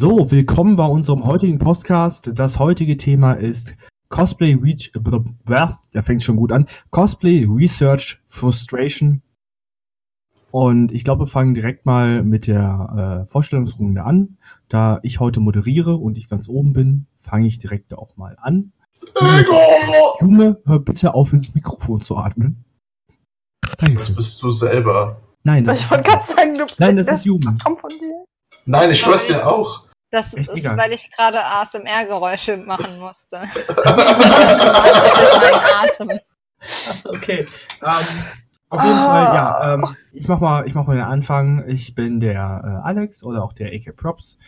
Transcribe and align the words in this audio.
So, 0.00 0.30
willkommen 0.30 0.76
bei 0.76 0.86
unserem 0.86 1.26
heutigen 1.26 1.58
Podcast. 1.58 2.30
Das 2.32 2.58
heutige 2.58 2.96
Thema 2.96 3.34
ist 3.34 3.76
Cosplay 4.08 4.54
Reach, 4.54 4.92
der 4.94 6.02
fängt 6.02 6.22
schon 6.22 6.36
gut 6.36 6.52
an. 6.52 6.68
Cosplay 6.88 7.44
Research 7.46 8.18
Frustration. 8.26 9.20
Und 10.52 10.90
ich 10.90 11.04
glaube, 11.04 11.24
wir 11.24 11.26
fangen 11.26 11.52
direkt 11.52 11.84
mal 11.84 12.22
mit 12.22 12.46
der 12.46 13.26
äh, 13.26 13.30
Vorstellungsrunde 13.30 14.02
an. 14.02 14.38
Da 14.70 15.00
ich 15.02 15.20
heute 15.20 15.38
moderiere 15.38 15.94
und 15.96 16.16
ich 16.16 16.30
ganz 16.30 16.48
oben 16.48 16.72
bin, 16.72 17.06
fange 17.20 17.46
ich 17.46 17.58
direkt 17.58 17.92
auch 17.92 18.16
mal 18.16 18.38
an. 18.40 18.72
Junge, 20.22 20.62
hör 20.64 20.78
bitte 20.78 21.12
auf 21.12 21.34
ins 21.34 21.54
Mikrofon 21.54 22.00
zu 22.00 22.16
atmen. 22.16 22.64
Danke. 23.76 23.98
Das 23.98 24.14
bist 24.14 24.42
du 24.42 24.50
selber. 24.50 25.20
Nein, 25.42 25.66
das, 25.66 25.78
ich 25.78 25.88
gerade 25.90 26.06
sagen, 26.26 26.54
du 26.54 26.64
Nein, 26.78 26.96
das 26.96 27.06
ist 27.06 27.26
Jugen. 27.26 27.44
Das 27.44 27.58
kommt 27.58 27.80
von 27.80 27.90
dir. 27.90 28.24
Nein, 28.64 28.90
ich 28.92 28.98
schwör's 28.98 29.26
dir 29.26 29.46
auch. 29.46 29.89
Das 30.10 30.34
Echt 30.34 30.48
ist, 30.48 30.58
egal. 30.58 30.76
weil 30.76 30.92
ich 30.92 31.10
gerade 31.10 31.38
ASMR-Geräusche 31.44 32.56
machen 32.56 32.98
musste. 32.98 33.40
Okay. 37.04 37.46
Ähm, 37.82 38.22
auf 38.68 38.84
jeden 38.84 38.98
Fall, 38.98 39.34
ja. 39.34 39.74
Ähm, 39.74 39.96
ich 40.12 40.28
mach 40.28 40.40
mal, 40.40 40.66
ich 40.66 40.74
mach 40.74 40.86
mal 40.86 40.94
den 40.94 41.04
Anfang. 41.04 41.68
Ich 41.68 41.94
bin 41.94 42.20
der 42.20 42.62
äh, 42.64 42.86
Alex 42.86 43.24
oder 43.24 43.42
auch 43.42 43.52
der 43.52 43.72
AK 43.72 43.96
Props. 43.96 44.38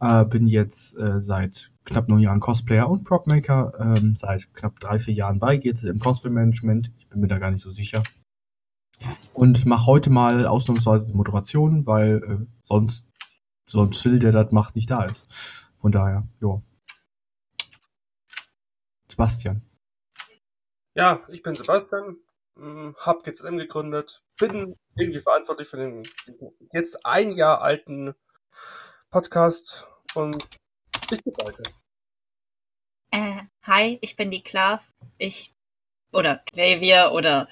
Äh, 0.00 0.24
bin 0.24 0.46
jetzt 0.46 0.96
äh, 0.96 1.20
seit 1.20 1.70
knapp 1.84 2.08
neun 2.08 2.20
Jahren 2.20 2.40
Cosplayer 2.40 2.88
und 2.88 3.04
Propmaker. 3.04 3.72
Ähm, 3.78 4.16
seit 4.16 4.52
knapp 4.54 4.80
drei, 4.80 4.98
vier 4.98 5.14
Jahren 5.14 5.38
bei 5.38 5.56
GC 5.56 5.84
im 5.84 5.98
Cosplay 5.98 6.30
Management. 6.30 6.90
Ich 6.98 7.08
bin 7.08 7.20
mir 7.20 7.28
da 7.28 7.38
gar 7.38 7.50
nicht 7.50 7.62
so 7.62 7.70
sicher. 7.70 8.02
Und 9.32 9.64
mache 9.64 9.86
heute 9.86 10.10
mal 10.10 10.46
ausnahmsweise 10.46 11.06
die 11.06 11.16
Moderation, 11.16 11.86
weil 11.86 12.16
äh, 12.16 12.46
sonst 13.68 13.92
sonst 13.94 14.02
Phil, 14.02 14.18
der 14.18 14.32
das 14.32 14.50
macht, 14.52 14.76
nicht 14.76 14.90
da 14.90 15.04
ist. 15.04 15.26
Von 15.80 15.92
daher, 15.92 16.26
ja. 16.40 16.60
Sebastian. 19.08 19.62
Ja, 20.94 21.20
ich 21.28 21.42
bin 21.42 21.54
Sebastian, 21.54 22.16
mh, 22.56 22.94
hab 22.98 23.22
GZM 23.22 23.56
gegründet, 23.58 24.22
bin 24.38 24.74
irgendwie 24.96 25.20
verantwortlich 25.20 25.68
für 25.68 25.76
den 25.76 26.08
jetzt 26.72 27.04
ein 27.06 27.32
Jahr 27.32 27.60
alten 27.60 28.14
Podcast 29.10 29.86
und 30.14 30.44
ich 31.10 31.22
bin 31.22 31.34
weiter. 31.34 31.62
Äh, 33.10 33.42
hi, 33.62 33.98
ich 34.02 34.16
bin 34.16 34.30
die 34.30 34.42
Klav. 34.42 34.92
Ich, 35.16 35.54
oder 36.12 36.42
Klavier 36.52 37.12
oder 37.12 37.48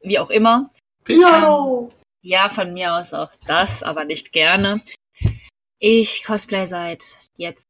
wie 0.00 0.18
auch 0.18 0.30
immer. 0.30 0.68
Piano! 1.04 1.92
Ja, 2.22 2.50
von 2.50 2.72
mir 2.74 2.94
aus 2.94 3.14
auch 3.14 3.34
das, 3.46 3.82
aber 3.82 4.04
nicht 4.04 4.32
gerne. 4.32 4.80
Ich 5.82 6.24
cosplay 6.24 6.66
seit 6.66 7.16
jetzt 7.36 7.64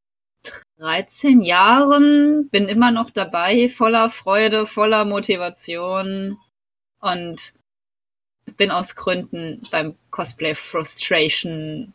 13 0.78 1.42
Jahren, 1.42 2.48
bin 2.50 2.66
immer 2.66 2.90
noch 2.90 3.10
dabei, 3.10 3.68
voller 3.68 4.10
Freude, 4.10 4.66
voller 4.66 5.04
Motivation 5.04 6.36
und 7.00 7.54
bin 8.56 8.72
aus 8.72 8.96
Gründen 8.96 9.62
beim 9.70 9.96
Cosplay 10.10 10.56
Frustration, 10.56 11.94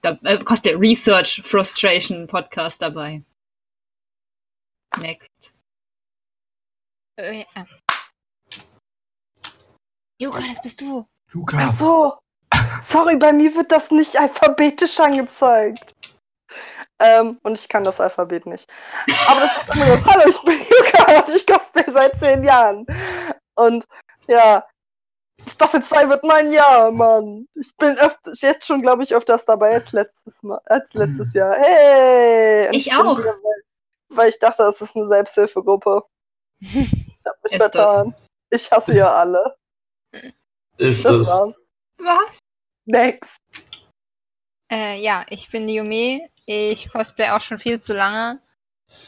da, 0.00 0.16
äh, 0.22 0.38
Cosplay 0.38 0.74
Research 0.74 1.42
Frustration 1.44 2.28
Podcast 2.28 2.80
dabei. 2.80 3.24
Next. 5.00 5.56
Äh, 7.16 7.44
ja. 7.56 7.66
Juka, 10.20 10.40
das 10.48 10.62
bist 10.62 10.80
du. 10.80 11.04
Luca. 11.32 11.58
Ach 11.60 11.76
so. 11.76 12.23
Sorry, 12.82 13.16
bei 13.16 13.32
mir 13.32 13.54
wird 13.54 13.72
das 13.72 13.90
nicht 13.90 14.18
alphabetisch 14.18 14.98
angezeigt. 15.00 15.94
Ähm, 17.00 17.38
und 17.42 17.58
ich 17.58 17.68
kann 17.68 17.84
das 17.84 18.00
Alphabet 18.00 18.46
nicht. 18.46 18.70
Aber 19.28 19.40
das 19.40 19.56
ist 19.56 19.74
immer 19.74 19.86
das. 19.86 20.04
Hallo, 20.06 20.22
ich 20.28 20.40
bin 20.42 20.58
Yuka 20.60 21.18
und 21.26 21.34
ich 21.36 21.46
cosplay 21.46 21.84
seit 21.92 22.18
zehn 22.20 22.44
Jahren. 22.44 22.86
Und 23.56 23.84
ja, 24.28 24.64
Staffel 25.46 25.84
2 25.84 26.08
wird 26.08 26.24
mein 26.24 26.52
Jahr, 26.52 26.90
Mann. 26.92 27.46
Ich 27.54 27.74
bin 27.76 27.98
öfter, 27.98 28.32
jetzt 28.34 28.66
schon, 28.66 28.80
glaube 28.80 29.02
ich, 29.02 29.14
öfters 29.14 29.44
dabei 29.44 29.74
als 29.74 29.92
letztes 29.92 30.42
Mal, 30.42 30.60
als 30.66 30.94
letztes 30.94 31.32
Jahr. 31.34 31.54
Hey! 31.56 32.68
Und 32.68 32.74
Ich 32.76 32.88
bin 32.88 32.96
auch. 32.98 33.18
wieder, 33.18 33.34
Weil, 33.42 33.62
weil 34.16 34.28
ich 34.30 34.38
dachte, 34.38 34.62
das 34.62 34.80
ist 34.80 34.94
eine 34.96 35.06
Selbsthilfegruppe. 35.06 36.04
Ich 36.60 37.30
hab 37.30 37.42
mich 37.42 37.52
Ist 37.54 37.60
das? 37.60 37.72
vertan. 37.72 38.14
Ich 38.50 38.70
hasse 38.70 38.94
ihr 38.94 39.10
alle. 39.10 39.56
Ist 40.76 41.04
Das 41.06 41.12
es. 41.20 41.28
war's. 41.28 41.70
Was? 41.98 42.38
Next. 42.86 43.36
Äh, 44.70 45.00
ja, 45.00 45.24
ich 45.30 45.50
bin 45.50 45.66
die 45.66 45.74
Yume. 45.76 46.28
Ich 46.46 46.90
cosplay 46.90 47.30
auch 47.30 47.40
schon 47.40 47.58
viel 47.58 47.80
zu 47.80 47.94
lange 47.94 48.40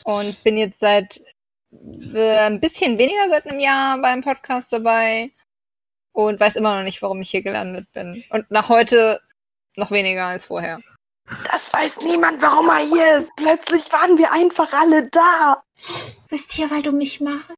und 0.04 0.42
bin 0.42 0.56
jetzt 0.56 0.78
seit 0.78 1.20
äh, 2.15 2.38
ein 2.47 2.60
bisschen 2.60 2.98
weniger 2.98 3.28
seit 3.28 3.47
einem 3.47 3.60
Jahr 3.60 4.00
beim 4.00 4.22
Podcast 4.22 4.72
dabei 4.72 5.31
und 6.12 6.41
weiß 6.41 6.56
immer 6.56 6.76
noch 6.76 6.82
nicht, 6.84 7.03
warum 7.03 7.20
ich 7.20 7.31
hier 7.31 7.42
gelandet 7.42 7.92
bin. 7.92 8.25
Und 8.31 8.50
nach 8.50 8.70
heute 8.70 9.20
noch 9.76 9.91
weniger 9.91 10.25
als 10.26 10.47
vorher. 10.47 10.81
Das 11.50 11.72
weiß 11.72 11.98
niemand, 12.03 12.41
warum 12.41 12.69
er 12.70 12.86
hier 12.86 13.16
ist. 13.19 13.31
Plötzlich 13.36 13.92
waren 13.92 14.16
wir 14.16 14.32
einfach 14.32 14.72
alle 14.72 15.09
da. 15.10 15.62
Du 15.86 16.28
bist 16.28 16.53
hier, 16.53 16.70
weil 16.70 16.82
du 16.82 16.92
mich 16.92 17.20
magst. 17.20 17.53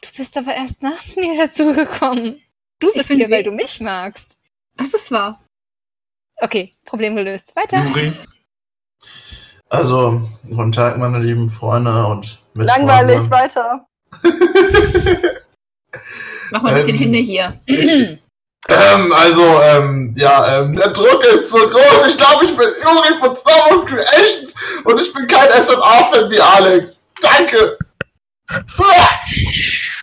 Du 0.00 0.08
bist 0.16 0.36
aber 0.36 0.54
erst 0.54 0.82
nach 0.82 1.02
mir 1.16 1.46
dazugekommen. 1.46 2.40
Du 2.78 2.92
bist 2.92 3.10
hier, 3.10 3.30
weil 3.30 3.40
we- 3.40 3.44
du 3.44 3.52
mich 3.52 3.80
magst. 3.80 4.38
Das 4.76 4.94
ist 4.94 5.10
wahr. 5.10 5.40
Okay, 6.40 6.72
Problem 6.84 7.16
gelöst. 7.16 7.54
Weiter. 7.54 7.82
Juri. 7.84 8.12
Also, 9.68 10.28
guten 10.48 10.72
Tag, 10.72 10.98
meine 10.98 11.18
lieben 11.18 11.48
Freunde 11.48 12.06
und 12.06 12.40
Langweilig, 12.54 13.20
Mitfreunde. 13.20 13.30
weiter. 13.30 13.86
Mach 16.50 16.62
mal 16.62 16.70
ein 16.70 16.74
bisschen 16.76 16.96
Ähm, 16.96 17.00
Hände 17.00 17.18
hier. 17.18 17.58
Ähm, 18.68 19.12
also, 19.12 19.42
ähm, 19.62 20.14
ja, 20.16 20.60
ähm, 20.60 20.76
der 20.76 20.90
Druck 20.90 21.24
ist 21.24 21.50
zu 21.50 21.58
groß. 21.58 22.06
Ich 22.08 22.16
glaube, 22.16 22.44
ich 22.44 22.56
bin 22.56 22.68
Juri 22.82 23.18
von 23.18 23.36
Star 23.36 23.76
of 23.76 23.86
Creations 23.86 24.54
und 24.84 25.00
ich 25.00 25.12
bin 25.12 25.26
kein 25.26 25.48
SMA-Fan 25.60 26.30
wie 26.30 26.40
Alex. 26.40 27.08
Danke! 27.20 27.78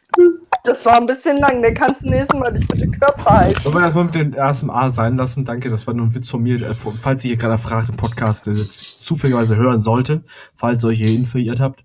Das 0.64 0.86
war 0.86 0.98
ein 0.98 1.08
bisschen 1.08 1.38
lang. 1.38 1.62
Der 1.62 1.74
kannst 1.74 2.02
du 2.02 2.10
nächstes 2.10 2.38
Mal 2.40 2.54
dich 2.54 2.68
bitte 2.68 2.88
Körper 2.90 3.26
halten. 3.26 3.60
Sollen 3.62 3.76
wir 3.76 3.82
das 3.82 3.94
mal 3.96 4.04
mit 4.06 4.16
den 4.16 4.38
ASMR 4.38 4.92
sein 4.92 5.16
lassen? 5.18 5.46
Danke, 5.46 5.70
das 5.70 5.88
war 5.88 5.94
nur 5.94 6.08
ein 6.08 6.16
Witz 6.16 6.30
von 6.30 6.44
mir. 6.44 6.56
Äh, 6.56 6.74
Falls 6.74 7.24
ihr 7.24 7.30
hier 7.30 7.38
gerade 7.38 7.58
fragt 7.58 7.90
im 7.90 7.98
Podcast, 7.98 8.46
der 8.46 8.54
jetzt 8.54 9.02
zufälligerweise 9.02 9.56
hören 9.56 9.82
sollte, 9.82 10.24
falls 10.56 10.84
ihr 10.84 10.90
euch 10.90 11.00
hier 11.00 11.26
verirrt 11.28 11.60
habt. 11.60 11.84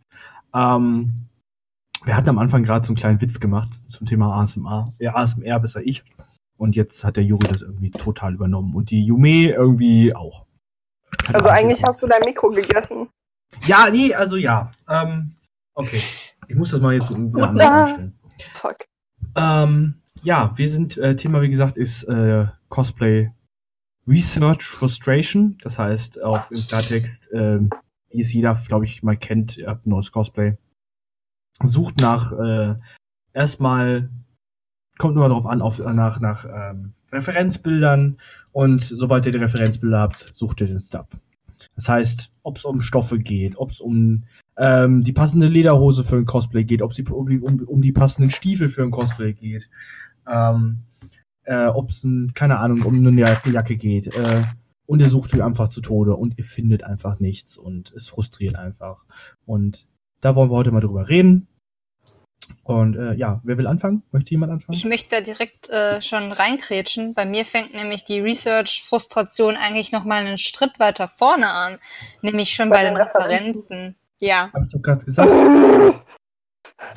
Ähm, 0.54 1.12
wir 2.04 2.16
hatten 2.16 2.28
am 2.28 2.38
Anfang 2.38 2.64
gerade 2.64 2.84
so 2.84 2.90
einen 2.90 2.96
kleinen 2.96 3.20
Witz 3.20 3.40
gemacht 3.40 3.70
zum 3.90 4.06
Thema 4.06 4.40
ASMR. 4.42 4.92
Ja, 4.98 5.14
ASMR 5.14 5.60
besser 5.60 5.80
ich. 5.82 6.04
Und 6.56 6.76
jetzt 6.76 7.04
hat 7.04 7.16
der 7.16 7.24
Juri 7.24 7.46
das 7.48 7.62
irgendwie 7.62 7.90
total 7.90 8.34
übernommen. 8.34 8.74
Und 8.74 8.90
die 8.90 9.04
Yume 9.04 9.46
irgendwie 9.46 10.14
auch. 10.14 10.44
Hat 11.26 11.34
Also 11.36 11.48
auch 11.48 11.54
eigentlich 11.54 11.78
gemacht. 11.78 11.94
hast 11.94 12.02
du 12.02 12.06
dein 12.06 12.20
Mikro 12.24 12.50
gegessen. 12.50 13.08
Ja, 13.66 13.88
nee, 13.90 14.12
also 14.14 14.36
ja. 14.36 14.72
Ähm, 14.88 15.32
okay. 15.74 16.00
Ich 16.48 16.54
muss 16.56 16.70
das 16.72 16.80
mal 16.80 16.92
jetzt 16.94 17.10
um 17.10 17.32
Gut, 17.32 17.42
einstellen. 17.42 18.18
Fuck. 18.54 18.76
Ähm, 19.36 19.96
ja, 20.22 20.52
wir 20.56 20.68
sind, 20.68 20.96
äh, 20.96 21.16
Thema 21.16 21.42
wie 21.42 21.50
gesagt 21.50 21.76
ist 21.76 22.04
äh, 22.04 22.46
Cosplay 22.68 23.30
Research 24.06 24.62
Frustration. 24.62 25.58
Das 25.62 25.78
heißt, 25.78 26.22
auf 26.22 26.50
im 26.50 26.60
Klartext, 26.60 27.30
ähm, 27.32 27.70
wie 28.10 28.20
es 28.20 28.32
jeder, 28.32 28.54
glaube 28.54 28.84
ich, 28.84 29.02
mal 29.02 29.16
kennt, 29.16 29.56
ihr 29.56 29.68
habt 29.68 29.86
ein 29.86 29.90
neues 29.90 30.12
Cosplay. 30.12 30.56
Sucht 31.62 32.00
nach 32.00 32.32
äh, 32.32 32.74
erstmal, 33.32 34.10
kommt 34.98 35.16
immer 35.16 35.28
darauf 35.28 35.46
an, 35.46 35.62
auf, 35.62 35.78
nach, 35.78 36.20
nach 36.20 36.44
ähm, 36.44 36.94
Referenzbildern 37.12 38.18
und 38.52 38.82
sobald 38.82 39.26
ihr 39.26 39.32
die 39.32 39.38
Referenzbilder 39.38 40.00
habt, 40.00 40.18
sucht 40.18 40.60
ihr 40.60 40.66
den 40.66 40.80
Stuff. 40.80 41.06
Das 41.76 41.88
heißt, 41.88 42.32
ob 42.42 42.56
es 42.56 42.64
um 42.64 42.80
Stoffe 42.80 43.18
geht, 43.18 43.56
ob 43.56 43.70
es 43.70 43.80
um 43.80 44.24
ähm, 44.56 45.02
die 45.04 45.12
passende 45.12 45.48
Lederhose 45.48 46.04
für 46.04 46.16
ein 46.16 46.26
Cosplay 46.26 46.64
geht, 46.64 46.82
ob 46.82 46.92
es 46.92 46.98
um, 47.00 47.28
die- 47.28 47.40
um, 47.40 47.60
um 47.66 47.82
die 47.82 47.92
passenden 47.92 48.30
Stiefel 48.30 48.68
für 48.68 48.82
ein 48.82 48.90
Cosplay 48.90 49.32
geht, 49.32 49.68
ähm, 50.30 50.84
äh, 51.44 51.66
ob 51.66 51.90
es, 51.90 52.06
keine 52.34 52.58
Ahnung, 52.58 52.82
um 52.82 52.94
eine 53.06 53.20
Jacke, 53.20 53.50
Jacke 53.50 53.76
geht. 53.76 54.06
Äh, 54.14 54.42
und 54.86 55.00
ihr 55.00 55.08
sucht 55.08 55.32
euch 55.34 55.42
einfach 55.42 55.68
zu 55.68 55.80
Tode 55.80 56.14
und 56.14 56.36
ihr 56.38 56.44
findet 56.44 56.84
einfach 56.84 57.18
nichts 57.18 57.56
und 57.56 57.92
es 57.92 58.08
frustriert 58.08 58.54
einfach. 58.56 59.04
Und 59.46 59.86
da 60.20 60.34
wollen 60.36 60.50
wir 60.50 60.56
heute 60.56 60.72
mal 60.72 60.80
drüber 60.80 61.08
reden. 61.08 61.48
Und 62.62 62.94
äh, 62.96 63.14
ja, 63.14 63.40
wer 63.44 63.56
will 63.56 63.66
anfangen? 63.66 64.02
Möchte 64.12 64.30
jemand 64.32 64.52
anfangen? 64.52 64.76
Ich 64.76 64.84
möchte 64.84 65.16
da 65.16 65.20
direkt 65.22 65.70
äh, 65.70 66.02
schon 66.02 66.30
reinkrätschen. 66.30 67.14
Bei 67.14 67.24
mir 67.24 67.46
fängt 67.46 67.72
nämlich 67.72 68.04
die 68.04 68.20
Research-Frustration 68.20 69.56
eigentlich 69.56 69.92
noch 69.92 70.04
mal 70.04 70.24
einen 70.24 70.36
Schritt 70.36 70.78
weiter 70.78 71.08
vorne 71.08 71.48
an. 71.48 71.78
Nämlich 72.20 72.54
schon 72.54 72.68
Bei 72.68 72.76
bei, 72.76 72.84
den 72.84 72.94
den 72.94 73.02
Referenzen? 73.02 73.38
Referenzen. 73.54 73.96
Ja. 74.20 74.50
Hab 74.52 74.62
ich 74.64 74.72
doch 74.72 74.82
gerade 74.82 75.04
gesagt. 75.04 75.30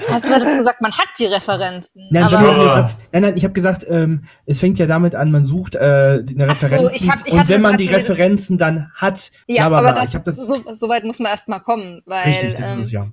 Hast 0.10 0.26
du 0.26 0.30
hattest 0.34 0.58
gesagt, 0.58 0.82
man 0.82 0.92
hat 0.92 1.08
die 1.18 1.26
Referenzen. 1.26 2.08
Nein, 2.10 2.24
aber 2.24 2.92
nein, 3.12 3.22
nein, 3.22 3.38
ich 3.38 3.44
habe 3.44 3.54
gesagt, 3.54 3.86
ähm, 3.88 4.26
es 4.46 4.60
fängt 4.60 4.80
ja 4.80 4.86
damit 4.86 5.16
an, 5.16 5.32
man 5.32 5.46
sucht 5.46 5.76
äh, 5.76 6.24
eine 6.28 6.48
Ach 6.50 6.56
so, 6.60 6.66
und 6.78 6.92
wenn 7.24 7.48
das 7.48 7.62
man 7.62 7.78
die 7.78 7.88
das- 7.88 7.98
Referenzen 7.98 8.58
dann 8.58 8.92
hat, 8.96 9.32
ja, 9.48 9.66
aber 9.66 9.78
bla. 9.78 9.94
das, 9.94 10.06
ich 10.06 10.16
habe 10.16 10.26
das 10.26 10.36
so, 10.36 10.62
so 10.74 10.90
weit 10.90 11.04
muss 11.04 11.20
man 11.20 11.32
erstmal 11.32 11.62
kommen, 11.62 12.02
weil 12.06 12.24
richtig, 12.24 12.54
das 12.58 12.62
ähm, 12.62 12.80
ist 12.80 12.86
es 12.88 12.92
ja. 12.92 13.08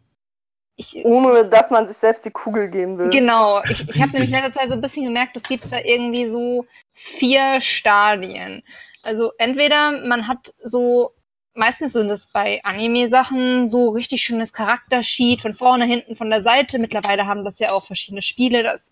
ich, 0.76 1.04
Ohne 1.04 1.48
dass 1.48 1.70
man 1.70 1.86
sich 1.86 1.96
selbst 1.96 2.24
die 2.24 2.30
Kugel 2.30 2.68
geben 2.68 2.98
will. 2.98 3.10
Genau, 3.10 3.60
ich, 3.68 3.88
ich 3.88 4.00
habe 4.02 4.12
nämlich 4.12 4.30
in 4.30 4.36
letzter 4.36 4.60
Zeit 4.60 4.68
so 4.68 4.74
ein 4.74 4.80
bisschen 4.80 5.04
gemerkt, 5.04 5.36
es 5.36 5.44
gibt 5.44 5.70
da 5.70 5.76
irgendwie 5.84 6.28
so 6.28 6.66
vier 6.92 7.60
Stadien. 7.60 8.62
Also 9.02 9.32
entweder 9.38 10.06
man 10.06 10.26
hat 10.26 10.52
so, 10.56 11.13
meistens 11.54 11.92
sind 11.92 12.10
es 12.10 12.26
bei 12.26 12.60
Anime-Sachen 12.64 13.68
so 13.68 13.90
richtig 13.90 14.22
schönes 14.22 14.52
Charaktersheet 14.52 15.42
von 15.42 15.54
vorne, 15.54 15.84
hinten, 15.84 16.16
von 16.16 16.30
der 16.30 16.42
Seite. 16.42 16.78
Mittlerweile 16.78 17.26
haben 17.26 17.44
das 17.44 17.58
ja 17.58 17.72
auch 17.72 17.84
verschiedene 17.84 18.22
Spiele, 18.22 18.62
dass 18.62 18.90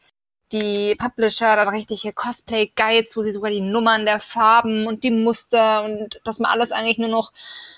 die 0.53 0.95
Publisher 0.99 1.57
dann 1.57 1.69
richtige 1.69 2.13
Cosplay-Guides, 2.13 3.17
wo 3.17 3.23
sie 3.23 3.33
sogar 3.33 3.51
die 3.51 3.61
Nummern 3.61 4.05
der 4.05 4.21
Farben 4.21 4.87
und 4.87 5.03
die 5.03 5.11
Muster 5.11 5.85
und 5.85 6.21
dass 6.25 6.39
man 6.39 6.51
alles 6.51 6.73
eigentlich 6.73 6.99
nur 6.99 7.09
noch 7.09 7.33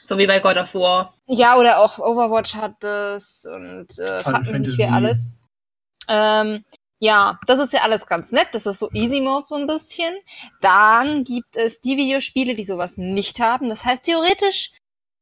So 0.04 0.18
wie 0.18 0.26
bei 0.26 0.40
God 0.40 0.56
of 0.56 0.74
War. 0.74 1.14
ja, 1.26 1.56
oder 1.56 1.78
auch 1.78 1.98
Overwatch 1.98 2.54
hat 2.56 2.74
das 2.80 3.46
und 3.46 3.98
äh, 3.98 4.22
Final 4.22 4.44
Fantasy. 4.44 4.84
alles. 4.84 5.32
Ähm, 6.08 6.64
ja, 7.00 7.38
das 7.46 7.58
ist 7.58 7.72
ja 7.72 7.80
alles 7.80 8.06
ganz 8.06 8.32
nett. 8.32 8.48
Das 8.52 8.66
ist 8.66 8.78
so 8.78 8.90
Easy 8.92 9.20
Mode 9.20 9.46
so 9.46 9.56
ein 9.56 9.66
bisschen. 9.66 10.14
Dann 10.60 11.24
gibt 11.24 11.56
es 11.56 11.80
die 11.80 11.96
Videospiele, 11.96 12.54
die 12.54 12.64
sowas 12.64 12.96
nicht 12.96 13.40
haben. 13.40 13.68
Das 13.68 13.84
heißt, 13.84 14.04
theoretisch 14.04 14.72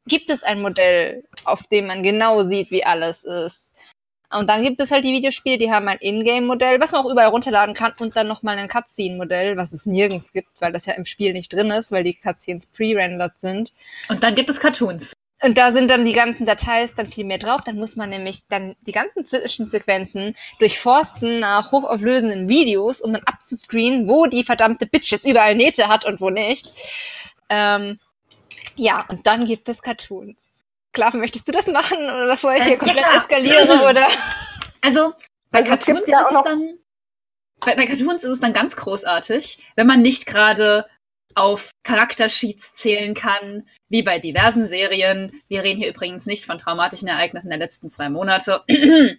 gibt 0.07 0.31
es 0.31 0.43
ein 0.43 0.61
Modell, 0.61 1.25
auf 1.45 1.67
dem 1.67 1.87
man 1.87 2.03
genau 2.03 2.43
sieht, 2.45 2.71
wie 2.71 2.85
alles 2.85 3.25
ist. 3.25 3.75
Und 4.35 4.49
dann 4.49 4.63
gibt 4.63 4.81
es 4.81 4.91
halt 4.91 5.05
die 5.05 5.13
Videospiele, 5.13 5.59
die 5.59 5.71
haben 5.71 5.89
ein 5.89 5.99
Ingame-Modell, 6.01 6.81
was 6.81 6.93
man 6.93 7.03
auch 7.05 7.11
überall 7.11 7.29
runterladen 7.29 7.75
kann 7.75 7.93
und 8.01 8.17
dann 8.17 8.29
nochmal 8.29 8.57
ein 8.57 8.69
Cutscene-Modell, 8.69 9.57
was 9.59 9.73
es 9.73 9.85
nirgends 9.85 10.33
gibt, 10.33 10.49
weil 10.61 10.73
das 10.73 10.87
ja 10.87 10.95
im 10.95 11.05
Spiel 11.05 11.35
nicht 11.35 11.53
drin 11.53 11.71
ist, 11.71 11.93
weil 11.93 12.03
die 12.03 12.15
Cutscenes 12.15 12.67
pre-rendered 12.67 13.39
sind. 13.39 13.73
Und 14.09 14.23
dann 14.23 14.35
gibt 14.35 14.49
es 14.49 14.59
Cartoons. 14.59 15.13
Und 15.43 15.59
da 15.59 15.73
sind 15.73 15.91
dann 15.91 16.05
die 16.05 16.13
ganzen 16.13 16.47
Details 16.47 16.95
dann 16.95 17.09
viel 17.09 17.25
mehr 17.25 17.39
drauf. 17.39 17.63
Dann 17.67 17.77
muss 17.77 17.97
man 17.97 18.11
nämlich 18.11 18.47
dann 18.49 18.77
die 18.83 18.93
ganzen 18.93 19.25
Zwischensequenzen 19.25 20.37
durchforsten 20.61 21.41
nach 21.41 21.73
hochauflösenden 21.73 22.49
Videos, 22.49 23.01
um 23.01 23.13
dann 23.13 23.25
abzuscreenen, 23.25 24.09
wo 24.09 24.27
die 24.27 24.45
verdammte 24.45 24.87
Bitch 24.87 25.11
jetzt 25.11 25.27
überall 25.27 25.57
Nähte 25.57 25.89
hat 25.89 26.05
und 26.05 26.21
wo 26.21 26.31
nicht. 26.31 26.73
Ähm, 27.49 27.99
ja, 28.77 29.05
und 29.09 29.27
dann 29.27 29.45
gibt 29.45 29.69
es 29.69 29.83
Cartoons. 29.83 30.65
Klaven, 30.93 31.21
möchtest 31.21 31.49
du 31.49 31.53
das 31.53 31.67
machen? 31.67 31.99
Oder 31.99 32.29
bevor 32.29 32.55
ich 32.55 32.61
Äh, 32.61 32.65
hier 32.65 32.73
ja, 32.73 32.79
komplett 32.79 33.05
klar. 33.05 33.17
eskaliere? 33.17 33.91
Oder? 33.91 34.07
Also, 34.81 35.13
bei 35.51 35.61
Also 35.61 35.71
Cartoons 35.71 36.09
ja 36.09 36.21
ist 36.23 36.37
es 36.37 36.43
dann. 36.45 36.79
Bei, 37.65 37.77
bei 37.77 37.87
Cartoons 37.87 38.25
ist 38.25 38.31
es 38.31 38.41
dann 38.41 38.53
ganz 38.53 38.77
großartig, 38.77 39.63
wenn 39.77 39.87
man 39.87 40.03
nicht 40.03 40.27
gerade 40.27 40.87
auf 41.35 41.71
Charaktersheets 41.85 42.75
zählen 42.75 43.15
kann, 43.15 43.67
wie 43.89 44.03
bei 44.03 44.19
diversen 44.19 44.67
Serien. 44.67 45.41
Wir 45.49 45.63
reden 45.63 45.79
hier 45.81 45.91
übrigens 45.91 46.27
nicht 46.27 46.45
von 46.45 46.59
traumatischen 46.59 47.09
Ereignissen 47.09 47.51
der 47.51 47.59
letzten 47.59 47.91
zwei 47.91 48.09
Monate. 48.09 48.63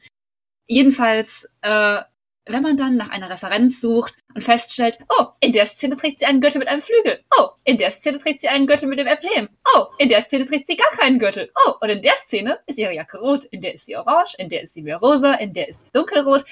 Jedenfalls, 0.68 1.50
äh, 1.62 2.01
wenn 2.45 2.62
man 2.63 2.75
dann 2.77 2.98
nach 2.98 3.10
einer 3.10 3.30
Referenz 3.30 3.80
sucht 3.80 4.18
und 4.33 4.44
feststellt, 4.44 5.00
oh, 5.18 5.27
in 5.39 5.54
der 5.54 5.65
Szene 5.65 5.95
trägt 5.98 6.19
sie 6.19 6.25
einen 6.25 6.42
Gürtel 6.42 6.60
mit 6.60 6.68
einem 6.68 6.81
Flügel. 6.81 7.24
Oh, 7.38 7.48
in 7.63 7.77
der 7.77 7.92
Szene 7.92 8.19
trägt 8.19 8.42
sie 8.42 8.50
einen 8.50 8.68
Gürtel 8.68 8.89
mit 8.89 9.00
dem 9.00 9.07
Emblem. 9.07 9.50
Oh, 9.75 9.86
in 9.98 10.09
der 10.09 10.21
Szene 10.21 10.45
trägt 10.45 10.68
sie 10.68 10.75
gar 10.75 10.92
keinen 10.92 11.19
Gürtel. 11.19 11.51
Oh, 11.66 11.74
und 11.80 11.89
in 11.89 12.01
der 12.01 12.16
Szene 12.16 12.59
ist 12.66 12.80
ihre 12.80 12.94
Jacke 12.94 13.19
rot, 13.19 13.45
in 13.45 13.62
der 13.62 13.74
ist 13.74 13.86
sie 13.86 13.95
orange, 13.95 14.36
in 14.38 14.50
der 14.50 14.62
ist 14.63 14.74
sie 14.74 14.81
mehr 14.81 14.98
rosa, 14.98 15.33
in 15.36 15.54
der 15.54 15.69
ist 15.69 15.81
sie 15.81 15.88
dunkelrot. 15.94 16.44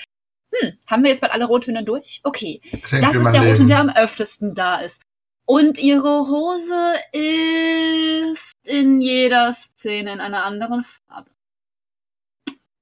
Hm, 0.53 0.77
haben 0.89 1.03
wir 1.03 1.11
jetzt 1.11 1.21
bald 1.21 1.33
alle 1.33 1.45
Rottöne 1.45 1.83
durch? 1.83 2.19
Okay. 2.23 2.61
Klingt 2.83 3.03
Das 3.03 3.15
ist 3.15 3.23
der 3.23 3.41
Rotton, 3.41 3.45
Leben. 3.45 3.67
der 3.67 3.79
am 3.79 3.89
öftesten 3.89 4.53
da 4.53 4.79
ist. 4.81 5.01
Und 5.45 5.77
ihre 5.77 6.27
Hose 6.27 6.93
ist 7.11 8.55
in 8.63 9.01
jeder 9.01 9.51
Szene 9.53 10.13
in 10.13 10.19
einer 10.21 10.43
anderen 10.45 10.83
Farbe. 10.83 11.31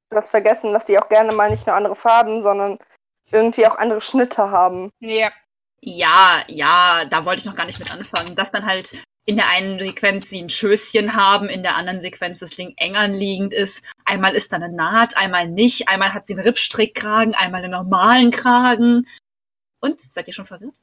Du 0.09 0.17
hast 0.17 0.31
vergessen, 0.31 0.73
dass 0.73 0.85
die 0.85 0.97
auch 0.97 1.09
gerne 1.09 1.31
mal 1.31 1.49
nicht 1.49 1.67
nur 1.67 1.75
andere 1.75 1.95
Farben, 1.95 2.41
sondern 2.41 2.77
irgendwie 3.31 3.67
auch 3.67 3.77
andere 3.77 4.01
Schnitte 4.01 4.49
haben. 4.51 4.91
Ja. 4.99 5.29
Ja, 5.81 6.43
ja, 6.47 7.05
da 7.05 7.23
wollte 7.23 7.39
ich 7.39 7.45
noch 7.45 7.55
gar 7.55 7.65
nicht 7.65 7.79
mit 7.79 7.91
anfangen. 7.91 8.35
Dass 8.35 8.51
dann 8.51 8.65
halt 8.65 9.01
in 9.25 9.37
der 9.37 9.49
einen 9.49 9.79
Sequenz 9.79 10.29
sie 10.29 10.41
ein 10.41 10.49
Schößchen 10.49 11.15
haben, 11.15 11.47
in 11.47 11.61
der 11.61 11.75
anderen 11.75 12.01
Sequenz 12.01 12.39
das 12.39 12.51
Ding 12.51 12.73
eng 12.77 12.95
anliegend 12.95 13.53
ist. 13.53 13.85
Einmal 14.03 14.33
ist 14.33 14.51
da 14.51 14.57
eine 14.57 14.71
Naht, 14.71 15.15
einmal 15.15 15.47
nicht. 15.47 15.87
Einmal 15.87 16.13
hat 16.13 16.27
sie 16.27 16.33
einen 16.33 16.43
Rippstrickkragen, 16.43 17.35
einmal 17.35 17.63
einen 17.63 17.71
normalen 17.71 18.31
Kragen. 18.31 19.07
Und? 19.79 20.01
Seid 20.11 20.27
ihr 20.27 20.33
schon 20.33 20.45
verwirrt? 20.45 20.75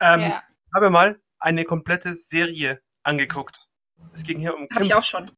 Ähm, 0.00 0.20
ja. 0.20 0.42
Habe 0.74 0.90
mal 0.90 1.20
eine 1.38 1.64
komplette 1.64 2.14
Serie 2.14 2.80
angeguckt. 3.02 3.68
Es 4.12 4.22
ging 4.24 4.38
hier 4.38 4.54
um 4.56 4.68
Hab 4.74 4.82
ich 4.82 4.94
auch 4.94 5.02
schon. 5.02 5.30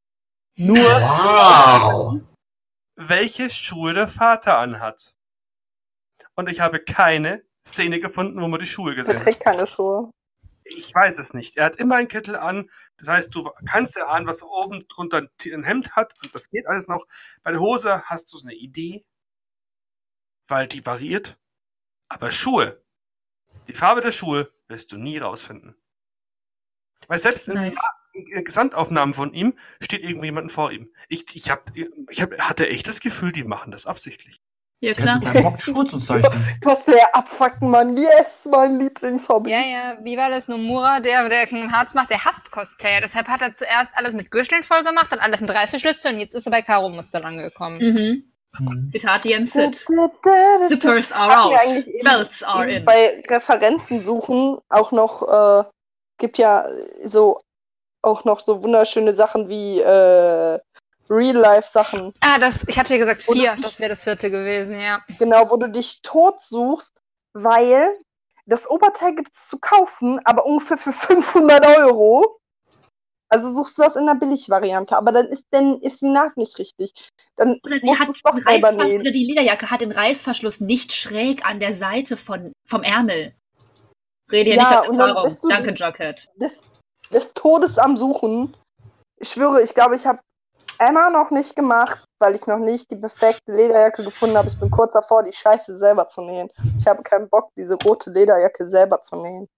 nur, 0.56 0.76
Wow. 0.79 2.20
welche 2.96 3.50
Schuhe 3.50 3.94
der 3.94 4.08
Vater 4.08 4.58
anhat. 4.58 5.14
Und 6.34 6.49
ich 6.49 6.61
habe 6.61 6.79
keine 6.81 7.44
Szene 7.67 8.00
gefunden, 8.00 8.40
wo 8.40 8.49
man 8.49 8.58
die 8.61 8.67
Schuhe 8.67 8.93
Er 8.93 8.96
gesehen 8.96 9.17
hat. 9.17 9.23
trägt 9.25 9.40
keine 9.40 9.67
Schuhe. 9.67 10.11
Ich 10.64 10.94
weiß 10.94 11.19
es 11.19 11.35
nicht. 11.35 11.56
Er 11.56 11.67
hat 11.67 11.76
immer 11.76 11.96
einen 11.96 12.08
Kittel 12.08 12.37
an. 12.37 12.70
Das 12.96 13.08
heißt, 13.08 13.35
du 13.35 13.50
kannst 13.69 13.96
erahnen, 13.96 14.26
was 14.26 14.43
er 14.43 14.49
oben 14.49 14.87
drunter 14.88 15.28
ein 15.44 15.64
Hemd 15.64 15.94
hat. 15.96 16.14
Und 16.23 16.35
das 16.35 16.49
geht 16.50 16.67
alles 16.67 16.87
noch. 16.88 17.05
Bei 17.43 17.50
der 17.50 17.61
Hose 17.61 18.02
hast 18.05 18.32
du 18.32 18.38
so 18.38 18.46
eine 18.46 18.55
Idee, 18.55 19.05
weil 20.49 20.69
die 20.69 20.85
variiert. 20.87 21.37
Aber 22.08 22.31
Schuhe, 22.31 22.82
die 23.69 23.75
Farbe 23.75 24.00
der 24.00 24.12
Schuhe 24.12 24.50
wirst 24.69 24.93
du 24.93 24.97
nie 24.97 25.19
rausfinden. 25.19 25.75
Weil 27.09 27.19
selbst 27.19 27.49
in 27.49 27.55
Nice. 27.55 27.76
in 28.12 28.44
Gesamtaufnahmen 28.44 29.14
von 29.14 29.32
ihm 29.35 29.55
steht 29.81 30.03
irgendjemand 30.03 30.53
vor 30.53 30.70
ihm. 30.70 30.88
Ich, 31.09 31.25
ich, 31.35 31.50
hab, 31.50 31.73
ich 31.76 32.23
hab, 32.23 32.38
hatte 32.38 32.69
echt 32.69 32.87
das 32.88 33.00
Gefühl, 33.00 33.32
die 33.32 33.44
machen 33.44 33.70
das 33.73 33.87
absichtlich. 33.87 34.41
Ja, 34.81 34.91
Ich 34.91 34.97
klar. 34.97 35.20
Schuhe 35.61 35.87
zu 35.87 36.00
zeichnen. 36.00 36.59
Was 36.62 36.85
der 36.85 37.14
abfucken, 37.14 37.70
Mann. 37.70 37.97
Yes, 37.97 38.49
mein 38.50 38.81
Lieblingshobby. 38.81 39.50
Ja, 39.50 39.61
ja, 39.61 39.99
wie 40.03 40.17
war 40.17 40.29
das? 40.29 40.49
Nomura, 40.49 40.99
der, 40.99 41.29
der 41.29 41.47
Kingdom 41.47 41.73
Hearts 41.73 41.94
macht, 41.94 42.11
der 42.11 42.25
hasst 42.25 42.50
Cosplayer. 42.50 43.00
Deshalb 43.00 43.29
hat 43.29 43.43
er 43.43 43.55
zuerst 43.55 43.97
alles 43.97 44.12
mit 44.12 44.32
Gürteln 44.32 44.64
voll 44.64 44.82
gemacht, 44.82 45.06
dann 45.12 45.20
alles 45.20 45.41
mit 45.41 45.50
Reißverschlüsse 45.50 46.09
und 46.09 46.19
jetzt 46.19 46.35
ist 46.35 46.47
er 46.47 46.50
bei 46.50 46.62
Karo-Muster 46.62 47.25
angekommen. 47.25 47.79
Mhm. 47.79 48.32
Hm. 48.59 48.90
Zitat 48.92 49.25
Jens 49.25 49.52
Sid. 49.54 49.75
Zippers 50.68 51.12
are 51.12 51.44
out. 51.44 51.52
Belts 52.02 52.42
are 52.42 52.68
in. 52.71 52.85
Bei 52.85 53.23
Referenzen 53.28 54.02
suchen 54.02 54.59
auch 54.68 54.92
noch, 54.92 55.23
äh, 55.23 55.64
gibt 56.18 56.37
ja 56.38 56.66
so 57.04 57.40
auch 58.02 58.25
noch 58.25 58.40
so 58.40 58.62
wunderschöne 58.62 59.14
Sachen 59.14 59.49
wie 59.49 59.80
äh, 59.80 60.59
Real-Life-Sachen. 61.09 62.12
Ah, 62.21 62.38
das, 62.38 62.64
ich 62.66 62.78
hatte 62.78 62.94
ja 62.94 62.99
gesagt 62.99 63.23
vier, 63.23 63.52
ich- 63.54 63.61
das 63.61 63.78
wäre 63.80 63.90
das 63.90 64.02
vierte 64.04 64.30
gewesen, 64.30 64.78
ja. 64.78 65.00
Genau, 65.18 65.49
wo 65.50 65.56
du 65.56 65.68
dich 65.71 66.02
tot 66.02 66.42
suchst, 66.42 66.92
weil 67.32 67.97
das 68.47 68.68
Oberteil 68.68 69.14
gibt 69.14 69.35
es 69.35 69.49
zu 69.49 69.59
kaufen, 69.61 70.21
aber 70.25 70.44
ungefähr 70.44 70.76
für 70.76 70.92
500 70.92 71.64
Euro. 71.78 72.38
Also 73.33 73.51
suchst 73.55 73.79
du 73.79 73.83
das 73.83 73.97
in 73.97 74.05
der 74.05 74.15
Billigvariante, 74.15 74.95
aber 74.95 75.11
dann 75.11 75.27
ist, 75.29 75.47
dann 75.53 75.81
ist 75.81 76.03
die 76.03 76.11
Naht 76.11 76.37
nicht 76.37 76.59
richtig. 76.59 76.93
Dann 77.37 77.59
Oder 77.65 77.81
sie 77.81 77.87
musst 77.87 78.01
hat 78.01 78.09
du 78.09 78.12
es 78.12 78.23
doch 78.23 78.37
selber 78.37 78.73
nähen. 78.73 79.01
oder 79.01 79.11
die 79.11 79.25
Lederjacke 79.25 79.71
hat 79.71 79.81
den 79.81 79.91
Reißverschluss 79.91 80.61
nicht 80.61 80.93
schräg 80.93 81.49
an 81.49 81.59
der 81.59 81.73
Seite 81.73 82.19
von, 82.19 82.53
vom 82.69 82.83
Ärmel. 82.83 83.35
Rede 84.31 84.51
hier 84.51 84.61
Ja, 84.61 84.69
nicht 84.69 84.91
aus 84.91 84.99
Erfahrung. 84.99 85.39
Danke, 85.49 85.71
Jughead. 85.71 86.29
des, 86.37 86.61
des 87.11 87.33
Todes 87.33 87.79
am 87.79 87.97
Suchen. 87.97 88.55
Ich 89.19 89.31
schwöre, 89.31 89.62
ich 89.62 89.73
glaube, 89.73 89.97
ich 89.97 90.05
habe 90.05 90.19
Emma 90.79 91.09
noch 91.09 91.31
nicht 91.31 91.57
gemacht, 91.57 92.05
weil 92.21 92.35
ich 92.35 92.47
noch 92.47 92.59
nicht 92.59 92.91
die 92.91 92.97
perfekte 92.97 93.51
Lederjacke 93.55 94.05
gefunden 94.05 94.37
habe. 94.37 94.49
Ich 94.49 94.61
bin 94.61 94.71
kurz 94.71 94.93
davor, 94.93 95.23
die 95.23 95.33
Scheiße 95.33 95.79
selber 95.79 96.07
zu 96.11 96.21
nähen. 96.21 96.51
Ich 96.79 96.87
habe 96.87 97.03
keinen 97.03 97.31
Bock, 97.31 97.49
diese 97.57 97.79
rote 97.83 98.11
Lederjacke 98.11 98.67
selber 98.67 99.01
zu 99.03 99.17
nähen. 99.17 99.49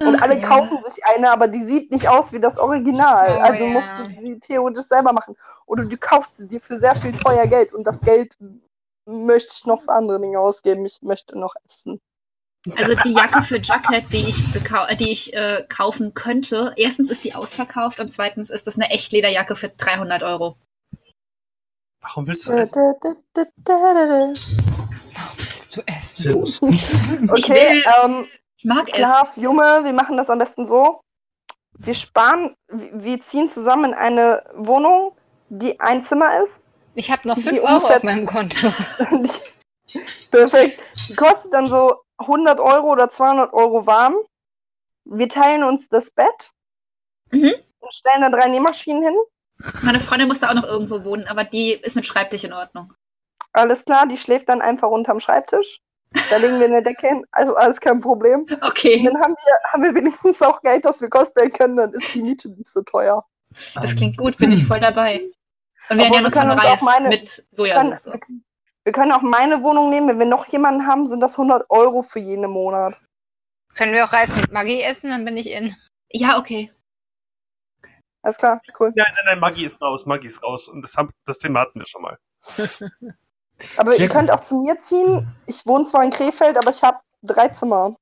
Und 0.00 0.16
Ach, 0.18 0.22
alle 0.22 0.40
ja. 0.40 0.48
kaufen 0.48 0.82
sich 0.82 1.04
eine, 1.14 1.30
aber 1.30 1.46
die 1.46 1.62
sieht 1.62 1.92
nicht 1.92 2.08
aus 2.08 2.32
wie 2.32 2.40
das 2.40 2.58
Original. 2.58 3.36
Oh, 3.38 3.40
also 3.40 3.64
ja. 3.64 3.70
musst 3.70 3.88
du 3.98 4.20
sie 4.20 4.40
theoretisch 4.40 4.86
selber 4.86 5.12
machen. 5.12 5.36
Oder 5.66 5.84
du 5.84 5.96
kaufst 5.96 6.36
sie 6.38 6.48
dir 6.48 6.60
für 6.60 6.78
sehr 6.80 6.94
viel 6.96 7.12
teuer 7.12 7.46
Geld 7.46 7.72
und 7.72 7.84
das 7.84 8.00
Geld 8.00 8.34
möchte 9.06 9.52
ich 9.56 9.66
noch 9.66 9.82
für 9.82 9.92
andere 9.92 10.20
Dinge 10.20 10.40
ausgeben. 10.40 10.84
Ich 10.84 11.00
möchte 11.02 11.38
noch 11.38 11.54
essen. 11.68 12.00
Also 12.76 12.94
die 13.04 13.12
Jacke 13.12 13.42
für 13.42 13.58
Jughead, 13.58 14.10
die 14.12 14.26
ich, 14.26 14.42
die 14.98 15.10
ich 15.12 15.34
äh, 15.34 15.64
kaufen 15.68 16.14
könnte, 16.14 16.72
erstens 16.76 17.10
ist 17.10 17.22
die 17.24 17.34
ausverkauft 17.34 18.00
und 18.00 18.10
zweitens 18.10 18.48
ist 18.50 18.66
das 18.66 18.76
eine 18.76 18.88
echt 18.90 19.12
Lederjacke 19.12 19.54
für 19.54 19.68
300 19.68 20.22
Euro. 20.22 20.56
Warum 22.00 22.26
willst 22.26 22.46
du 22.46 22.52
Da, 22.52 22.56
das? 22.58 22.72
da, 22.72 22.92
da, 23.00 23.14
da, 23.34 23.44
da, 23.58 23.94
da, 23.94 24.06
da. 24.06 24.32
Willst 25.36 25.76
du 25.76 25.82
essen? 25.86 26.34
Okay, 27.30 27.52
will- 27.52 27.84
ähm, 28.02 28.26
Ich 28.64 28.68
mag 28.68 28.88
es. 28.88 28.94
Klar, 28.94 29.30
Junge, 29.36 29.84
wir 29.84 29.92
machen 29.92 30.16
das 30.16 30.30
am 30.30 30.38
besten 30.38 30.66
so. 30.66 31.02
Wir 31.76 31.92
sparen, 31.92 32.56
wir 32.68 33.20
ziehen 33.20 33.50
zusammen 33.50 33.92
in 33.92 33.94
eine 33.94 34.42
Wohnung, 34.54 35.14
die 35.50 35.78
ein 35.80 36.02
Zimmer 36.02 36.42
ist. 36.42 36.64
Ich 36.94 37.10
habe 37.10 37.28
noch 37.28 37.34
Die 37.34 37.42
5 37.42 37.58
Euro 37.60 37.86
auf 37.86 38.02
meinem 38.02 38.24
Konto. 38.24 38.72
Perfekt. 40.30 40.80
Die 41.08 41.14
kostet 41.14 41.52
dann 41.52 41.68
so 41.68 42.00
100 42.18 42.58
Euro 42.58 42.92
oder 42.92 43.10
200 43.10 43.52
Euro 43.52 43.86
warm. 43.86 44.14
Wir 45.04 45.28
teilen 45.28 45.62
uns 45.62 45.88
das 45.88 46.10
Bett. 46.12 46.50
Mhm. 47.32 47.52
Und 47.80 47.92
stellen 47.92 48.22
da 48.22 48.30
drei 48.30 48.48
Nähmaschinen 48.48 49.02
hin. 49.02 49.16
Meine 49.82 50.00
Freundin 50.00 50.28
musste 50.28 50.48
auch 50.48 50.54
noch 50.54 50.64
irgendwo 50.64 51.04
wohnen, 51.04 51.26
aber 51.26 51.44
die 51.44 51.72
ist 51.72 51.96
mit 51.96 52.06
Schreibtisch 52.06 52.44
in 52.44 52.54
Ordnung. 52.54 52.94
Alles 53.52 53.84
klar, 53.84 54.06
die 54.06 54.16
schläft 54.16 54.48
dann 54.48 54.62
einfach 54.62 54.88
unterm 54.88 55.20
Schreibtisch. 55.20 55.80
Da 56.30 56.36
legen 56.36 56.58
wir 56.60 56.66
eine 56.66 56.82
Decke 56.82 57.08
hin. 57.08 57.24
Also 57.32 57.54
alles 57.56 57.80
kein 57.80 58.00
Problem. 58.00 58.40
Und 58.42 58.62
Okay. 58.62 59.02
dann 59.04 59.20
haben 59.20 59.34
wir, 59.34 59.72
haben 59.72 59.82
wir 59.82 59.94
wenigstens 59.94 60.40
auch 60.42 60.60
Geld, 60.62 60.84
dass 60.84 61.00
wir 61.00 61.08
cosplayen 61.10 61.50
können. 61.52 61.76
Dann 61.76 61.92
ist 61.92 62.14
die 62.14 62.22
Miete 62.22 62.48
nicht 62.50 62.68
so 62.68 62.82
teuer. 62.82 63.24
Das 63.74 63.94
klingt 63.94 64.16
gut, 64.16 64.36
bin 64.38 64.52
ich 64.52 64.64
voll 64.66 64.80
dabei. 64.80 65.22
Und 65.90 65.98
wir 65.98 66.04
ernähren 66.06 66.24
wir 66.24 66.30
können 66.30 66.50
uns 66.52 66.64
Reis 66.64 66.80
auch 66.80 66.84
meine- 66.84 67.08
mit 67.08 67.44
Wir 67.52 67.72
können, 67.74 67.96
Sojasauce. 67.96 68.06
wir 68.06 68.20
wir 68.84 68.92
können 68.92 69.12
auch 69.12 69.22
meine 69.22 69.62
Wohnung 69.62 69.90
nehmen. 69.90 70.08
Wenn 70.08 70.18
wir 70.18 70.26
noch 70.26 70.46
jemanden 70.46 70.86
haben, 70.86 71.06
sind 71.06 71.20
das 71.20 71.36
100 71.38 71.64
Euro 71.70 72.02
für 72.02 72.18
jeden 72.20 72.50
Monat. 72.50 72.94
Können 73.74 73.92
wir 73.92 74.04
auch 74.04 74.12
Reis 74.12 74.34
mit 74.36 74.52
Maggi 74.52 74.80
essen, 74.82 75.10
dann 75.10 75.24
bin 75.24 75.36
ich 75.36 75.50
in. 75.50 75.74
Ja, 76.12 76.38
okay. 76.38 76.70
Alles 78.22 78.36
klar, 78.38 78.60
cool. 78.78 78.92
Nein, 78.94 79.06
nein, 79.14 79.24
nein, 79.26 79.38
Maggi 79.40 79.64
ist 79.64 79.80
raus, 79.82 80.06
Maggi 80.06 80.26
ist 80.26 80.42
raus. 80.42 80.68
Und 80.68 80.82
das, 80.82 80.96
haben, 80.96 81.10
das 81.26 81.38
Thema 81.38 81.60
hatten 81.60 81.78
wir 81.80 81.86
schon 81.86 82.02
mal. 82.02 82.18
Aber 83.76 83.92
Sehr 83.92 84.00
ihr 84.02 84.08
könnt 84.08 84.30
auch 84.30 84.40
zu 84.40 84.56
mir 84.56 84.76
ziehen. 84.78 85.26
Ich 85.46 85.66
wohne 85.66 85.84
zwar 85.86 86.04
in 86.04 86.10
Krefeld, 86.10 86.56
aber 86.56 86.70
ich 86.70 86.82
habe 86.82 86.98
drei 87.22 87.48
Zimmer. 87.48 87.94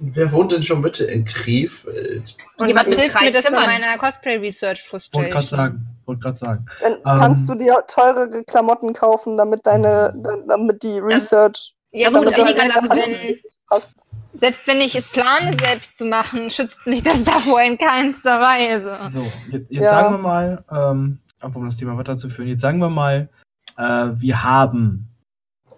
Wer 0.00 0.32
wohnt 0.32 0.52
denn 0.52 0.62
schon 0.62 0.80
bitte 0.80 1.04
in 1.04 1.24
Krefeld? 1.26 2.36
Und 2.56 2.66
Jemand 2.68 2.88
hilft 2.88 3.20
mir 3.20 3.32
das 3.32 3.42
bei 3.44 3.50
meiner 3.50 3.98
Cosplay 3.98 4.36
Research 4.36 4.80
Wollte 4.92 5.10
gerade 5.10 5.30
Frustration? 5.32 5.58
sagen. 5.58 5.86
Wollte 6.06 6.20
gerade 6.22 6.38
sagen. 6.38 6.66
Dann 6.80 6.92
Ähm. 6.94 7.18
kannst 7.20 7.48
du 7.48 7.54
dir 7.54 7.76
teurere 7.86 8.42
Klamotten 8.44 8.92
kaufen, 8.94 9.36
damit 9.36 9.60
deine, 9.64 10.14
da- 10.16 10.36
damit 10.48 10.82
die 10.82 10.98
Research. 11.00 11.74
Ja, 11.92 12.10
musst 12.10 12.24
du 12.26 12.30
weniger 12.30 12.62
selbst 12.62 12.88
lang 12.88 12.98
wenn, 12.98 13.36
passt. 13.68 13.92
selbst 14.32 14.66
wenn 14.66 14.80
ich 14.80 14.94
es 14.96 15.08
plane, 15.08 15.56
selbst 15.62 15.98
zu 15.98 16.06
machen, 16.06 16.50
schützt 16.50 16.84
mich 16.86 17.02
das 17.02 17.22
davor 17.24 17.62
in 17.62 17.78
keinster 17.78 18.40
Weise. 18.40 18.98
So, 19.14 19.20
jetzt, 19.52 19.70
jetzt 19.70 19.82
Ja. 19.82 19.88
sagen 19.90 20.14
wir 20.14 20.18
mal, 20.18 20.64
ähm, 20.72 21.18
einfach 21.40 21.56
um 21.60 21.66
das 21.66 21.76
Thema 21.76 21.96
weiterzuführen, 21.96 22.48
jetzt 22.48 22.62
sagen 22.62 22.78
wir 22.78 22.88
mal, 22.90 23.28
äh, 23.76 24.10
wir 24.20 24.42
haben 24.42 25.08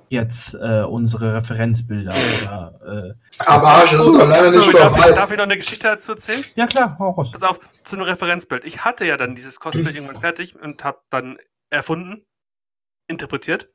jetzt 0.08 0.54
äh, 0.54 0.82
unsere 0.82 1.34
Referenzbilder. 1.34 2.12
Oder, 2.12 3.14
äh, 3.18 3.42
Aber 3.44 3.68
Arsch, 3.68 3.92
es 3.92 4.00
ist 4.00 4.06
doch 4.06 4.28
lange 4.28 4.48
Achso, 4.48 4.58
nicht 4.58 4.74
darf, 4.74 4.92
ich, 4.96 5.02
vorbei. 5.02 5.16
darf 5.16 5.30
ich 5.30 5.36
noch 5.36 5.44
eine 5.44 5.56
Geschichte 5.56 5.88
dazu 5.88 6.12
erzählen? 6.12 6.44
ja 6.54 6.66
klar, 6.66 6.96
hau 6.98 7.10
raus. 7.10 7.32
Pass 7.32 7.42
auf, 7.42 7.58
zu 7.72 7.96
einem 7.96 8.04
Referenzbild. 8.04 8.64
Ich 8.64 8.84
hatte 8.84 9.04
ja 9.04 9.16
dann 9.16 9.34
dieses 9.34 9.58
Cosplay 9.58 9.90
irgendwann 9.90 10.16
fertig 10.16 10.54
und 10.60 10.84
habe 10.84 11.00
dann 11.10 11.38
erfunden, 11.70 12.24
interpretiert. 13.08 13.68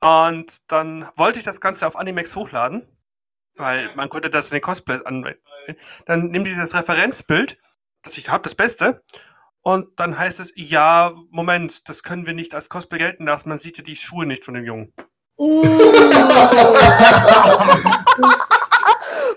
Und 0.00 0.70
dann 0.70 1.08
wollte 1.16 1.40
ich 1.40 1.44
das 1.44 1.60
Ganze 1.60 1.86
auf 1.86 1.96
Animex 1.96 2.36
hochladen, 2.36 2.86
weil 3.56 3.90
man 3.96 4.08
konnte 4.08 4.30
das 4.30 4.48
in 4.50 4.56
den 4.56 4.62
Cosplays 4.62 5.02
anwenden. 5.02 5.40
Dann 6.06 6.28
nimm 6.28 6.44
dir 6.44 6.56
das 6.56 6.74
Referenzbild, 6.74 7.58
das 8.02 8.18
ich 8.18 8.28
habe, 8.28 8.44
das 8.44 8.54
Beste. 8.54 9.02
Und 9.66 9.88
dann 9.98 10.18
heißt 10.18 10.40
es, 10.40 10.52
ja, 10.56 11.12
Moment, 11.30 11.88
das 11.88 12.02
können 12.02 12.26
wir 12.26 12.34
nicht 12.34 12.54
als 12.54 12.68
Cosplay 12.68 12.98
gelten 12.98 13.24
lassen. 13.24 13.48
Man 13.48 13.56
sieht 13.58 13.78
ja 13.78 13.82
die 13.82 13.96
Schuhe 13.96 14.26
nicht 14.26 14.44
von 14.44 14.54
dem 14.54 14.64
Jungen. 14.64 14.92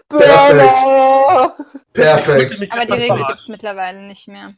Uh, 0.10 1.50
Perfekt. 1.94 2.60
mich 2.60 2.72
Aber 2.72 2.86
die 2.86 2.94
Regel 2.94 3.18
gibt 3.18 3.32
es 3.40 3.48
mittlerweile 3.50 4.02
nicht 4.08 4.28
mehr. 4.28 4.54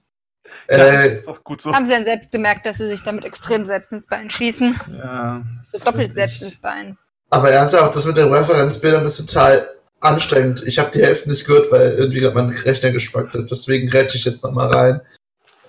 Ja, 0.69 0.77
Äh, 0.77 1.09
das 1.09 1.19
ist 1.19 1.29
auch 1.29 1.43
gut 1.43 1.61
so. 1.61 1.73
Haben 1.73 1.85
sie 1.85 1.91
dann 1.91 2.05
selbst 2.05 2.31
gemerkt, 2.31 2.65
dass 2.65 2.77
sie 2.77 2.87
sich 2.87 3.03
damit 3.03 3.25
extrem 3.25 3.65
selbst 3.65 3.91
ins 3.91 4.07
Bein 4.07 4.29
schießen? 4.29 4.79
Ja, 4.97 5.43
So 5.71 5.79
doppelt 5.79 6.13
selbst 6.13 6.41
ins 6.41 6.57
Bein. 6.57 6.97
aber 7.29 7.51
ernsthaft, 7.51 7.95
das 7.95 8.05
mit 8.05 8.17
den 8.17 8.31
Referenzbildern 8.33 9.05
ist 9.05 9.17
total 9.17 9.67
anstrengend. 10.01 10.63
Ich 10.65 10.79
habe 10.79 10.91
die 10.93 11.01
Hälfte 11.03 11.29
nicht 11.29 11.45
gehört, 11.45 11.71
weil 11.71 11.91
irgendwie 11.91 12.19
gerade 12.21 12.35
mein 12.35 12.49
Rechner 12.49 12.91
gespackt 12.91 13.33
hat. 13.35 13.49
Deswegen 13.51 13.89
rette 13.89 14.17
ich 14.17 14.25
jetzt 14.25 14.43
nochmal 14.43 14.67
rein. 14.73 15.01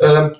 Ähm, 0.00 0.36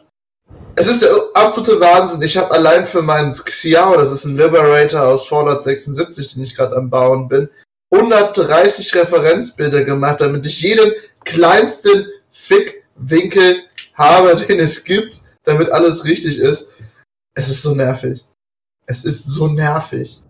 es 0.77 0.89
ist 0.89 1.03
der 1.03 1.11
absolute 1.35 1.81
Wahnsinn. 1.81 2.23
Ich 2.23 2.37
habe 2.37 2.51
allein 2.53 2.87
für 2.87 3.03
meinen 3.03 3.33
Xiao, 3.33 3.97
das 3.97 4.11
ist 4.11 4.25
ein 4.25 4.37
Liberator 4.37 5.03
aus 5.03 5.29
Fallout 5.29 5.63
76, 5.63 6.35
den 6.35 6.43
ich 6.43 6.57
gerade 6.57 6.77
am 6.77 6.89
Bauen 6.91 7.29
bin, 7.29 7.49
130 7.93 8.95
Referenzbilder 8.95 9.85
gemacht, 9.85 10.21
damit 10.21 10.47
ich 10.47 10.63
jeden 10.63 10.93
kleinsten 11.25 12.07
Fickwinkel 12.31 13.63
habe, 13.95 14.37
den 14.49 14.61
es 14.61 14.85
gibt, 14.85 15.15
damit 15.45 15.71
alles 15.71 16.05
richtig 16.05 16.39
ist. 16.39 16.71
Es 17.35 17.49
ist 17.49 17.63
so 17.63 17.75
nervig. 17.75 18.25
Es 18.87 19.05
ist 19.05 19.27
so 19.27 19.49
nervig. 19.49 20.21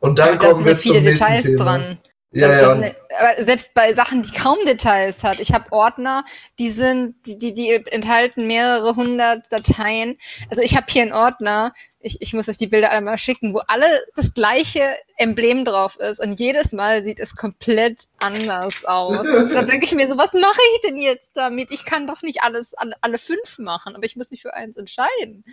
Und 0.00 0.18
dann 0.18 0.38
da 0.38 0.48
kommen 0.48 0.60
ja 0.60 0.66
wir 0.66 0.80
zum 0.80 0.92
nächsten 1.02 1.24
Details 1.26 1.42
Thema. 1.42 1.64
dran. 1.64 1.98
Ja, 2.40 2.52
ja. 2.52 2.70
sind- 2.70 2.94
aber 3.18 3.44
selbst 3.44 3.72
bei 3.72 3.94
Sachen, 3.94 4.22
die 4.22 4.32
kaum 4.32 4.58
Details 4.66 5.24
hat. 5.24 5.40
Ich 5.40 5.52
habe 5.54 5.72
Ordner, 5.72 6.24
die 6.58 6.70
sind, 6.70 7.14
die, 7.26 7.38
die, 7.38 7.54
die 7.54 7.70
enthalten 7.90 8.46
mehrere 8.46 8.94
hundert 8.94 9.50
Dateien. 9.50 10.18
Also 10.50 10.62
ich 10.62 10.76
habe 10.76 10.86
hier 10.88 11.02
einen 11.02 11.12
Ordner, 11.14 11.72
ich, 11.98 12.20
ich 12.20 12.34
muss 12.34 12.48
euch 12.48 12.58
die 12.58 12.66
Bilder 12.66 12.90
einmal 12.90 13.16
schicken, 13.18 13.54
wo 13.54 13.58
alle 13.68 13.86
das 14.16 14.34
gleiche 14.34 14.82
Emblem 15.16 15.64
drauf 15.64 15.96
ist 15.96 16.20
und 16.20 16.38
jedes 16.38 16.72
Mal 16.72 17.02
sieht 17.04 17.18
es 17.20 17.34
komplett 17.34 18.00
anders 18.18 18.74
aus. 18.84 19.26
Und 19.26 19.52
da 19.52 19.62
denke 19.62 19.86
ich 19.86 19.94
mir 19.94 20.06
so, 20.08 20.18
was 20.18 20.34
mache 20.34 20.60
ich 20.74 20.80
denn 20.82 20.98
jetzt 20.98 21.36
damit? 21.36 21.70
Ich 21.70 21.84
kann 21.84 22.06
doch 22.06 22.22
nicht 22.22 22.42
alles, 22.42 22.74
alle, 22.74 22.94
alle 23.00 23.18
fünf 23.18 23.58
machen, 23.58 23.96
aber 23.96 24.04
ich 24.04 24.14
muss 24.16 24.30
mich 24.30 24.42
für 24.42 24.52
eins 24.54 24.76
entscheiden. 24.76 25.44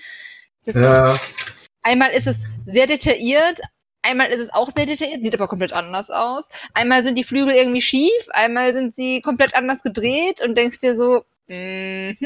Das 0.65 0.75
ist, 0.75 0.81
ja. 0.81 1.19
Einmal 1.81 2.11
ist 2.11 2.27
es 2.27 2.43
sehr 2.65 2.87
detailliert, 2.87 3.59
einmal 4.03 4.27
ist 4.27 4.39
es 4.39 4.53
auch 4.53 4.69
sehr 4.69 4.85
detailliert, 4.85 5.21
sieht 5.21 5.33
aber 5.33 5.47
komplett 5.47 5.73
anders 5.73 6.11
aus. 6.11 6.49
Einmal 6.73 7.03
sind 7.03 7.15
die 7.15 7.23
Flügel 7.23 7.55
irgendwie 7.55 7.81
schief, 7.81 8.27
einmal 8.29 8.73
sind 8.73 8.95
sie 8.95 9.21
komplett 9.21 9.55
anders 9.55 9.83
gedreht 9.83 10.41
und 10.41 10.57
denkst 10.57 10.79
dir 10.79 10.95
so, 10.95 11.23
mhm. 11.47 12.17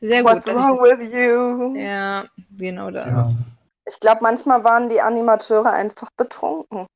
Sehr 0.00 0.22
gut. 0.22 0.32
What's 0.32 0.46
dass 0.46 0.54
ich 0.54 0.60
wrong 0.60 0.78
with 0.78 1.12
you? 1.12 1.76
ja, 1.78 2.24
genau 2.56 2.90
das. 2.90 3.06
ja. 3.06 3.32
Ich 3.86 4.00
glaube, 4.00 4.20
manchmal 4.22 4.64
waren 4.64 4.88
die 4.88 5.00
Animateure 5.00 5.72
einfach 5.72 6.08
betrunken. 6.16 6.86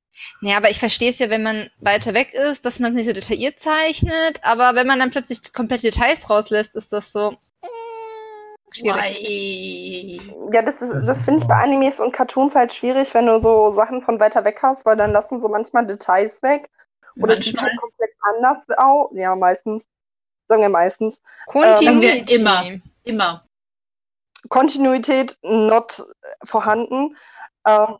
Ja, 0.40 0.56
aber 0.56 0.70
ich 0.70 0.78
verstehe 0.78 1.10
es 1.10 1.18
ja, 1.18 1.28
wenn 1.28 1.42
man 1.42 1.68
weiter 1.80 2.14
weg 2.14 2.32
ist, 2.34 2.64
dass 2.64 2.78
man 2.78 2.92
es 2.92 2.96
nicht 2.96 3.06
so 3.06 3.12
detailliert 3.12 3.58
zeichnet, 3.58 4.40
aber 4.42 4.74
wenn 4.76 4.86
man 4.86 5.00
dann 5.00 5.10
plötzlich 5.10 5.52
komplett 5.52 5.82
Details 5.82 6.30
rauslässt, 6.30 6.76
ist 6.76 6.92
das 6.92 7.10
so 7.10 7.36
schwierig. 8.74 10.20
Ja, 10.52 10.62
das, 10.62 10.82
ist, 10.82 11.06
das 11.06 11.22
finde 11.22 11.40
ich 11.40 11.46
bei 11.48 11.54
Animes 11.56 12.00
und 12.00 12.12
Cartoons 12.12 12.54
halt 12.54 12.72
schwierig, 12.72 13.12
wenn 13.14 13.26
du 13.26 13.40
so 13.40 13.72
Sachen 13.72 14.02
von 14.02 14.20
weiter 14.20 14.44
weg 14.44 14.58
hast, 14.62 14.84
weil 14.84 14.96
dann 14.96 15.12
lassen 15.12 15.40
sie 15.40 15.48
manchmal 15.48 15.86
Details 15.86 16.42
weg. 16.42 16.70
Oder 17.16 17.38
es 17.38 17.44
sieht 17.44 17.54
Manchmal. 17.56 17.70
halt 17.70 17.80
komplett 17.80 18.10
anders 18.22 18.66
aus. 18.76 19.10
Ja, 19.14 19.36
meistens. 19.36 19.86
Sagen 20.48 20.62
wir 20.62 20.68
meistens. 20.68 21.22
Wir 21.52 21.74
Continuity. 21.74 22.34
immer. 22.34 22.64
Immer. 23.04 23.44
Kontinuität 24.48 25.38
not 25.42 26.04
vorhanden. 26.44 27.16
Ähm, 27.66 27.96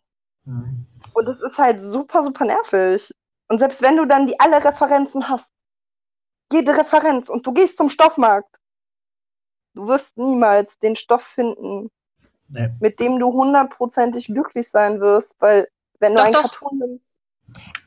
Mhm. 0.47 0.85
und 1.15 1.27
es 1.29 1.41
ist 1.41 1.57
halt 1.57 1.81
super, 1.83 2.23
super 2.23 2.45
nervig. 2.45 3.11
Und 3.49 3.61
selbst 3.61 3.81
wenn 3.81 3.97
du 3.97 4.05
dann 4.05 4.27
die 4.27 4.39
alle 4.41 4.63
Referenzen 4.63 5.27
hast, 5.29 5.53
jede 6.53 6.77
Referenz 6.77 7.31
und 7.31 7.47
du 7.47 7.53
gehst 7.55 7.79
zum 7.79 7.89
Stoffmarkt, 7.89 8.55
du 9.75 9.87
wirst 9.89 10.17
niemals 10.17 10.79
den 10.79 10.97
Stoff 10.97 11.23
finden, 11.25 11.91
Nee. 12.49 12.69
mit 12.81 13.01
dem 13.01 13.19
du 13.19 13.33
hundertprozentig 13.33 14.27
glücklich 14.27 14.69
sein 14.69 15.01
wirst, 15.01 15.37
weil 15.41 15.69
wenn 15.99 16.13
du 16.13 16.19
Doch, 16.19 16.25
ein 16.27 16.33
doch. 16.33 16.43
Cartoon 16.43 16.79
nimmst, 16.79 17.21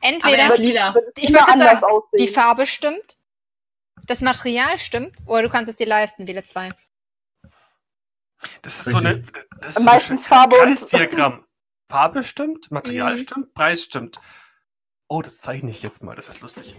Entweder 0.02 0.38
er 0.38 0.48
ist 0.48 0.58
lila. 0.58 0.94
wird 0.94 1.06
es 1.08 1.14
Ich 1.16 1.32
gerade 1.32 1.52
anders 1.52 1.80
sagen, 1.80 1.92
aussehen. 1.92 2.26
die 2.26 2.32
Farbe 2.32 2.66
stimmt, 2.66 3.18
das 4.06 4.20
Material 4.20 4.78
stimmt, 4.78 5.16
oder 5.26 5.42
du 5.42 5.48
kannst 5.48 5.68
es 5.70 5.76
dir 5.76 5.86
leisten, 5.86 6.26
wähle 6.26 6.42
zwei. 6.44 6.70
Das 8.62 8.78
ist 8.80 8.90
so 8.90 8.98
eine, 8.98 9.20
das 9.60 9.70
ist 9.70 9.78
so 9.78 9.84
Meistens 9.84 10.20
ein 10.22 10.26
Farbe 10.26 10.56
und- 10.56 10.62
Kreisdiagramm. 10.64 11.44
Farbe 11.90 12.22
stimmt, 12.22 12.70
Material 12.70 13.14
Mhm. 13.16 13.20
stimmt, 13.20 13.54
Preis 13.54 13.82
stimmt. 13.82 14.20
Oh, 15.08 15.22
das 15.22 15.38
zeichne 15.38 15.70
ich 15.70 15.82
jetzt 15.82 16.02
mal, 16.02 16.14
das 16.14 16.28
ist 16.28 16.40
lustig. 16.42 16.76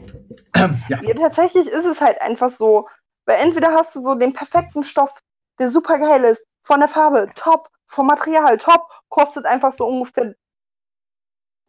ja. 0.55 0.77
Ja, 0.87 1.13
tatsächlich 1.15 1.67
ist 1.67 1.85
es 1.85 1.99
halt 1.99 2.21
einfach 2.21 2.51
so. 2.51 2.87
Weil 3.29 3.41
entweder 3.41 3.71
hast 3.73 3.95
du 3.95 4.01
so 4.01 4.15
den 4.15 4.33
perfekten 4.33 4.81
Stoff, 4.81 5.19
der 5.59 5.69
super 5.69 5.99
geil 5.99 6.23
ist, 6.23 6.43
von 6.63 6.79
der 6.79 6.89
Farbe, 6.89 7.29
top, 7.35 7.69
vom 7.85 8.07
Material, 8.07 8.57
top, 8.57 8.89
kostet 9.07 9.45
einfach 9.45 9.71
so 9.71 9.85
ungefähr 9.85 10.33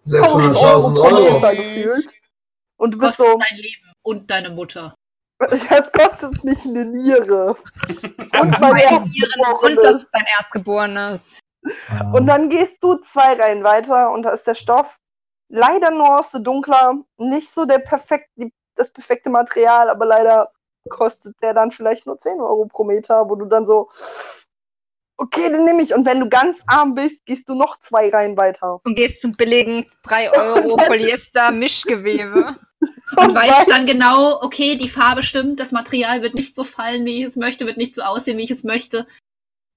1000 0.06 0.56
Euro 0.56 0.88
600.000 0.88 0.94
pro 0.94 1.16
Euro. 1.16 1.56
Gefühlt. 1.56 2.14
Und 2.78 2.92
du 2.92 2.98
bist 2.98 3.18
Kostet 3.18 3.26
so, 3.26 3.38
dein 3.38 3.58
Leben 3.58 3.92
und 4.00 4.30
deine 4.30 4.48
Mutter. 4.48 4.94
das 5.38 5.92
kostet 5.92 6.42
nicht 6.44 6.64
eine 6.64 6.86
Niere. 6.86 7.54
Und 7.88 8.60
mein 8.60 9.02
Nieren 9.04 9.54
und 9.60 9.76
das 9.76 10.04
ist 10.04 10.14
dein 10.14 10.24
Erstgeborenes. 10.38 11.28
Und 12.14 12.26
dann 12.26 12.48
gehst 12.48 12.82
du 12.82 12.94
zwei 13.02 13.34
Reihen 13.34 13.64
weiter 13.64 14.12
und 14.12 14.22
da 14.22 14.30
ist 14.30 14.46
der 14.46 14.54
Stoff 14.54 14.96
leider 15.50 15.90
Nuance 15.90 16.40
dunkler, 16.40 16.94
nicht 17.18 17.52
so 17.52 17.66
der 17.66 17.80
perfekt, 17.80 18.30
die, 18.36 18.50
das 18.76 18.90
perfekte 18.94 19.28
Material, 19.28 19.90
aber 19.90 20.06
leider 20.06 20.50
kostet 20.88 21.36
der 21.42 21.54
dann 21.54 21.72
vielleicht 21.72 22.06
nur 22.06 22.18
10 22.18 22.40
Euro 22.40 22.66
pro 22.66 22.84
Meter, 22.84 23.28
wo 23.28 23.36
du 23.36 23.44
dann 23.46 23.66
so, 23.66 23.88
okay, 25.16 25.50
den 25.50 25.64
nehme 25.64 25.82
ich. 25.82 25.94
Und 25.94 26.06
wenn 26.06 26.20
du 26.20 26.28
ganz 26.28 26.58
arm 26.66 26.94
bist, 26.94 27.24
gehst 27.26 27.48
du 27.48 27.54
noch 27.54 27.78
zwei 27.80 28.08
Reihen 28.08 28.36
weiter. 28.36 28.80
Und 28.84 28.94
gehst 28.94 29.20
zum 29.20 29.32
billigen 29.32 29.86
3 30.04 30.32
Euro 30.36 30.76
Polyester 30.76 31.52
Mischgewebe. 31.52 32.56
Und 33.16 33.34
weißt 33.34 33.70
dann 33.70 33.84
genau, 33.84 34.40
okay, 34.42 34.76
die 34.76 34.88
Farbe 34.88 35.22
stimmt, 35.22 35.60
das 35.60 35.72
Material 35.72 36.22
wird 36.22 36.34
nicht 36.34 36.54
so 36.54 36.64
fallen, 36.64 37.04
wie 37.04 37.20
ich 37.20 37.26
es 37.26 37.36
möchte, 37.36 37.66
wird 37.66 37.76
nicht 37.76 37.94
so 37.94 38.02
aussehen, 38.02 38.38
wie 38.38 38.44
ich 38.44 38.50
es 38.50 38.64
möchte. 38.64 39.06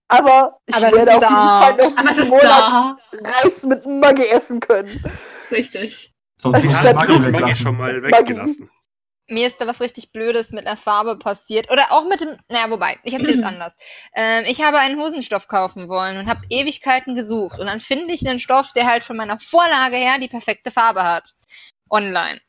Aber 0.08 0.60
ich 0.68 0.76
Aber 0.76 0.88
es 0.88 0.94
werde 0.94 1.12
ist 1.12 1.18
auf 1.18 1.24
jeden 1.24 1.34
da. 1.34 1.62
Fall 1.62 1.78
noch 1.78 1.98
Aber 1.98 2.12
es 2.12 2.18
ist 2.18 2.32
diesen 2.32 2.38
Monat 2.38 2.44
da. 2.44 2.98
Reis 3.24 3.64
mit 3.64 3.86
Maggi 3.86 4.28
essen 4.28 4.60
können. 4.60 5.04
Richtig. 5.52 6.14
Sonst 6.42 6.56
Also 6.56 6.68
ich 6.68 6.94
Maggi 6.94 7.20
Maggi, 7.20 7.32
Maggi 7.32 7.56
schon 7.56 7.78
mal 7.78 8.04
weggelassen. 8.04 8.70
Mir 9.28 9.48
ist 9.48 9.62
da 9.62 9.68
was 9.68 9.80
richtig 9.80 10.12
Blödes 10.12 10.52
mit 10.52 10.68
einer 10.68 10.78
Farbe 10.78 11.18
passiert. 11.18 11.72
Oder 11.72 11.92
auch 11.92 12.06
mit 12.06 12.22
dem. 12.22 12.38
Naja, 12.50 12.70
wobei, 12.70 12.98
ich 13.04 13.14
erzähle 13.14 13.34
es 13.40 13.44
anders. 13.44 13.78
Ähm, 14.16 14.44
ich 14.48 14.62
habe 14.62 14.80
einen 14.80 15.00
Hosenstoff 15.00 15.48
kaufen 15.48 15.88
wollen 15.88 16.18
und 16.18 16.28
habe 16.28 16.42
Ewigkeiten 16.50 17.16
gesucht. 17.16 17.60
Und 17.60 17.68
dann 17.68 17.80
finde 17.80 18.14
ich 18.14 18.28
einen 18.28 18.40
Stoff, 18.40 18.74
der 18.74 18.88
halt 18.88 19.04
von 19.04 19.18
meiner 19.18 19.40
Vorlage 19.40 19.96
her 19.98 20.20
die 20.20 20.28
perfekte 20.28 20.72
Farbe 20.72 21.04
hat. 21.04 21.34
Online. 21.90 22.40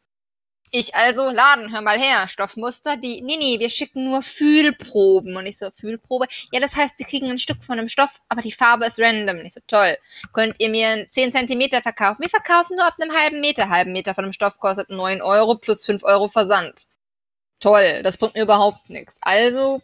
Ich 0.76 0.92
also, 0.96 1.30
Laden, 1.30 1.72
hör 1.72 1.82
mal 1.82 1.96
her, 1.96 2.26
Stoffmuster, 2.26 2.96
die, 2.96 3.22
nee, 3.22 3.36
nee, 3.36 3.60
wir 3.60 3.70
schicken 3.70 4.06
nur 4.06 4.22
Fühlproben. 4.22 5.36
Und 5.36 5.46
ich 5.46 5.56
so, 5.56 5.70
Fühlprobe? 5.70 6.26
Ja, 6.50 6.58
das 6.58 6.74
heißt, 6.74 6.96
sie 6.96 7.04
kriegen 7.04 7.30
ein 7.30 7.38
Stück 7.38 7.62
von 7.62 7.76
dem 7.76 7.86
Stoff, 7.86 8.20
aber 8.28 8.42
die 8.42 8.50
Farbe 8.50 8.86
ist 8.86 8.98
random. 8.98 9.38
Und 9.38 9.46
ich 9.46 9.52
so, 9.52 9.60
toll. 9.68 9.96
Könnt 10.32 10.56
ihr 10.58 10.68
mir 10.68 11.06
10 11.06 11.30
Zentimeter 11.30 11.80
verkaufen? 11.80 12.22
Wir 12.22 12.28
verkaufen 12.28 12.74
nur 12.74 12.84
ab 12.84 12.94
einem 13.00 13.16
halben 13.16 13.40
Meter. 13.40 13.68
Halben 13.68 13.92
Meter 13.92 14.16
von 14.16 14.24
dem 14.24 14.32
Stoff 14.32 14.58
kostet 14.58 14.90
9 14.90 15.22
Euro 15.22 15.54
plus 15.54 15.86
5 15.86 16.02
Euro 16.02 16.26
Versand. 16.26 16.88
Toll, 17.60 18.02
das 18.02 18.16
bringt 18.16 18.34
mir 18.34 18.42
überhaupt 18.42 18.90
nichts. 18.90 19.18
Also 19.20 19.80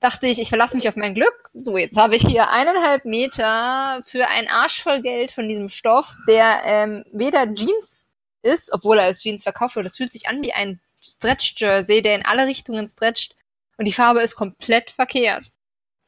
dachte 0.00 0.26
ich, 0.26 0.40
ich 0.40 0.48
verlasse 0.48 0.74
mich 0.74 0.88
auf 0.88 0.96
mein 0.96 1.14
Glück. 1.14 1.48
So, 1.54 1.76
jetzt 1.78 1.96
habe 1.96 2.16
ich 2.16 2.26
hier 2.26 2.50
eineinhalb 2.50 3.04
Meter 3.04 4.02
für 4.04 4.28
einen 4.28 4.48
Arsch 4.48 4.82
voll 4.82 5.00
Geld 5.00 5.30
von 5.30 5.48
diesem 5.48 5.68
Stoff, 5.68 6.16
der 6.28 6.62
ähm, 6.64 7.04
weder 7.12 7.54
Jeans 7.54 8.02
ist, 8.42 8.72
obwohl 8.72 8.98
er 8.98 9.04
als 9.04 9.22
Jeans 9.22 9.42
verkauft 9.42 9.76
wird. 9.76 9.86
Das 9.86 9.96
fühlt 9.96 10.12
sich 10.12 10.28
an 10.28 10.42
wie 10.42 10.52
ein 10.52 10.80
Stretch-Jersey, 11.02 12.02
der 12.02 12.16
in 12.16 12.24
alle 12.24 12.46
Richtungen 12.46 12.88
stretcht. 12.88 13.34
Und 13.76 13.84
die 13.84 13.92
Farbe 13.92 14.20
ist 14.22 14.34
komplett 14.34 14.90
verkehrt. 14.90 15.44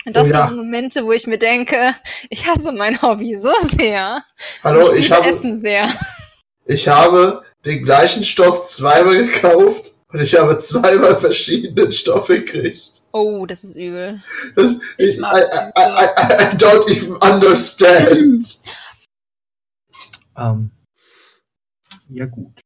Und 0.07 0.17
das 0.17 0.25
Oh 0.25 0.31
ja. 0.31 0.47
sind 0.49 0.57
Momente, 0.57 1.05
wo 1.05 1.13
ich 1.13 1.27
mir 1.27 1.39
denke, 1.39 1.95
ich 2.31 2.47
hasse 2.47 2.73
mein 2.73 3.01
Hobby 3.03 3.39
so 3.39 3.53
sehr. 3.77 4.25
Hallo, 4.65 4.93
ich 4.95 5.05
liebe 5.05 5.17
habe, 5.17 5.29
Essen 5.29 5.61
sehr. 5.61 5.89
ich 6.67 6.89
habe 6.89 7.45
den 7.65 7.85
gleichen 7.85 8.25
Stoff 8.25 8.65
zweimal 8.67 9.27
gekauft 9.27 9.93
und 10.09 10.21
ich 10.21 10.35
habe 10.37 10.59
zweimal 10.59 11.17
verschiedenen 11.17 11.93
Stoff 11.93 12.29
gekriegt. 12.29 13.03
Oh, 13.13 13.45
das 13.45 13.63
ist 13.63 13.77
übel. 13.77 14.23
Das, 14.57 14.81
ich, 14.97 15.17
I, 15.17 15.21
mag 15.21 15.43
I, 15.43 15.81
I, 15.81 15.83
I, 15.83 16.55
I 16.55 16.57
don't 16.57 16.91
even 16.91 17.17
understand. 17.17 18.45
Ähm, 20.37 20.71
ja, 22.13 22.27
gut. 22.27 22.61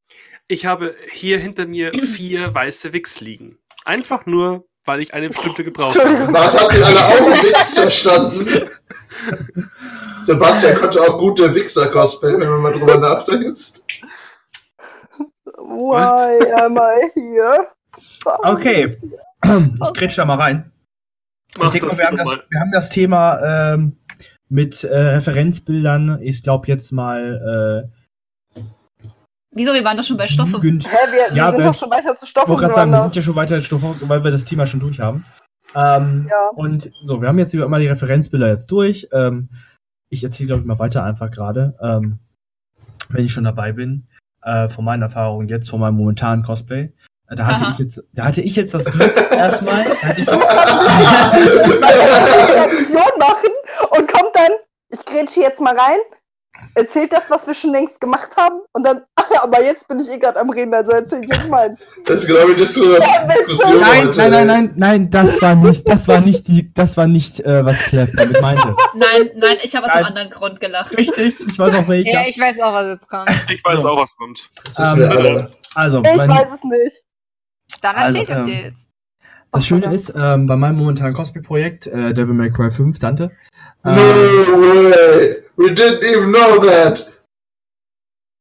Ich 0.49 0.67
habe 0.67 0.95
hier 1.11 1.39
hinter 1.39 1.67
mir 1.67 1.93
vier 2.03 2.55
weiße 2.55 2.93
Wix 2.93 3.21
liegen. 3.21 3.59
Einfach 3.85 4.27
nur, 4.27 4.67
weil 4.85 5.01
ich 5.01 5.15
eine 5.15 5.29
bestimmte 5.29 5.65
gebraucht 5.65 5.99
habe. 5.99 6.33
Was 6.33 6.61
habt 6.61 6.75
ihr 6.75 6.87
alle 6.87 7.05
auch 7.05 7.43
nichts 7.43 7.79
verstanden? 7.79 8.71
Sebastian 10.19 10.77
konnte 10.77 11.01
auch 11.03 11.19
gute 11.19 11.55
Wichser 11.55 11.91
cosplayen, 11.91 12.41
wenn 12.41 12.49
man 12.49 12.63
mal 12.63 12.73
drüber 12.73 12.99
nachdenkt. 12.99 13.83
Why 15.59 16.53
am 16.63 16.77
I 16.77 17.11
here? 17.15 17.69
Okay. 18.43 18.91
Ich 19.45 19.93
grätsch 19.93 20.17
da 20.17 20.25
mal 20.25 20.41
rein. 20.41 20.73
Mach 21.59 21.67
ich 21.67 21.81
denke 21.81 21.95
mal, 21.95 21.99
wir, 21.99 22.07
haben 22.07 22.17
das, 22.17 22.39
wir 22.49 22.61
haben 22.61 22.73
das 22.73 22.89
Thema 22.91 23.75
ähm, 23.75 23.99
mit 24.49 24.83
äh, 24.83 24.97
Referenzbildern. 24.97 26.19
Ich 26.23 26.43
glaube 26.43 26.67
jetzt 26.67 26.91
mal 26.91 27.91
Wieso, 29.55 29.73
wir 29.73 29.85
waren 29.85 29.97
doch 29.97 30.05
schon 30.05 30.17
bei 30.17 30.27
Stoffe. 30.27 30.57
Jugend. 30.57 30.87
Hä, 30.87 30.97
wir, 31.13 31.37
Ja, 31.37 31.51
wir 31.53 31.57
sind 31.57 31.67
doch 31.67 31.75
schon 31.75 31.91
weiter 31.91 32.17
zu 32.17 32.25
Ich 32.25 32.31
Stoffen 32.31 32.49
wollte 32.51 32.63
gerade 32.63 32.75
sagen, 32.75 32.91
wir 32.91 33.03
sind 33.03 33.17
ja 33.17 33.23
schon 33.23 33.37
weiter 33.37 33.55
in 33.57 33.63
Stoff, 33.63 33.83
weil 34.01 34.25
wir 34.25 34.31
das 34.31 34.45
Thema 34.45 34.67
schon 34.67 34.81
durch 34.81 35.01
haben. 35.01 35.25
Ähm, 35.75 36.27
Ja. 36.31 36.49
Und 36.55 36.91
so, 37.05 37.21
wir 37.21 37.29
haben 37.29 37.39
jetzt 37.39 37.55
immer 37.55 37.79
die 37.79 37.87
Referenzbilder 37.89 38.49
jetzt 38.49 38.67
durch. 38.71 39.09
Ähm, 39.13 39.49
ich 40.09 40.25
erzähle, 40.25 40.49
glaube 40.49 40.61
ich, 40.63 40.67
mal 40.67 40.79
weiter 40.79 41.05
einfach 41.05 41.31
gerade, 41.31 41.75
ähm, 41.81 42.19
wenn 43.09 43.25
ich 43.25 43.33
schon 43.33 43.45
dabei 43.45 43.73
bin, 43.73 44.07
äh, 44.43 44.69
von 44.69 44.85
meinen 44.85 45.03
Erfahrungen 45.03 45.49
jetzt, 45.49 45.71
von 45.71 45.81
meinem 45.81 45.97
momentanen 45.97 46.45
Cosplay. 46.45 46.93
Äh, 47.29 47.37
Da 47.37 47.47
hatte 47.47 47.65
Aha. 47.65 47.73
ich 47.73 47.79
jetzt, 47.79 48.03
da 48.13 48.25
hatte 48.25 48.41
ich 48.43 48.57
jetzt 48.57 48.75
das 48.75 48.85
Glück 48.87 49.15
erstmal. 49.31 49.85
Da 49.85 50.09
hatte 50.09 50.21
ich, 50.21 50.29
eine 50.29 50.41
Revision 52.67 53.03
machen 53.19 53.51
und 53.91 54.13
kommt 54.13 54.31
dann, 54.35 54.53
ich 54.91 55.05
grätsche 55.05 55.41
jetzt 55.41 55.61
mal 55.61 55.75
rein, 55.77 55.99
erzählt 56.75 57.13
das, 57.13 57.31
was 57.31 57.47
wir 57.47 57.55
schon 57.55 57.71
längst 57.73 58.01
gemacht 58.01 58.31
haben 58.37 58.61
und 58.73 58.85
dann, 58.87 59.01
ach 59.17 59.31
ja, 59.33 59.43
aber 59.43 59.63
jetzt 59.63 59.87
bin 59.89 60.01
ich 60.01 60.11
eh 60.11 60.19
gerade 60.19 60.39
am 60.41 60.51
Reden, 60.51 60.73
also 60.75 60.93
erzähl 60.93 61.23
ich 61.25 61.29
jetzt 61.31 61.49
meins. 61.49 61.79
Das 62.05 62.21
ist 62.21 62.27
genau 62.27 62.49
wie 62.49 62.55
Dis- 62.55 62.75
Diskussion 62.75 63.81
nein, 63.81 64.07
heute. 64.09 64.19
nein, 64.19 64.31
nein, 64.31 64.47
nein, 64.47 64.73
nein, 64.77 65.11
das 65.11 65.41
war 65.43 65.55
nicht, 65.55 65.89
das 65.89 66.07
war 66.09 66.21
nicht 66.21 66.47
die, 66.49 66.73
das 66.75 66.97
war 66.97 67.07
nicht, 67.07 67.41
äh, 67.41 67.65
was 67.65 67.79
Clef 67.79 68.11
damit 68.17 68.41
meinte. 68.41 68.75
Nein, 68.95 69.31
nein, 69.37 69.57
ich 69.63 69.75
habe 69.77 69.87
aus 69.87 69.93
einem 69.93 70.07
anderen 70.07 70.31
Grund 70.31 70.61
gelacht. 70.61 70.97
Richtig, 70.97 71.37
ich 71.41 71.59
weiß 71.59 71.75
auch 71.75 71.89
welcher. 71.89 72.13
Ja, 72.13 72.21
ich 72.29 72.39
weiß 72.39 72.61
auch, 72.61 72.73
was 72.73 72.87
jetzt 72.89 73.09
kommt. 73.09 73.31
Ich 73.51 73.65
weiß 73.65 73.83
So. 73.83 73.89
auch, 73.91 74.03
was 74.03 74.15
kommt. 74.17 74.49
Das 74.65 74.79
ist 74.79 75.11
Ähm. 75.11 75.49
Also, 75.75 75.99
Ich 76.05 76.17
mein, 76.17 76.29
weiß 76.31 76.49
es 76.55 76.65
nicht. 76.65 76.97
Dann 77.83 77.97
Also, 77.97 78.19
erzählt 78.21 78.31
es 78.31 78.37
ähm, 78.37 78.45
dir 78.47 78.63
jetzt. 78.63 78.89
das 79.53 79.67
Schöne 79.67 79.95
ist, 79.95 80.13
ähm, 80.17 80.47
bei 80.47 80.57
meinem 80.57 80.77
momentanen 80.79 81.15
Cosplay-Projekt, 81.15 81.87
äh, 81.89 82.15
Devil 82.15 82.35
May 82.35 82.51
Cry 82.51 82.71
5, 82.71 82.99
Dante, 83.01 83.31
No 83.83 83.91
ähm, 83.93 83.97
way! 83.99 85.44
We 85.57 85.71
didn't 85.71 86.03
even 86.05 86.33
know 86.33 86.59
that! 86.65 87.09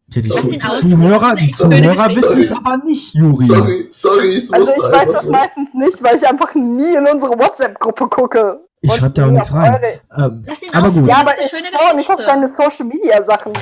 ja, 0.09 0.21
die 0.21 0.29
Lass 0.29 0.45
ihn 0.45 0.63
aus. 0.63 0.81
Zuhörer, 0.81 1.35
die 1.35 1.51
Zuhörer 1.51 2.09
wissen 2.09 2.41
es 2.41 2.49
sagen. 2.49 2.65
aber 2.65 2.85
nicht, 2.85 3.13
Juri. 3.15 3.45
Sorry, 3.45 3.85
sorry, 3.89 4.29
ich 4.37 4.53
Also 4.53 4.71
ich 4.71 4.91
weiß 4.91 5.07
das 5.11 5.23
so. 5.25 5.31
meistens 5.31 5.73
nicht, 5.73 6.03
weil 6.03 6.15
ich 6.15 6.27
einfach 6.27 6.53
nie 6.55 6.95
in 6.95 7.07
unsere 7.07 7.37
WhatsApp-Gruppe 7.37 8.07
gucke. 8.09 8.59
Ich 8.81 8.91
Und 8.91 8.97
schreib 8.99 9.15
da 9.15 9.25
auch 9.25 9.31
nichts 9.31 9.51
rein. 9.53 9.79
Ähm, 10.17 10.43
Lass 10.45 10.61
ihn 10.61 10.73
Aber 10.73 10.87
aus. 10.87 10.93
gut. 10.95 11.07
Ja, 11.07 11.17
aber 11.17 11.31
ich 11.43 11.51
schaue 11.51 11.95
nicht 11.95 12.09
auf 12.11 12.23
deine 12.23 12.47
Social-Media-Sachen. 12.49 13.53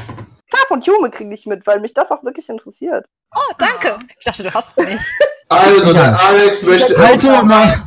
Schlaf 0.50 0.72
und 0.72 0.86
Jume 0.86 1.10
kriege 1.10 1.34
ich 1.34 1.46
mit, 1.46 1.66
weil 1.68 1.80
mich 1.80 1.94
das 1.94 2.12
auch 2.12 2.24
wirklich 2.24 2.50
interessiert. 2.50 3.06
Oh, 3.34 3.54
danke. 3.58 4.00
Ich 4.20 4.26
dachte, 4.26 4.44
du 4.44 4.54
hast 4.54 4.78
mich. 4.78 5.00
Also, 5.50 5.92
der 5.92 6.18
Alex 6.18 6.64
möchte. 6.66 6.98
Halt 6.98 7.22
doch 7.26 7.44
mal! 7.44 7.84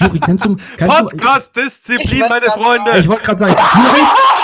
Juri, 0.00 0.20
kannst 0.20 0.44
du, 0.44 0.54
kannst 0.76 0.96
Podcast-Disziplin, 0.98 2.26
meine 2.28 2.46
Freunde! 2.50 2.98
ich 2.98 3.08
wollte 3.08 3.22
gerade 3.22 3.38
sagen, 3.38 3.52
Juri! 3.56 4.00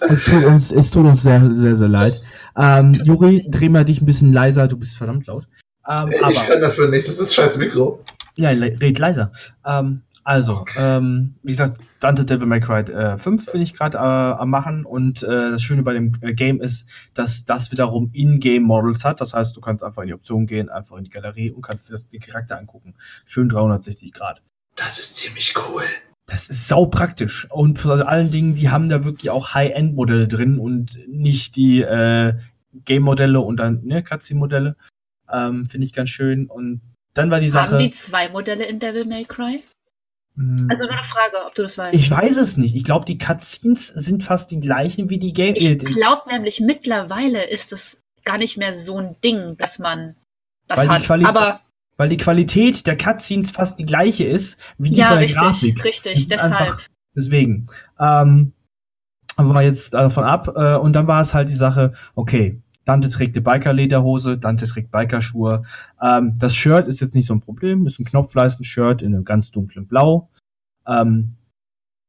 es, 0.00 0.24
tut 0.24 0.44
uns, 0.44 0.72
es 0.72 0.90
tut 0.90 1.06
uns 1.06 1.22
sehr, 1.22 1.50
sehr, 1.54 1.76
sehr 1.76 1.88
leid. 1.88 2.20
Ähm, 2.56 2.92
Juri, 2.92 3.46
dreh 3.48 3.68
mal 3.68 3.84
dich 3.84 4.00
ein 4.00 4.06
bisschen 4.06 4.32
leiser, 4.32 4.68
du 4.68 4.76
bist 4.76 4.96
verdammt 4.96 5.26
laut. 5.26 5.46
Ähm, 5.88 6.08
Ich 6.10 6.22
aber, 6.22 6.34
kann 6.34 6.60
dafür 6.60 6.88
nichts, 6.88 7.06
das 7.06 7.18
ist 7.18 7.34
scheiß 7.34 7.58
Mikro. 7.58 8.02
ja, 8.36 8.50
red 8.50 8.98
leiser. 8.98 9.32
Ähm, 9.64 10.02
also, 10.24 10.64
ähm, 10.76 11.36
wie 11.44 11.52
gesagt, 11.52 11.80
Dante 12.00 12.24
Devil 12.24 12.48
May 12.48 12.60
Cry 12.60 12.80
äh, 12.80 13.16
5 13.16 13.52
bin 13.52 13.60
ich 13.62 13.74
gerade 13.74 13.96
äh, 13.96 14.00
am 14.00 14.50
machen 14.50 14.84
und 14.84 15.22
äh, 15.22 15.52
das 15.52 15.62
Schöne 15.62 15.84
bei 15.84 15.92
dem 15.92 16.18
äh, 16.20 16.34
Game 16.34 16.60
ist, 16.60 16.84
dass 17.14 17.44
das 17.44 17.70
wiederum 17.70 18.10
In-Game-Models 18.12 19.04
hat. 19.04 19.20
Das 19.20 19.34
heißt, 19.34 19.56
du 19.56 19.60
kannst 19.60 19.84
einfach 19.84 20.02
in 20.02 20.08
die 20.08 20.14
Option 20.14 20.46
gehen, 20.46 20.68
einfach 20.68 20.96
in 20.96 21.04
die 21.04 21.10
Galerie 21.10 21.52
und 21.52 21.62
kannst 21.62 21.88
dir 21.90 21.96
den 22.10 22.20
Charakter 22.20 22.58
angucken. 22.58 22.94
Schön 23.24 23.48
360 23.48 24.12
Grad. 24.12 24.42
Das 24.74 24.98
ist 24.98 25.14
ziemlich 25.14 25.54
cool. 25.56 25.84
Das 26.26 26.48
ist 26.48 26.66
sau 26.66 26.86
praktisch. 26.86 27.46
Und 27.50 27.78
vor 27.78 28.08
allen 28.08 28.30
Dingen, 28.30 28.54
die 28.54 28.68
haben 28.70 28.88
da 28.88 29.04
wirklich 29.04 29.30
auch 29.30 29.54
High-End-Modelle 29.54 30.26
drin 30.26 30.58
und 30.58 30.98
nicht 31.08 31.54
die 31.56 31.82
äh, 31.82 32.34
Game-Modelle 32.84 33.40
und 33.40 33.58
dann 33.58 33.82
ne, 33.84 34.02
Cutscene-Modelle. 34.02 34.76
Ähm, 35.32 35.66
Finde 35.66 35.86
ich 35.86 35.92
ganz 35.92 36.10
schön. 36.10 36.46
Und 36.46 36.80
dann 37.14 37.30
war 37.30 37.40
die 37.40 37.48
Sache. 37.48 37.72
Haben 37.72 37.78
die 37.78 37.92
zwei 37.92 38.28
Modelle 38.28 38.64
in 38.64 38.78
Devil 38.80 39.04
May 39.06 39.24
Cry? 39.24 39.62
mh, 40.34 40.66
Also 40.68 40.84
nur 40.84 40.94
eine 40.94 41.04
Frage, 41.04 41.46
ob 41.46 41.54
du 41.54 41.62
das 41.62 41.78
weißt. 41.78 41.94
ich 41.94 42.10
weiß 42.10 42.36
es 42.36 42.56
nicht. 42.56 42.74
Ich 42.74 42.84
glaube, 42.84 43.04
die 43.06 43.18
Cutscenes 43.18 43.86
sind 43.88 44.24
fast 44.24 44.50
die 44.50 44.60
gleichen 44.60 45.08
wie 45.08 45.18
die 45.18 45.32
Game. 45.32 45.54
Ich 45.54 45.64
äh, 45.70 45.76
glaube 45.76 46.28
nämlich, 46.30 46.60
mittlerweile 46.60 47.44
ist 47.44 47.72
es 47.72 48.00
gar 48.24 48.38
nicht 48.38 48.56
mehr 48.56 48.74
so 48.74 48.98
ein 48.98 49.16
Ding, 49.22 49.56
dass 49.58 49.78
man 49.78 50.16
das 50.66 50.88
Weil 50.88 50.88
hat. 50.88 51.24
Aber 51.24 51.60
weil 51.96 52.08
die 52.08 52.16
Qualität 52.16 52.86
der 52.86 52.96
Cutscenes 52.96 53.50
fast 53.50 53.78
die 53.78 53.86
gleiche 53.86 54.24
ist 54.24 54.58
wie 54.78 54.90
die 54.90 54.96
ja, 54.96 55.06
von 55.06 55.14
der 55.16 55.24
richtig, 55.24 55.40
Grafik. 55.40 55.76
Das 55.76 55.84
richtig, 55.84 56.14
ist 56.14 56.30
deshalb. 56.32 56.60
einfach- 56.60 56.82
Deswegen. 57.14 57.68
Ähm, 57.98 58.52
aber 59.36 59.52
mal 59.54 59.64
jetzt 59.64 59.94
davon 59.94 60.24
ab. 60.24 60.48
Äh, 60.54 60.76
und 60.76 60.92
dann 60.92 61.06
war 61.06 61.20
es 61.22 61.32
halt 61.32 61.48
die 61.48 61.56
Sache, 61.56 61.94
okay, 62.14 62.60
Dante 62.84 63.08
trägt 63.08 63.34
eine 63.34 63.42
Biker-Lederhose, 63.42 64.38
Dante 64.38 64.66
trägt 64.66 64.90
Bikerschuhe. 64.92 65.62
Ähm, 66.02 66.38
das 66.38 66.54
Shirt 66.54 66.86
ist 66.88 67.00
jetzt 67.00 67.14
nicht 67.14 67.26
so 67.26 67.34
ein 67.34 67.40
Problem, 67.40 67.86
ist 67.86 67.98
ein 67.98 68.04
Knopfleisten-Shirt 68.04 69.02
in 69.02 69.14
einem 69.14 69.24
ganz 69.24 69.50
dunklen 69.50 69.86
Blau. 69.88 70.30
Ähm, 70.86 71.36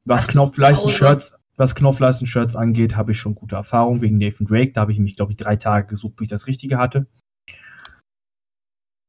was 0.06 0.28
Knopfleisten-Shirts, 0.28 1.34
was 1.56 1.74
Knopfleisten-Shirts 1.74 2.56
angeht, 2.56 2.96
habe 2.96 3.12
ich 3.14 3.18
schon 3.20 3.34
gute 3.34 3.56
Erfahrungen 3.56 4.02
wegen 4.02 4.18
Nathan 4.18 4.46
Drake. 4.46 4.74
Da 4.74 4.82
habe 4.82 4.92
ich 4.92 5.00
mich, 5.00 5.16
glaube 5.16 5.32
ich, 5.32 5.38
drei 5.38 5.56
Tage 5.56 5.88
gesucht, 5.88 6.18
bis 6.18 6.26
ich 6.26 6.30
das 6.30 6.48
Richtige 6.48 6.78
hatte. 6.78 7.08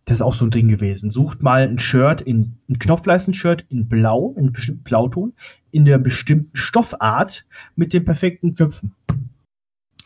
Das 0.08 0.16
ist 0.16 0.22
auch 0.22 0.32
so 0.32 0.46
ein 0.46 0.50
Ding 0.50 0.68
gewesen. 0.68 1.10
Sucht 1.10 1.42
mal 1.42 1.60
ein 1.60 1.78
Shirt 1.78 2.22
in, 2.22 2.58
ein 2.70 2.78
Knopfleisten-Shirt 2.78 3.66
in 3.68 3.90
Blau, 3.90 4.32
in 4.38 4.44
einem 4.44 4.52
bestimmten 4.54 4.82
Blauton, 4.82 5.36
in 5.70 5.84
der 5.84 5.98
bestimmten 5.98 6.56
Stoffart 6.56 7.44
mit 7.76 7.92
den 7.92 8.06
perfekten 8.06 8.54
Knöpfen. 8.54 8.94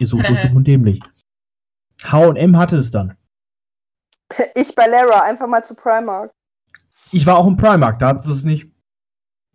Ihr 0.01 0.09
sucht 0.09 0.27
so 0.27 0.35
dumm 0.35 0.57
und 0.57 0.67
dämlich. 0.67 1.01
H&M 2.03 2.57
hatte 2.59 2.79
es 2.79 2.91
dann. 2.91 3.17
Ich 4.57 4.75
bei 4.75 4.89
Lara, 4.89 5.23
einfach 5.23 5.47
mal 5.47 5.63
zu 5.63 5.77
Primark. 5.77 6.33
Ich 7.13 7.25
war 7.25 7.39
auch 7.39 7.47
im 7.47 7.57
Primark, 7.57 8.01
da 8.01 8.09
hatten 8.09 8.25
sie 8.25 8.33
es 8.33 8.43
nicht. 8.43 8.73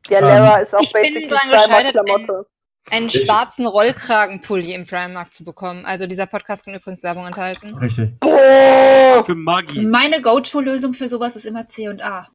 Ja, 0.08 0.20
Ähm, 0.20 0.26
Lara 0.28 0.60
ist 0.60 0.74
auch 0.74 0.80
ich 0.80 0.94
basically 0.94 1.28
Primark-Klamotte. 1.28 2.48
Einen 2.90 3.08
Ich- 3.08 3.26
schwarzen 3.26 3.66
Rollkragenpulli 3.68 4.74
im 4.74 4.86
Primark 4.86 5.34
zu 5.34 5.44
bekommen. 5.44 5.86
Also 5.86 6.08
dieser 6.08 6.26
Podcast 6.26 6.66
kann 6.66 6.74
übrigens 6.76 7.04
Werbung 7.04 7.26
enthalten. 7.26 7.76
Richtig. 7.76 8.18
Boah! 8.20 9.24
Für 9.26 9.36
Maggi. 9.36 9.82
Meine 9.86 10.22
Go-To-Lösung 10.22 10.94
für 10.94 11.08
sowas 11.08 11.36
ist 11.36 11.46
immer 11.46 11.68
C 11.68 11.90
und 11.90 12.02
A. 12.02 12.28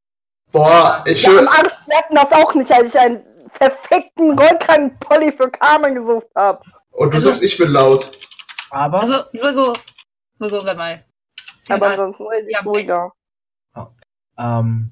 Boah, 0.51 1.03
ich 1.07 1.23
Ja, 1.23 1.31
will. 1.31 1.49
Arsch, 1.49 1.87
wir 1.87 1.97
hatten 1.97 2.15
das 2.15 2.31
auch 2.33 2.55
nicht, 2.55 2.71
als 2.71 2.95
ich 2.95 3.01
einen 3.01 3.23
perfekten 3.59 4.39
Rollkragenpulli 4.39 5.33
für 5.33 5.51
Carmen 5.51 5.95
gesucht 5.95 6.27
habe. 6.37 6.61
Und 6.91 7.11
du 7.11 7.17
Also- 7.17 7.29
sagst, 7.29 7.43
ich 7.43 7.57
bin 7.57 7.71
laut. 7.71 8.11
Aber 8.71 9.01
Also 9.01 9.23
nur 9.33 9.53
so, 9.53 9.73
nur 10.39 10.49
so, 10.51 10.65
wenn 10.65 10.77
mal. 10.77 11.05
C 11.61 11.73
Aber 11.73 11.87
A 11.89 11.93
ist- 11.95 12.01
ansonsten 12.01 12.49
Ja, 12.51 12.61
ruhiger. 12.61 13.13
Ähm, 14.39 14.91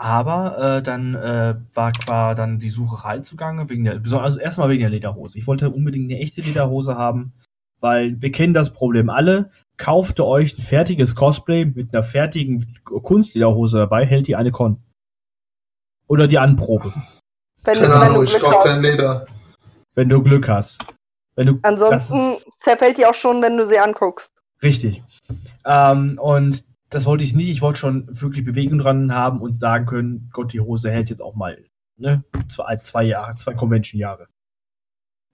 aber 0.00 0.78
äh, 0.78 0.82
dann 0.82 1.14
äh, 1.14 1.56
war, 1.74 1.92
war 2.06 2.34
dann 2.34 2.58
die 2.58 2.70
Sucherei 2.70 3.18
zugange, 3.18 3.68
wegen 3.68 3.84
der, 3.84 4.00
also 4.18 4.38
erstmal 4.38 4.70
wegen 4.70 4.80
der 4.80 4.88
Lederhose. 4.88 5.36
Ich 5.38 5.46
wollte 5.46 5.68
unbedingt 5.68 6.10
eine 6.10 6.20
echte 6.20 6.40
Lederhose 6.40 6.96
haben, 6.96 7.34
weil 7.80 8.20
wir 8.22 8.32
kennen 8.32 8.54
das 8.54 8.72
Problem 8.72 9.10
alle. 9.10 9.50
Kaufte 9.76 10.24
euch 10.24 10.56
ein 10.58 10.62
fertiges 10.62 11.14
Cosplay 11.14 11.66
mit 11.66 11.92
einer 11.92 12.02
fertigen 12.02 12.66
Kunstlederhose 12.84 13.76
dabei, 13.76 14.06
hält 14.06 14.26
die 14.26 14.36
eine 14.36 14.52
Con. 14.52 14.82
Oder 16.06 16.26
die 16.26 16.38
Anprobe, 16.38 16.94
Wenn, 17.62 17.74
Keine 17.74 17.86
wenn 17.88 17.92
Ahnung, 17.92 18.16
du 18.16 18.22
ich 18.22 18.30
Glück 18.30 18.42
kauf 18.42 18.64
kein 18.64 18.76
hast. 18.76 18.82
Leder. 18.82 19.26
wenn 19.94 20.08
du 20.08 20.22
Glück 20.22 20.48
hast. 20.48 20.82
Wenn 21.36 21.46
du, 21.46 21.58
Ansonsten 21.62 22.36
zerfällt 22.58 22.96
die 22.96 23.04
auch 23.04 23.14
schon, 23.14 23.42
wenn 23.42 23.58
du 23.58 23.66
sie 23.66 23.78
anguckst. 23.78 24.32
Richtig. 24.62 25.02
Ähm, 25.66 26.18
und 26.18 26.64
das 26.90 27.06
wollte 27.06 27.24
ich 27.24 27.34
nicht. 27.34 27.48
Ich 27.48 27.62
wollte 27.62 27.78
schon 27.78 28.06
wirklich 28.20 28.44
Bewegung 28.44 28.78
dran 28.78 29.14
haben 29.14 29.40
und 29.40 29.54
sagen 29.54 29.86
können, 29.86 30.28
Gott, 30.32 30.52
die 30.52 30.60
Hose 30.60 30.90
hält 30.90 31.08
jetzt 31.10 31.22
auch 31.22 31.34
mal 31.34 31.64
ne, 31.96 32.24
zwei, 32.48 32.76
zwei 32.76 33.04
Jahre, 33.04 33.34
zwei 33.34 33.54
Convention-Jahre. 33.54 34.28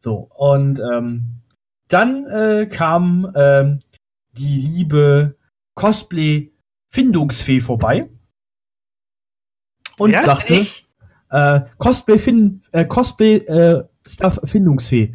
So, 0.02 0.30
und 0.34 0.78
ähm, 0.80 1.42
dann 1.88 2.26
äh, 2.26 2.66
kam 2.66 3.32
ähm, 3.34 3.80
die 4.32 4.60
liebe 4.60 5.36
Cosplay-Findungsfee 5.74 7.60
vorbei 7.60 8.08
und 9.98 10.12
Wer? 10.12 10.22
sagte, 10.22 10.54
Ich? 10.54 10.86
äh, 11.30 11.62
Cosplay 11.78 12.18
fin 12.18 12.62
äh, 12.72 12.84
Cosplay 12.84 13.36
äh, 13.36 13.84
Stuff 14.06 14.40
Findungsfee. 14.44 15.14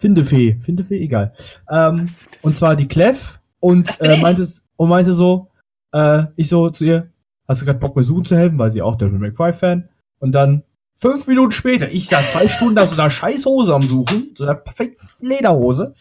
Findefee, 0.00 0.58
Findefee, 0.60 1.02
egal. 1.02 1.34
Ähm, 1.70 2.14
und 2.42 2.56
zwar 2.56 2.74
die 2.76 2.88
Clef 2.88 3.38
und 3.60 4.00
äh, 4.00 4.16
ich. 4.16 4.63
Und 4.76 4.88
meinte 4.88 5.14
so, 5.14 5.50
äh, 5.92 6.24
ich 6.36 6.48
so 6.48 6.70
zu 6.70 6.84
ihr, 6.84 7.10
hast 7.46 7.62
du 7.62 7.66
gerade 7.66 7.78
Bock 7.78 7.96
mir 7.96 8.04
suchen 8.04 8.24
zu 8.24 8.36
helfen, 8.36 8.58
weil 8.58 8.70
sie 8.70 8.82
auch 8.82 8.96
Devil 8.96 9.18
May 9.18 9.32
Cry 9.32 9.52
Fan 9.52 9.88
und 10.18 10.32
dann 10.32 10.62
fünf 10.98 11.26
Minuten 11.26 11.52
später, 11.52 11.90
ich 11.90 12.08
da 12.08 12.18
zwei 12.18 12.48
Stunden 12.48 12.76
da 12.76 12.86
so 12.86 12.94
einer 12.94 13.10
scheiß 13.10 13.44
Hose 13.46 13.74
am 13.74 13.82
suchen, 13.82 14.34
so 14.36 14.44
einer 14.44 14.54
perfekten 14.54 15.08
Lederhose. 15.20 15.94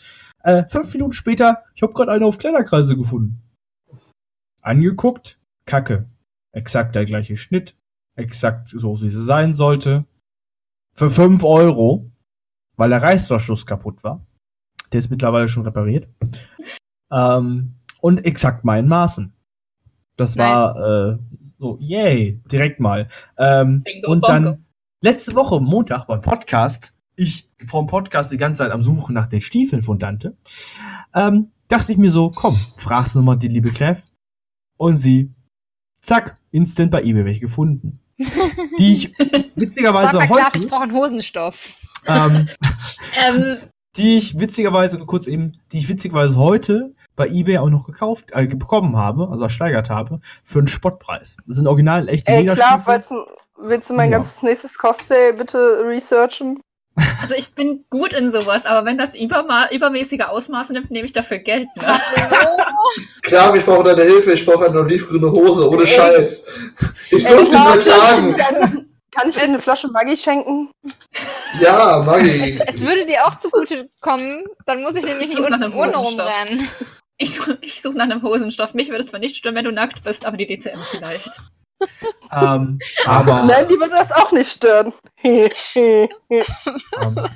Äh, 0.43 0.65
fünf 0.65 0.93
Minuten 0.93 1.13
später, 1.13 1.63
ich 1.75 1.83
habe 1.83 1.93
gerade 1.93 2.11
eine 2.11 2.25
auf 2.25 2.37
Kleiderkreise 2.37 2.95
gefunden. 2.95 3.41
Angeguckt, 4.61 5.39
Kacke. 5.65 6.05
Exakt 6.53 6.95
der 6.95 7.05
gleiche 7.05 7.35
Schnitt, 7.35 7.75
exakt 8.15 8.69
so, 8.69 9.01
wie 9.01 9.09
sie 9.09 9.23
sein 9.23 9.53
sollte. 9.53 10.05
Für 10.95 11.09
5 11.09 11.43
Euro, 11.43 12.11
weil 12.75 12.89
der 12.89 13.01
Reißverschluss 13.01 13.65
kaputt 13.65 14.03
war. 14.03 14.25
Der 14.91 14.99
ist 14.99 15.09
mittlerweile 15.09 15.47
schon 15.47 15.63
repariert. 15.63 16.07
Ähm, 17.11 17.73
und 18.03 18.25
exakt 18.25 18.65
meinen 18.65 18.89
Maßen. 18.89 19.31
Das 20.17 20.37
war 20.37 20.75
äh, 20.75 21.17
so, 21.57 21.77
yay, 21.79 22.41
direkt 22.51 22.81
mal. 22.81 23.07
Ähm, 23.37 23.83
und 24.05 24.19
bongo. 24.19 24.27
dann 24.27 24.65
letzte 24.99 25.33
Woche, 25.35 25.61
Montag, 25.61 26.07
beim 26.07 26.21
Podcast, 26.21 26.93
ich 27.15 27.49
vom 27.65 27.87
Podcast 27.87 28.33
die 28.33 28.37
ganze 28.37 28.57
Zeit 28.57 28.71
am 28.71 28.83
Suchen 28.83 29.15
nach 29.15 29.27
den 29.27 29.39
Stiefeln 29.39 29.83
von 29.83 29.99
Dante, 29.99 30.35
ähm, 31.15 31.51
dachte 31.69 31.93
ich 31.93 31.97
mir 31.97 32.11
so, 32.11 32.29
komm, 32.29 32.53
fragst 32.77 33.15
du 33.15 33.21
mal 33.21 33.37
die 33.37 33.47
liebe 33.47 33.71
Clef. 33.71 34.03
Und 34.75 34.97
sie, 34.97 35.31
zack, 36.01 36.37
instant 36.51 36.91
bei 36.91 37.03
eBay 37.03 37.23
welche 37.23 37.39
gefunden. 37.39 38.01
Die 38.79 38.93
ich 38.93 39.13
witzigerweise 39.55 40.17
mal 40.17 40.27
klar, 40.27 40.51
ich 40.53 40.59
heute, 40.59 40.67
brauche 40.67 40.83
einen 40.83 40.93
Hosenstoff. 40.93 41.73
ähm, 42.05 42.47
Ähm, 43.27 43.57
die 43.95 44.17
ich 44.17 44.37
witzigerweise, 44.37 44.99
kurz 44.99 45.27
eben, 45.27 45.53
die 45.71 45.77
ich 45.77 45.87
witzigerweise 45.87 46.35
heute 46.35 46.93
bei 47.15 47.27
eBay 47.27 47.57
auch 47.59 47.69
noch 47.69 47.85
gekauft, 47.85 48.25
äh, 48.31 48.45
bekommen 48.47 48.97
habe, 48.97 49.29
also 49.31 49.43
ersteigert 49.43 49.89
habe, 49.89 50.19
für 50.43 50.59
einen 50.59 50.67
Spottpreis. 50.67 51.37
Das 51.47 51.57
sind 51.57 51.67
original 51.67 52.09
echte 52.09 52.31
Ey, 52.31 52.45
klar, 52.45 52.83
willst 52.85 53.11
du, 53.11 53.15
willst 53.57 53.89
du 53.89 53.93
mein 53.93 54.11
Ja. 54.11 54.17
ganzes 54.17 54.41
nächstes 54.41 54.77
Cosplay 54.77 55.31
bitte 55.33 55.83
researchen? 55.85 56.59
also 57.21 57.33
ich 57.33 57.55
bin 57.55 57.85
gut 57.89 58.13
in 58.13 58.29
sowas, 58.29 58.67
aber 58.67 58.85
wenn 58.85 58.99
das 58.99 59.15
überma 59.19 59.67
übermäßige 59.71 60.25
Ausmaße 60.27 60.73
nimmt, 60.73 60.91
nehme 60.91 61.05
ich 61.05 61.13
dafür 61.13 61.39
Geld. 61.39 61.67
Ne? 61.75 61.83
Klar, 63.23 63.55
ich 63.55 63.65
brauche 63.65 63.83
deine 63.83 64.03
Hilfe, 64.03 64.33
ich 64.33 64.45
brauche 64.45 64.65
eine 64.67 64.79
olivgrüne 64.79 65.31
Hose, 65.31 65.67
ohne 65.69 65.81
Ey. 65.81 65.87
Scheiß. 65.87 66.47
Ich 67.09 67.27
suche 67.27 67.45
sie 67.45 67.51
klar, 67.51 67.81
seit 67.81 67.99
Tagen. 67.99 68.35
Dann 68.37 68.85
kann 69.09 69.29
ich 69.29 69.35
dir 69.35 69.43
eine 69.43 69.59
Flasche 69.59 69.87
Maggi 69.87 70.15
schenken? 70.17 70.69
Ja, 71.61 72.03
Maggi. 72.05 72.59
Es, 72.59 72.75
es 72.75 72.81
würde 72.85 73.05
dir 73.05 73.25
auch 73.25 73.37
zugute 73.39 73.89
kommen, 73.99 74.43
dann 74.67 74.83
muss 74.83 74.93
ich 74.95 75.05
nämlich 75.05 75.31
Ich 75.31 75.39
nicht 75.39 75.49
unten 75.51 75.73
ohne 75.73 75.95
rumrennen. 75.95 76.67
Ich, 77.17 77.35
such- 77.35 77.57
ich 77.61 77.81
suche 77.81 77.97
nach 77.97 78.05
einem 78.05 78.23
Hosenstoff. 78.23 78.73
Mich 78.73 78.89
würde 78.89 79.03
es 79.03 79.09
zwar 79.09 79.19
nicht 79.19 79.35
stören, 79.35 79.55
wenn 79.55 79.65
du 79.65 79.71
nackt 79.71 80.03
bist, 80.03 80.25
aber 80.25 80.37
die 80.37 80.47
DCM 80.47 80.79
vielleicht. 80.91 81.41
Ähm, 82.31 82.79
aber, 83.05 83.43
Nein, 83.43 83.65
die 83.69 83.75
würde 83.79 83.91
das 83.91 84.11
auch 84.11 84.31
nicht 84.31 84.51
stören. 84.51 84.93
ähm, 85.23 86.07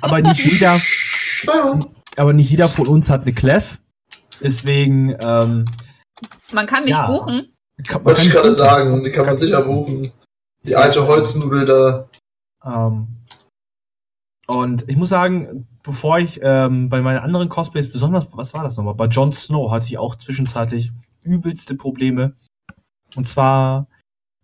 aber 0.00 0.20
nicht 0.20 0.44
jeder, 0.44 0.80
aber 2.16 2.32
nicht 2.32 2.50
jeder 2.50 2.68
von 2.68 2.86
uns 2.88 3.08
hat 3.10 3.22
eine 3.22 3.34
Clef. 3.34 3.78
Deswegen, 4.42 5.14
ähm, 5.20 5.64
Man 6.52 6.66
kann 6.66 6.84
mich 6.84 6.92
Ja. 6.94 7.06
buchen. 7.06 7.52
kann, 7.86 8.04
Wollte 8.04 8.22
ich 8.22 8.28
kann- 8.30 8.42
gerade 8.42 8.52
sagen, 8.54 9.04
die 9.04 9.12
kann 9.12 9.26
man 9.26 9.36
sicher 9.38 9.62
buchen. 9.62 10.10
Die 10.64 10.74
alte 10.76 11.06
Holznudel 11.06 11.66
da. 11.66 12.08
Ähm, 12.64 13.06
und 14.46 14.88
ich 14.88 14.96
muss 14.96 15.10
sagen, 15.10 15.67
bevor 15.88 16.18
ich 16.18 16.38
ähm, 16.42 16.90
bei 16.90 17.00
meinen 17.00 17.20
anderen 17.20 17.48
Cosplays, 17.48 17.90
besonders, 17.90 18.26
was 18.32 18.52
war 18.52 18.62
das 18.62 18.76
nochmal? 18.76 18.94
Bei 18.94 19.06
Jon 19.06 19.32
Snow 19.32 19.70
hatte 19.70 19.86
ich 19.86 19.96
auch 19.96 20.16
zwischenzeitlich 20.16 20.92
übelste 21.22 21.74
Probleme. 21.76 22.34
Und 23.16 23.26
zwar 23.26 23.88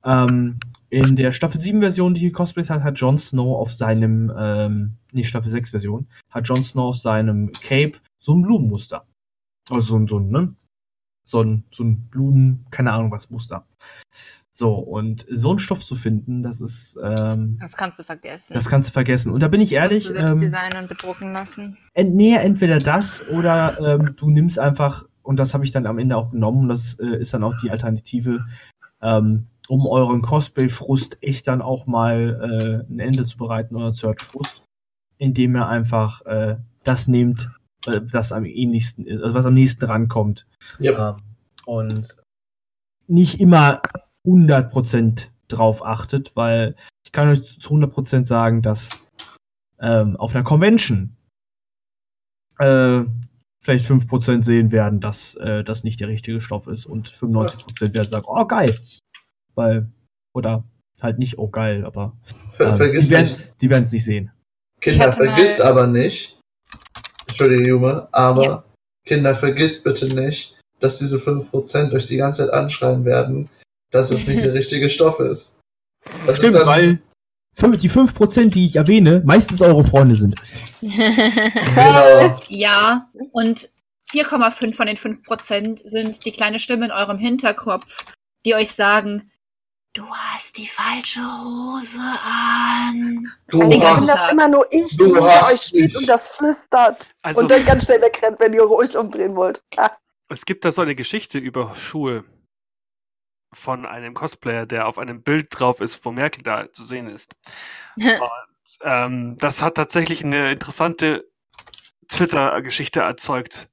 ähm, 0.05 0.59
in 0.89 1.17
der 1.17 1.33
Staffel 1.33 1.61
7 1.61 1.81
Version, 1.81 2.15
die 2.15 2.21
hier 2.21 2.33
Cosplays 2.33 2.71
hat, 2.71 2.83
hat 2.83 2.99
Jon 2.99 3.19
Snow 3.19 3.59
auf 3.59 3.75
seinem, 3.75 4.33
ähm, 4.35 4.95
nee, 5.13 5.23
Staffel 5.23 5.51
6 5.51 5.73
Version, 5.73 6.07
hat 6.31 6.49
Jon 6.49 6.65
Snow 6.65 6.89
auf 6.89 6.97
seinem 6.97 7.53
Cape 7.53 7.99
so 8.19 8.35
ein 8.35 8.41
Blumenmuster. 8.41 9.07
Also 9.69 9.89
so 9.89 9.97
ein, 9.99 10.09
so 10.09 10.19
ein, 10.19 10.31
ne? 10.31 10.55
So 11.27 11.43
ein, 11.43 11.65
so 11.71 11.85
ein 11.85 12.09
Blumen, 12.09 12.65
keine 12.71 12.93
Ahnung 12.93 13.11
was 13.11 13.29
Muster. 13.29 13.67
So, 14.57 14.73
und 14.75 15.27
so 15.35 15.51
einen 15.51 15.59
Stoff 15.59 15.85
zu 15.85 15.97
finden, 15.97 16.45
das 16.45 16.61
ist, 16.61 16.97
ähm, 17.03 17.59
Das 17.61 17.77
kannst 17.77 17.99
du 17.99 18.05
vergessen. 18.05 18.55
das 18.55 18.69
kannst 18.69 18.89
du 18.89 18.93
vergessen. 18.93 19.33
Und 19.33 19.43
da 19.43 19.49
bin 19.49 19.61
ich 19.61 19.73
ehrlich, 19.73 20.05
Musst 20.05 20.11
du 20.11 20.15
selbst 20.15 20.35
ähm, 20.35 20.41
designen 20.41 20.79
und 20.83 20.89
bedrucken 20.89 21.33
lassen. 21.33 21.77
ent, 21.93 22.15
nee, 22.15 22.35
entweder 22.37 22.79
das 22.79 23.27
oder 23.31 23.77
ähm, 23.81 24.15
du 24.15 24.31
nimmst 24.31 24.61
einfach, 24.61 25.05
und 25.23 25.39
das 25.39 25.55
habe 25.55 25.65
ich 25.65 25.73
dann 25.73 25.87
am 25.87 25.99
Ende 25.99 26.17
auch 26.17 26.31
genommen, 26.31 26.63
und 26.63 26.69
das 26.69 26.95
äh, 27.01 27.21
ist 27.21 27.35
dann 27.35 27.43
auch 27.43 27.57
die 27.63 27.73
Alternative, 27.73 28.45
ähm, 29.03 29.49
um 29.67 29.87
euren 29.89 30.23
Cosplay-Frust 30.23 31.19
echt 31.21 31.49
dann 31.49 31.61
auch 31.61 31.87
mal 31.87 32.85
äh, 32.89 32.93
ein 32.93 33.01
Ende 33.01 33.27
zu 33.27 33.37
bereiten, 33.37 33.75
euren 33.75 33.95
Search-Frust, 33.95 34.63
indem 35.19 35.57
ihr 35.57 35.67
einfach 35.67 36.25
äh, 36.27 36.59
das 36.85 37.09
nehmt, 37.09 37.51
äh, 37.87 38.01
das 38.13 38.31
am 38.31 38.45
ähnlichsten 38.45 39.05
ist, 39.05 39.21
also 39.21 39.35
was 39.35 39.47
am 39.47 39.55
nächsten 39.55 39.85
rankommt. 39.87 40.47
Ja. 40.79 41.17
Ähm, 41.17 41.17
und 41.67 42.17
nicht 43.09 43.41
immer 43.41 43.81
100% 44.27 45.27
drauf 45.49 45.85
achtet, 45.85 46.33
weil 46.35 46.75
ich 47.05 47.13
kann 47.13 47.29
euch 47.29 47.59
zu 47.61 47.75
100% 47.75 48.27
sagen, 48.27 48.63
dass 48.63 48.89
ähm, 49.81 50.17
auf 50.17 50.35
einer 50.35 50.45
Convention 50.45 51.17
äh, 52.59 53.03
vielleicht 53.63 53.91
5% 53.91 54.45
sehen 54.45 54.73
werden, 54.73 55.01
dass 55.01 55.35
äh, 55.37 55.65
das 55.65 55.85
nicht 55.85 56.01
der 56.01 56.09
richtige 56.09 56.41
Stoff 56.41 56.67
ist 56.67 56.87
und 56.87 57.11
95% 57.11 57.95
werden 57.95 58.09
sagen, 58.09 58.27
oh 58.29 58.45
geil. 58.47 58.79
Weil, 59.55 59.91
oder 60.35 60.65
halt 61.01 61.19
nicht, 61.19 61.39
oh 61.39 61.49
geil, 61.49 61.85
aber 61.85 62.17
Ver 62.51 62.69
ähm, 62.69 62.77
vergiss 62.77 63.09
die 63.09 63.15
werden 63.15 63.59
werden's 63.61 63.93
nicht 63.93 64.05
sehen. 64.05 64.31
Kinder, 64.81 65.13
vergisst 65.13 65.61
aber 65.61 65.87
nicht. 65.87 66.39
Entschuldige, 67.27 67.67
Junge, 67.67 68.09
aber 68.13 68.43
Ja. 68.43 68.65
Kinder, 69.07 69.35
vergisst 69.35 69.85
bitte 69.85 70.15
nicht, 70.15 70.59
dass 70.81 70.99
diese 70.99 71.19
5% 71.19 71.93
euch 71.93 72.07
die 72.07 72.17
ganze 72.17 72.45
Zeit 72.45 72.55
anschreien 72.55 73.05
werden, 73.05 73.49
dass 73.95 74.11
es 74.11 74.27
nicht 74.27 74.45
der 74.45 74.53
richtige 74.61 74.89
Stoff 74.89 75.21
ist. 75.21 75.57
Das 76.27 76.37
Stimmt, 76.39 76.55
ist 76.55 76.61
dann, 76.61 76.69
weil 76.69 77.03
fünf- 77.55 77.79
die 77.79 77.89
5%, 77.91 78.51
die 78.51 78.67
ich 78.67 78.77
erwähne, 78.77 79.23
meistens 79.25 79.63
eure 79.63 79.85
Freunde 79.85 80.17
sind. 80.17 80.35
genau. 80.81 82.41
Ja, 82.49 83.09
und 83.33 83.71
4,5 84.13 84.75
von 84.75 84.87
den 84.87 84.97
5% 84.97 85.89
sind 85.89 86.27
die 86.27 86.33
kleine 86.33 86.59
Stimme 86.59 86.87
in 86.87 86.91
eurem 86.93 87.19
Hinterkopf, 87.19 88.05
die 88.45 88.55
euch 88.55 88.73
sagen, 88.73 89.31
du 89.95 90.05
hast 90.11 90.59
die 90.59 90.67
falsche 90.67 91.21
Hose 91.21 92.01
an. 92.01 93.29
Du 93.49 93.61
bin 93.61 93.83
hast, 93.83 94.09
das 94.09 94.33
immer 94.33 94.49
nur 94.49 94.67
ich, 94.73 94.97
die 94.97 95.05
hinter 95.05 95.23
euch 95.23 95.61
steht 95.63 95.97
und 95.97 96.07
das 96.09 96.29
flüstert. 96.29 97.07
Also, 97.23 97.41
und 97.41 97.49
dann 97.51 97.65
ganz 97.65 97.85
schnell 97.85 98.03
wegrennt, 98.03 98.39
wenn 98.41 98.53
ihr 98.53 98.69
euch 98.71 98.97
umdrehen 98.97 99.35
wollt. 99.37 99.63
Es 100.29 100.45
gibt 100.45 100.65
da 100.65 100.73
so 100.73 100.83
eine 100.83 100.95
Geschichte 100.95 101.39
über 101.39 101.75
Schuhe 101.77 102.25
von 103.55 103.87
einem 103.87 104.15
Cosplayer, 104.15 104.67
der 104.67 104.87
auf 104.87 104.99
einem 104.99 105.23
Bild 105.23 105.49
drauf 105.51 105.81
ist, 105.81 106.05
wo 106.05 106.13
Merkel 106.13 106.43
da 106.43 106.73
zu 106.73 106.85
sehen 106.85 107.09
ist. 107.09 107.35
Und 107.97 108.79
ähm, 108.83 109.37
das 109.39 109.63
hat 109.63 109.77
tatsächlich 109.77 110.25
eine 110.25 110.53
interessante 110.53 111.29
Twitter-Geschichte 112.09 113.01
erzeugt. 113.01 113.69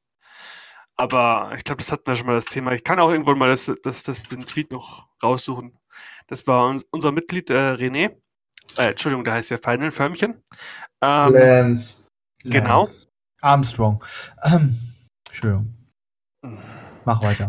Aber 0.95 1.53
ich 1.57 1.63
glaube, 1.63 1.79
das 1.79 1.91
hatten 1.91 2.05
wir 2.05 2.15
schon 2.15 2.27
mal 2.27 2.35
das 2.35 2.45
Thema. 2.45 2.73
Ich 2.73 2.83
kann 2.83 2.99
auch 2.99 3.09
irgendwann 3.09 3.37
mal 3.37 3.49
das, 3.49 3.71
das, 3.81 4.03
das, 4.03 4.23
den 4.23 4.45
Tweet 4.45 4.71
noch 4.71 5.07
raussuchen. 5.23 5.77
Das 6.27 6.45
war 6.47 6.67
uns, 6.67 6.85
unser 6.91 7.11
Mitglied 7.11 7.49
äh, 7.49 7.73
René. 7.73 8.15
Äh, 8.77 8.91
Entschuldigung, 8.91 9.23
der 9.23 9.33
heißt 9.33 9.51
ja 9.51 9.57
Final 9.57 9.91
Förmchen. 9.91 10.43
Ähm, 11.01 11.33
Lance. 11.33 12.07
Genau. 12.43 12.83
Lance. 12.83 13.07
Armstrong. 13.41 14.03
Ähm, 14.43 14.77
Entschuldigung. 15.27 15.73
Mach 17.05 17.23
weiter. 17.23 17.47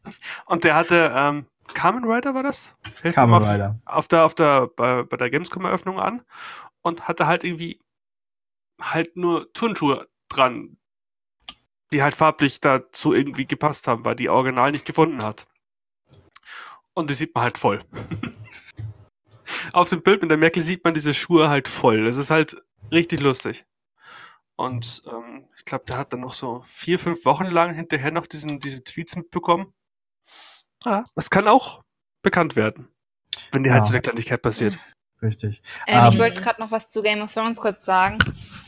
Und 0.46 0.64
der 0.64 0.74
hatte, 0.74 1.12
ähm, 1.14 1.46
Kamen 1.74 2.04
Rider 2.04 2.34
war 2.34 2.42
das? 2.42 2.74
Mir 3.02 3.12
Kamen 3.12 3.30
mal 3.30 3.44
Rider. 3.44 3.78
auf 3.84 4.08
der, 4.08 4.24
auf 4.24 4.34
der, 4.34 4.68
bei, 4.68 5.02
bei 5.02 5.16
der 5.16 5.30
Gamescom-Eröffnung 5.30 6.00
an 6.00 6.22
und 6.82 7.08
hatte 7.08 7.26
halt 7.26 7.44
irgendwie 7.44 7.80
halt 8.80 9.16
nur 9.16 9.52
Turnschuhe 9.52 10.08
dran, 10.28 10.76
die 11.92 12.02
halt 12.02 12.16
farblich 12.16 12.60
dazu 12.60 13.12
irgendwie 13.12 13.46
gepasst 13.46 13.88
haben, 13.88 14.04
weil 14.04 14.16
die 14.16 14.28
Original 14.28 14.72
nicht 14.72 14.84
gefunden 14.84 15.22
hat. 15.22 15.46
Und 16.94 17.10
die 17.10 17.14
sieht 17.14 17.34
man 17.34 17.44
halt 17.44 17.58
voll. 17.58 17.80
auf 19.72 19.88
dem 19.88 20.02
Bild 20.02 20.22
mit 20.22 20.30
der 20.30 20.38
Merkel 20.38 20.62
sieht 20.62 20.84
man 20.84 20.94
diese 20.94 21.14
Schuhe 21.14 21.48
halt 21.48 21.68
voll. 21.68 22.04
Das 22.04 22.16
ist 22.16 22.30
halt 22.30 22.62
richtig 22.90 23.20
lustig. 23.20 23.64
Und 24.56 25.02
ähm, 25.06 25.46
ich 25.56 25.64
glaube, 25.64 25.84
der 25.86 25.98
hat 25.98 26.12
dann 26.12 26.20
noch 26.20 26.34
so 26.34 26.62
vier, 26.66 26.98
fünf 26.98 27.24
Wochen 27.24 27.46
lang 27.46 27.74
hinterher 27.74 28.10
noch 28.10 28.26
diesen, 28.26 28.58
diese 28.58 28.82
Tweets 28.82 29.14
mitbekommen. 29.14 29.72
Ja, 30.84 31.04
das 31.14 31.30
kann 31.30 31.48
auch 31.48 31.82
bekannt 32.22 32.56
werden, 32.56 32.88
wenn 33.52 33.64
dir 33.64 33.72
halt 33.72 33.82
Ja. 33.82 33.88
so 33.88 33.92
eine 33.94 34.02
Kleinigkeit 34.02 34.42
passiert. 34.42 34.78
Richtig. 35.20 35.60
ähm, 35.88 36.04
ich 36.08 36.14
Ähm, 36.14 36.20
wollte 36.20 36.40
gerade 36.40 36.60
noch 36.60 36.70
was 36.70 36.88
zu 36.90 37.02
Game 37.02 37.20
of 37.22 37.32
Thrones 37.34 37.56
kurz 37.58 37.84
sagen. 37.84 38.18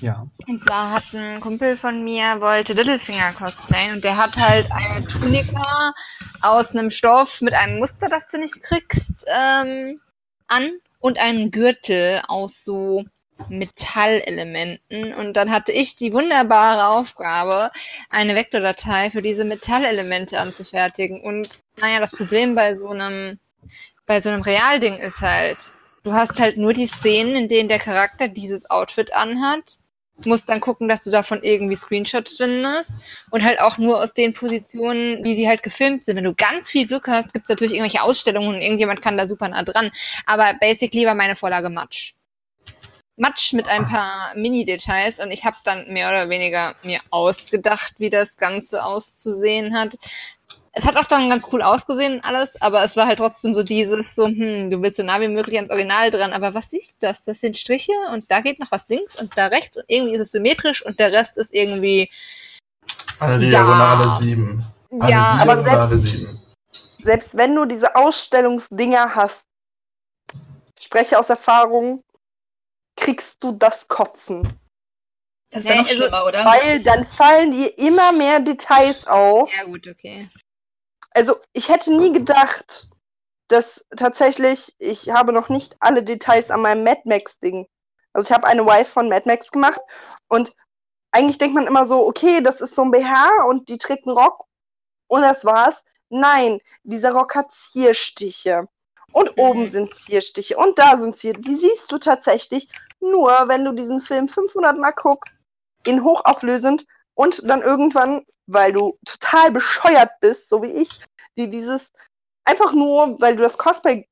Ja. 0.01 0.27
Und 0.49 0.61
zwar 0.61 0.91
hat 0.91 1.05
ein 1.15 1.39
Kumpel 1.39 1.77
von 1.77 2.03
mir 2.03 2.41
wollte 2.41 2.73
Littlefinger 2.73 3.33
cosplayen 3.35 3.95
und 3.95 4.03
der 4.05 4.17
hat 4.17 4.37
halt 4.37 4.67
eine 4.73 5.07
Tunika 5.07 5.93
aus 6.41 6.73
einem 6.75 6.91
Stoff 6.91 7.41
mit 7.41 7.55
einem 7.55 7.79
Muster, 7.79 8.09
das 8.09 8.27
du 8.27 8.39
nicht 8.39 8.61
kriegst, 8.63 9.25
ähm, 9.33 10.01
an 10.49 10.73
und 10.99 11.21
einen 11.21 11.53
Gürtel 11.53 12.21
aus 12.27 12.65
so 12.65 13.05
Metallelementen. 13.49 15.15
Und 15.15 15.37
dann 15.37 15.51
hatte 15.51 15.73
ich 15.73 15.97
die 15.97 16.13
wunderbare 16.13 16.89
Aufgabe, 16.89 17.71
eine 18.09 18.35
Vektordatei 18.35 19.11
für 19.11 19.23
diese 19.23 19.45
Metallelemente 19.45 20.39
anzufertigen. 20.39 21.21
Und 21.21 21.49
naja, 21.77 22.01
das 22.01 22.13
Problem 22.13 22.55
bei 22.55 22.77
so 22.77 22.89
einem, 22.89 23.39
bei 24.07 24.21
so 24.21 24.29
einem 24.29 24.43
Realding 24.43 24.97
ist 24.97 25.21
halt, 25.21 25.73
du 26.03 26.13
hast 26.13 26.41
halt 26.41 26.57
nur 26.57 26.73
die 26.73 26.87
Szenen, 26.87 27.37
in 27.37 27.49
denen 27.49 27.69
der 27.69 27.79
Charakter 27.79 28.29
dieses 28.29 28.69
Outfit 28.71 29.15
anhat 29.15 29.79
musst 30.27 30.49
dann 30.49 30.61
gucken, 30.61 30.89
dass 30.89 31.03
du 31.03 31.11
davon 31.11 31.43
irgendwie 31.43 31.77
Screenshots 31.77 32.37
findest 32.37 32.93
und 33.31 33.45
halt 33.45 33.61
auch 33.61 33.79
nur 33.79 34.03
aus 34.03 34.15
den 34.15 34.33
Positionen, 34.33 35.25
wie 35.25 35.37
sie 35.37 35.49
halt 35.49 35.63
gefilmt 35.63 36.05
sind. 36.05 36.17
Wenn 36.17 36.25
du 36.25 36.35
ganz 36.35 36.69
viel 36.69 36.87
Glück 36.87 37.09
hast, 37.09 37.33
gibt's 37.33 37.49
natürlich 37.49 37.75
irgendwelche 37.75 38.03
Ausstellungen 38.03 38.55
und 38.55 38.61
irgendjemand 38.61 39.01
kann 39.01 39.17
da 39.17 39.27
super 39.27 39.49
nah 39.49 39.63
dran. 39.63 39.91
Aber 40.27 40.55
basically 40.61 41.07
war 41.07 41.15
meine 41.15 41.37
Vorlage 41.37 41.71
Matsch. 41.71 42.15
Matsch 43.21 43.53
mit 43.53 43.69
ein 43.69 43.87
paar 43.87 44.33
Mini-Details 44.35 45.23
und 45.23 45.31
ich 45.31 45.45
habe 45.45 45.57
dann 45.65 45.87
mehr 45.93 46.09
oder 46.09 46.31
weniger 46.31 46.75
mir 46.83 47.01
ausgedacht, 47.11 47.93
wie 47.99 48.09
das 48.09 48.39
Ganze 48.39 48.83
auszusehen 48.83 49.77
hat. 49.79 49.97
Es 50.73 50.87
hat 50.87 50.97
auch 50.97 51.05
dann 51.05 51.29
ganz 51.29 51.47
cool 51.53 51.61
ausgesehen 51.61 52.23
alles, 52.25 52.61
aber 52.63 52.83
es 52.83 52.97
war 52.97 53.07
halt 53.07 53.19
trotzdem 53.19 53.55
so 53.55 53.63
dieses 53.63 54.15
so, 54.15 54.27
hm, 54.27 54.71
du 54.71 54.81
willst 54.81 54.97
so 54.97 55.03
nah 55.03 55.21
wie 55.21 55.29
möglich 55.29 55.57
ans 55.57 55.71
Original 55.71 56.11
dran, 56.11 56.33
aber 56.33 56.55
was 56.55 56.73
ist 56.73 57.03
das? 57.03 57.25
Das 57.25 57.41
sind 57.41 57.59
Striche 57.59 57.93
und 58.13 58.31
da 58.31 58.41
geht 58.41 58.59
noch 58.59 58.73
was 58.73 58.89
links 58.89 59.17
und 59.17 59.37
da 59.37 59.49
rechts 59.49 59.77
und 59.77 59.85
irgendwie 59.89 60.15
ist 60.15 60.21
es 60.21 60.31
symmetrisch 60.31 60.85
und 60.85 60.99
der 60.99 61.13
Rest 61.13 61.37
ist 61.37 61.53
irgendwie, 61.53 62.11
Eine 63.19 63.35
Da. 63.45 63.51
Diagonale 63.51 64.09
7. 64.17 64.65
Eine 64.99 65.11
ja, 65.11 65.39
aber 65.43 65.63
selbst- 65.63 66.03
7. 66.05 66.41
Selbst 67.03 67.37
wenn 67.37 67.55
du 67.55 67.67
diese 67.67 67.97
Ausstellungsdinger 67.97 69.15
hast, 69.15 69.43
ich 70.79 70.87
spreche 70.87 71.19
aus 71.19 71.29
Erfahrung, 71.29 72.03
kriegst 72.97 73.43
du 73.43 73.53
das 73.53 73.89
Kotzen. 73.89 74.43
Das 75.51 75.65
ist 75.65 75.69
ja 75.69 75.75
Nee, 75.77 75.81
noch 75.83 75.89
also- 75.89 76.01
schlimmer, 76.03 76.25
oder? 76.27 76.45
Weil 76.45 76.83
dann 76.83 77.05
fallen 77.07 77.53
dir 77.53 77.77
immer 77.79 78.13
mehr 78.13 78.41
Details 78.41 79.07
auf. 79.07 79.53
ja 79.57 79.65
gut, 79.65 79.87
okay. 79.89 80.31
Also 81.13 81.41
ich 81.53 81.69
hätte 81.69 81.93
nie 81.97 82.13
gedacht, 82.13 82.91
dass 83.49 83.85
tatsächlich, 83.97 84.75
ich 84.79 85.11
habe 85.11 85.33
noch 85.33 85.49
nicht 85.49 85.77
alle 85.81 86.05
Details 86.05 86.53
an 86.53 86.63
meinem 86.63 86.85
Mad 86.85 87.01
Max-Ding. 87.05 87.67
Also 88.13 88.29
ich 88.29 88.33
habe 88.33 88.47
eine 88.47 88.65
Wife 88.65 88.91
von 88.93 89.09
Mad 89.09 89.29
Max 89.29 89.51
gemacht 89.51 89.81
und 90.29 90.55
eigentlich 91.13 91.39
denkt 91.39 91.57
man 91.57 91.67
immer 91.67 91.87
so, 91.87 92.07
okay, 92.07 92.41
das 92.41 92.61
ist 92.61 92.77
so 92.77 92.83
ein 92.83 92.93
BH 92.93 93.45
und 93.49 93.69
die 93.69 93.79
trägt 93.79 94.07
einen 94.07 94.17
Rock 94.17 94.45
und 95.09 95.23
das 95.23 95.45
war's. 95.45 95.85
Nein, 96.11 96.61
dieser 96.85 97.11
Rock 97.13 97.35
hat 97.35 97.51
Zierstiche. 97.51 98.69
Und 99.13 99.37
Mhm. 99.37 99.43
oben 99.43 99.67
sind 99.67 99.95
Zierstiche 99.95 100.57
und 100.57 100.79
da 100.79 100.99
sind 100.99 101.19
Zierstiche. 101.19 101.49
Die 101.49 101.57
siehst 101.57 101.91
du 101.91 101.99
tatsächlich 101.99 102.69
nur, 103.01 103.31
wenn 103.49 103.65
du 103.65 103.73
diesen 103.73 104.01
Film 104.03 104.29
500 104.29 104.79
Mal 104.79 104.93
guckst, 104.93 105.37
in 105.85 106.05
hochauflösend 106.05 106.87
und 107.15 107.49
dann 107.49 107.63
irgendwann, 107.63 108.25
weil 108.47 108.73
du 108.73 108.99
total 109.05 109.51
bescheuert 109.51 110.11
bist, 110.21 110.49
so 110.49 110.63
wie 110.63 110.73
ich, 110.73 111.01
die 111.37 111.51
dieses 111.51 111.93
einfach 112.45 112.73
nur, 112.73 113.21
weil 113.21 113.37
du 113.37 113.43
das 113.43 113.57
Cosplay 113.59 114.07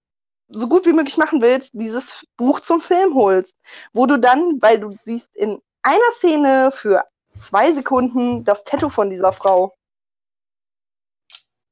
so 0.51 0.69
gut 0.69 0.87
wie 0.87 0.93
möglich 0.93 1.19
machen 1.19 1.43
willst, 1.43 1.71
dieses 1.75 2.25
Buch 2.37 2.61
zum 2.61 2.81
Film 2.81 3.15
holst, 3.15 3.55
wo 3.93 4.07
du 4.07 4.19
dann, 4.19 4.61
weil 4.63 4.81
du 4.81 4.97
siehst 5.05 5.29
in 5.35 5.61
einer 5.83 6.13
Szene 6.15 6.71
für 6.73 7.05
zwei 7.39 7.73
Sekunden 7.73 8.45
das 8.45 8.65
Tattoo 8.65 8.89
von 8.89 9.11
dieser 9.11 9.33
Frau. 9.33 9.75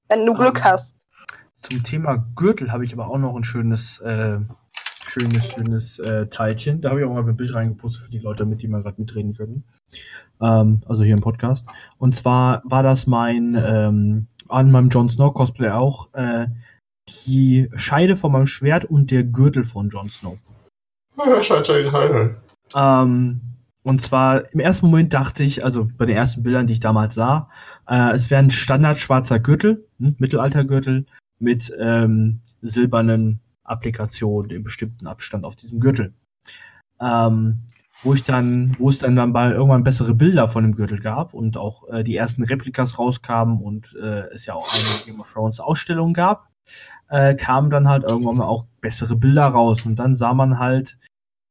Wenn 0.08 0.26
du 0.26 0.34
Glück 0.34 0.58
Ähm, 0.58 0.64
hast. 0.64 0.94
Zum 1.60 1.82
Thema 1.82 2.24
Gürtel 2.36 2.72
habe 2.72 2.84
ich 2.84 2.92
aber 2.92 3.08
auch 3.08 3.18
noch 3.18 3.34
ein 3.34 3.44
schönes, 3.44 4.00
äh, 4.00 4.38
schönes, 5.06 5.50
schönes 5.50 5.98
äh, 5.98 6.26
Teilchen. 6.28 6.80
Da 6.80 6.90
habe 6.90 7.00
ich 7.00 7.06
auch 7.06 7.12
mal 7.12 7.26
ein 7.26 7.36
Bild 7.36 7.54
reingepostet 7.54 8.02
für 8.04 8.10
die 8.10 8.18
Leute, 8.18 8.40
damit 8.40 8.62
die 8.62 8.68
mal 8.68 8.82
gerade 8.82 9.00
mitreden 9.00 9.34
können. 9.34 9.64
Ähm, 10.40 10.82
also 10.86 11.04
hier 11.04 11.14
im 11.14 11.22
Podcast. 11.22 11.66
Und 11.98 12.14
zwar 12.14 12.62
war 12.64 12.82
das 12.82 13.06
mein, 13.06 13.54
ähm, 13.54 14.26
an 14.48 14.70
meinem 14.70 14.90
Jon 14.90 15.08
Snow 15.08 15.32
Cosplay 15.32 15.70
auch, 15.70 16.12
äh, 16.14 16.46
die 17.26 17.68
Scheide 17.74 18.16
von 18.16 18.32
meinem 18.32 18.46
Schwert 18.46 18.84
und 18.84 19.10
der 19.10 19.24
Gürtel 19.24 19.64
von 19.64 19.88
Jon 19.88 20.08
Snow. 20.08 20.38
Ja, 21.16 21.42
scheint 21.42 21.68
ja 21.68 21.90
geil. 21.90 22.36
Ähm, 22.74 23.40
und 23.82 24.02
zwar 24.02 24.52
im 24.52 24.60
ersten 24.60 24.86
Moment 24.86 25.14
dachte 25.14 25.44
ich, 25.44 25.64
also 25.64 25.88
bei 25.96 26.06
den 26.06 26.16
ersten 26.16 26.42
Bildern, 26.42 26.66
die 26.66 26.74
ich 26.74 26.80
damals 26.80 27.14
sah, 27.14 27.48
äh, 27.88 28.12
es 28.12 28.30
wäre 28.30 28.42
ein 28.42 28.50
Standard 28.50 28.98
schwarzer 28.98 29.38
Gürtel, 29.38 29.86
hm, 29.98 30.16
Mittelaltergürtel, 30.18 31.06
mit 31.38 31.72
ähm, 31.78 32.40
silbernen 32.62 33.40
Applikationen 33.64 34.50
in 34.50 34.62
bestimmten 34.62 35.06
Abstand 35.06 35.44
auf 35.44 35.56
diesem 35.56 35.80
Gürtel. 35.80 36.12
Ähm, 37.00 37.62
wo 38.02 38.14
ich 38.14 38.24
dann, 38.24 38.76
wo 38.78 38.90
es 38.90 38.98
dann, 38.98 39.16
dann 39.16 39.32
mal 39.32 39.52
irgendwann 39.52 39.84
bessere 39.84 40.14
Bilder 40.14 40.48
von 40.48 40.64
dem 40.64 40.76
Gürtel 40.76 41.00
gab 41.00 41.34
und 41.34 41.56
auch 41.56 41.88
äh, 41.88 42.04
die 42.04 42.16
ersten 42.16 42.44
Replikas 42.44 42.98
rauskamen 42.98 43.60
und 43.60 43.94
äh, 43.94 44.28
es 44.34 44.46
ja 44.46 44.54
auch 44.54 44.72
eine 44.72 45.04
Game 45.04 45.20
of 45.20 45.32
Thrones 45.32 45.60
Ausstellung 45.60 46.12
gab, 46.12 46.50
äh, 47.08 47.34
kamen 47.34 47.70
dann 47.70 47.88
halt 47.88 48.04
irgendwann 48.04 48.36
mal 48.36 48.46
auch 48.46 48.66
bessere 48.80 49.16
Bilder 49.16 49.46
raus 49.46 49.86
und 49.86 49.96
dann 49.96 50.14
sah 50.14 50.34
man 50.34 50.58
halt, 50.58 50.98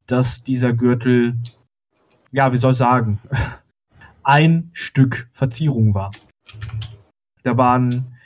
dass 0.06 0.44
dieser 0.44 0.72
Gürtel, 0.72 1.36
ja, 2.30 2.52
wie 2.52 2.58
soll 2.58 2.72
ich 2.72 2.78
sagen, 2.78 3.18
ein 4.22 4.70
Stück 4.72 5.28
Verzierung 5.32 5.94
war. 5.94 6.12
Da 7.42 7.56
waren 7.56 8.16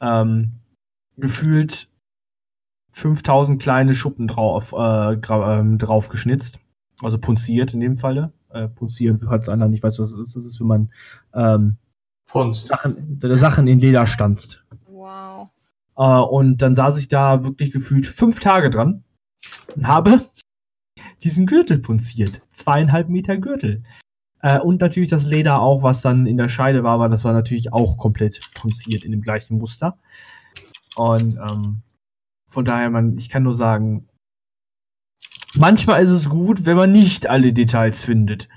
ähm, 0.00 0.52
gefühlt 1.16 1.88
5000 2.92 3.60
kleine 3.60 3.94
Schuppen 3.94 4.28
drauf, 4.28 4.72
äh, 4.72 5.14
ähm, 5.14 5.78
drauf 5.78 6.08
geschnitzt. 6.08 6.58
Also 7.02 7.18
punziert 7.18 7.74
in 7.74 7.80
dem 7.80 7.98
Falle. 7.98 8.32
Äh, 8.48 8.68
punzieren 8.68 9.28
hat 9.28 9.42
es 9.42 9.48
anderen, 9.48 9.72
ich 9.74 9.82
weiß, 9.82 9.98
was 9.98 10.12
es 10.12 10.18
ist. 10.18 10.36
Das 10.36 10.44
ist, 10.44 10.60
wenn 10.60 10.66
man 10.66 10.90
ähm. 11.34 11.76
Sachen, 12.52 13.20
Sachen 13.36 13.66
in 13.66 13.78
Leder 13.78 14.06
stanzt. 14.06 14.64
Wow. 14.88 15.48
Äh, 15.96 16.02
und 16.02 16.58
dann 16.62 16.74
saß 16.74 16.96
ich 16.98 17.08
da 17.08 17.44
wirklich 17.44 17.70
gefühlt 17.70 18.06
fünf 18.06 18.40
Tage 18.40 18.70
dran 18.70 19.04
und 19.74 19.86
habe 19.86 20.22
diesen 21.22 21.46
Gürtel 21.46 21.78
punziert. 21.78 22.40
Zweieinhalb 22.50 23.08
Meter 23.08 23.36
Gürtel. 23.36 23.84
Äh, 24.40 24.58
und 24.60 24.80
natürlich 24.80 25.08
das 25.08 25.24
Leder 25.24 25.60
auch, 25.60 25.82
was 25.82 26.02
dann 26.02 26.26
in 26.26 26.36
der 26.36 26.48
Scheide 26.48 26.82
war, 26.82 26.94
aber 26.94 27.08
das 27.08 27.24
war 27.24 27.32
natürlich 27.32 27.72
auch 27.72 27.96
komplett 27.96 28.40
punziert 28.54 29.04
in 29.04 29.12
dem 29.12 29.22
gleichen 29.22 29.58
Muster. 29.58 29.98
Und 30.96 31.36
ähm, 31.36 31.82
von 32.50 32.64
daher, 32.64 32.90
man, 32.90 33.18
ich 33.18 33.28
kann 33.28 33.42
nur 33.42 33.54
sagen, 33.54 34.08
manchmal 35.54 36.04
ist 36.04 36.10
es 36.10 36.28
gut, 36.28 36.64
wenn 36.64 36.76
man 36.76 36.90
nicht 36.90 37.28
alle 37.28 37.52
Details 37.52 38.02
findet. 38.02 38.48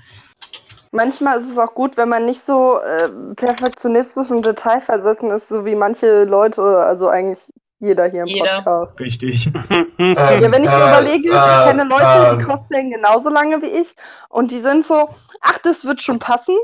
Manchmal 0.92 1.38
ist 1.38 1.50
es 1.50 1.58
auch 1.58 1.74
gut, 1.74 1.96
wenn 1.96 2.08
man 2.08 2.24
nicht 2.24 2.40
so 2.40 2.80
äh, 2.80 3.08
perfektionistisch 3.36 4.30
und 4.30 4.44
detailversessen 4.44 5.30
ist, 5.30 5.48
so 5.48 5.64
wie 5.64 5.76
manche 5.76 6.24
Leute, 6.24 6.62
also 6.62 7.08
eigentlich 7.08 7.50
jeder 7.78 8.08
hier 8.08 8.22
im 8.22 8.26
Jeder. 8.26 8.56
Podcast. 8.56 9.00
Richtig. 9.00 9.50
Ähm, 9.70 9.86
Ja, 10.16 10.52
wenn 10.52 10.64
ich 10.64 10.70
so 10.70 10.76
äh, 10.76 10.88
überlege, 10.88 11.28
ich 11.28 11.34
äh, 11.34 11.64
kenne 11.64 11.84
Leute, 11.84 12.36
die 12.36 12.42
ähm, 12.42 12.48
cosplayen 12.48 12.90
genauso 12.90 13.30
lange 13.30 13.62
wie 13.62 13.80
ich 13.80 13.94
und 14.28 14.50
die 14.50 14.60
sind 14.60 14.84
so, 14.84 15.10
ach, 15.40 15.58
das 15.58 15.84
wird 15.84 16.02
schon 16.02 16.18
passen. 16.18 16.56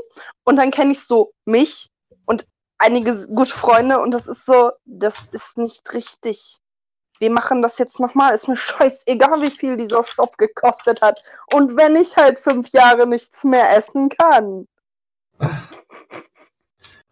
Und 0.43 0.57
dann 0.57 0.71
kenne 0.71 0.91
ich 0.91 0.99
so 0.99 1.31
mich 1.45 1.89
einige 2.77 3.27
gute 3.27 3.51
Freunde 3.55 3.99
und 3.99 4.11
das 4.11 4.27
ist 4.27 4.45
so, 4.45 4.71
das 4.85 5.27
ist 5.31 5.57
nicht 5.57 5.93
richtig. 5.93 6.57
Wir 7.19 7.31
machen 7.31 7.61
das 7.63 7.79
jetzt 7.79 7.99
nochmal, 7.99 8.35
ist 8.35 8.47
mir 8.47 8.57
scheißegal, 8.57 9.41
wie 9.41 9.49
viel 9.51 9.75
dieser 9.77 10.03
Stoff 10.03 10.37
gekostet 10.37 11.01
hat. 11.01 11.19
Und 11.53 11.75
wenn 11.75 11.95
ich 11.95 12.15
halt 12.15 12.37
fünf 12.37 12.69
Jahre 12.73 13.07
nichts 13.07 13.43
mehr 13.43 13.75
essen 13.75 14.09
kann. 14.09 14.67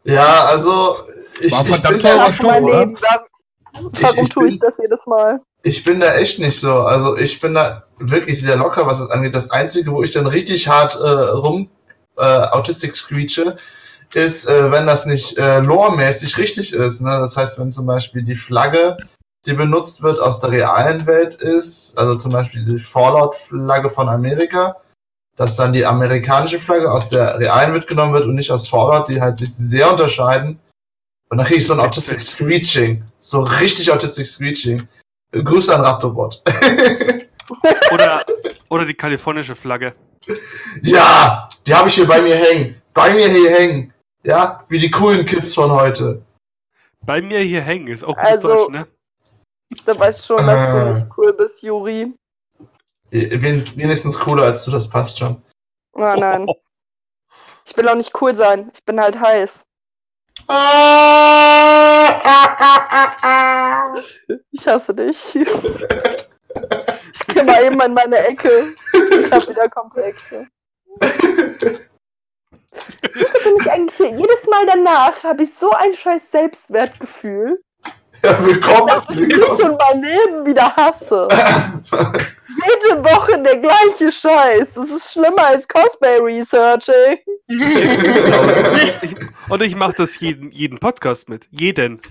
Ja, 0.04 0.46
also 0.46 1.00
ich, 1.40 1.52
War 1.52 1.62
ich, 1.68 1.82
bin 1.82 2.00
da, 2.00 2.32
Stoff? 2.32 2.60
Leben, 2.60 2.98
da- 3.02 3.26
Warum 3.74 3.92
ich 4.24 4.30
tue 4.30 4.48
ich 4.48 4.60
bin- 4.60 4.70
das 4.70 4.78
jedes 4.82 5.06
Mal? 5.08 5.42
ich 5.64 5.84
bin 5.84 6.00
da 6.00 6.14
echt 6.16 6.40
nicht 6.40 6.60
so. 6.60 6.76
Also 6.82 7.18
ich 7.18 7.42
bin 7.42 7.56
da 7.56 7.84
wirklich 7.98 8.40
sehr 8.42 8.56
locker, 8.56 8.86
was 8.86 9.00
es 9.00 9.10
angeht. 9.10 9.34
Das 9.36 9.50
Einzige, 9.52 9.92
wo 9.92 10.04
ich 10.04 10.12
dann 10.12 10.28
richtig 10.28 10.68
hart 10.68 10.96
äh, 10.96 11.00
rum 11.10 11.70
äh, 12.18 12.22
Autistic 12.22 12.96
screeche, 12.96 13.58
ist, 14.16 14.48
äh, 14.48 14.72
wenn 14.72 14.88
das 14.88 15.06
nicht 15.06 15.38
äh, 15.38 15.60
loremäßig 15.60 16.38
richtig 16.38 16.74
ist. 16.74 17.02
Ne? 17.02 17.10
Das 17.10 17.36
heißt, 17.36 17.60
wenn 17.60 17.72
zum 17.72 17.86
Beispiel 17.86 18.24
die 18.24 18.36
Flagge, 18.36 18.98
die 19.46 19.54
benutzt 19.54 20.02
wird, 20.02 20.20
aus 20.20 20.40
der 20.40 20.52
realen 20.52 21.06
Welt 21.06 21.36
ist, 21.36 21.98
also 21.98 22.16
zum 22.16 22.32
Beispiel 22.32 22.66
die 22.66 22.80
Fallout-Flagge 22.80 23.90
von 23.90 24.10
Amerika, 24.10 24.78
dass 25.36 25.58
dann 25.58 25.74
die 25.74 25.86
amerikanische 25.86 26.60
Flagge 26.60 26.90
aus 26.90 27.10
der 27.10 27.38
realen 27.38 27.74
Welt 27.74 27.88
genommen 27.88 28.14
wird 28.14 28.26
und 28.26 28.36
nicht 28.36 28.52
aus 28.52 28.68
Fallout, 28.68 29.10
die 29.10 29.22
halt 29.22 29.38
sich 29.38 29.54
sehr 29.54 29.92
unterscheiden. 29.92 30.60
Und 31.30 31.38
dann 31.38 31.46
kriege 31.46 31.60
ich 31.60 31.68
so 31.68 31.74
ein 31.74 31.80
Autistic 31.82 32.22
Screeching. 32.22 33.04
So 33.18 33.42
richtig 33.42 33.92
Autistic 33.92 34.26
Screeching. 34.26 34.88
Grüße 35.32 35.76
an 35.76 35.82
Raptorbot. 35.82 36.42
Oder, 37.94 38.26
oder 38.70 38.86
die 38.86 38.96
kalifornische 38.96 39.56
Flagge. 39.56 39.94
ja, 40.82 41.48
die 41.68 41.76
habe 41.76 41.90
ich 41.90 41.96
hier 41.96 42.08
bei 42.08 42.20
mir 42.22 42.36
hängen. 42.36 42.82
Bei 42.94 43.14
mir 43.14 43.28
hier 43.30 43.52
hängen. 43.52 43.94
Ja, 44.26 44.64
wie 44.70 44.80
die 44.80 44.90
coolen 44.92 45.26
Kids 45.26 45.54
von 45.54 45.72
heute. 45.72 46.22
Bei 47.02 47.22
mir 47.22 47.40
hier 47.40 47.62
hängen 47.62 47.88
ist 47.88 48.04
auch 48.04 48.18
Also- 48.18 48.42
Deutsch, 48.48 48.70
ne? 48.70 48.88
Da 49.86 49.98
weißt 49.98 50.26
schon, 50.26 50.46
dass 50.46 50.72
du 50.72 50.78
Äh. 50.78 50.94
nicht 50.96 51.08
cool 51.18 51.34
bist, 51.34 51.62
Juri. 51.62 52.14
Wen- 53.12 53.78
Wenigstens 53.78 54.20
cooler 54.20 54.44
als 54.44 54.66
du, 54.66 54.72
das 54.72 54.90
passt 54.90 55.18
schon. 55.20 55.42
Ah, 55.96 56.16
nein. 56.18 56.48
Ich 57.68 57.76
will 57.76 57.90
auch 57.90 57.96
nicht 57.96 58.12
cool 58.22 58.36
sein. 58.36 58.70
Ich 58.76 58.84
bin 58.86 59.00
halt 59.02 59.20
heiß. 59.20 59.66
Ich 64.52 64.68
hasse 64.68 64.94
dich. 64.94 65.36
Ich 65.36 67.28
geh 67.28 67.42
mal 67.44 67.64
eben 67.64 67.82
in 67.82 67.94
meine 67.96 68.18
Ecke. 68.20 68.76
Ich 68.94 69.32
hab 69.32 69.48
wieder 69.50 69.68
Komplexe. 69.70 70.48
Wieso 73.14 73.40
bin 73.44 73.56
ich 73.62 73.72
eigentlich 73.72 73.96
hier? 73.96 74.10
Jedes 74.10 74.46
Mal 74.50 74.66
danach 74.68 75.24
habe 75.24 75.44
ich 75.44 75.54
so 75.54 75.70
ein 75.72 75.94
scheiß 75.94 76.32
Selbstwertgefühl, 76.32 77.62
Ja, 78.24 78.46
willkommen. 78.46 78.88
dass 78.88 79.10
ich 79.10 79.20
mich 79.20 79.38
und 79.64 79.78
mein 79.78 80.02
Leben 80.04 80.46
wieder 80.46 80.76
hasse. 80.76 81.28
Jede 82.48 83.04
Woche 83.04 83.42
der 83.44 83.58
gleiche 83.58 84.12
Scheiß. 84.12 84.74
Das 84.76 84.90
ist 84.90 85.12
schlimmer 85.14 85.46
als 85.48 85.68
Cosplay 85.68 86.18
Researching. 86.20 87.20
Und 89.50 89.62
ich 89.62 89.76
mache 89.76 89.94
das 89.98 90.20
jeden, 90.20 90.52
jeden 90.52 90.80
Podcast 90.80 91.30
mit. 91.30 91.48
Jeden. 91.52 92.02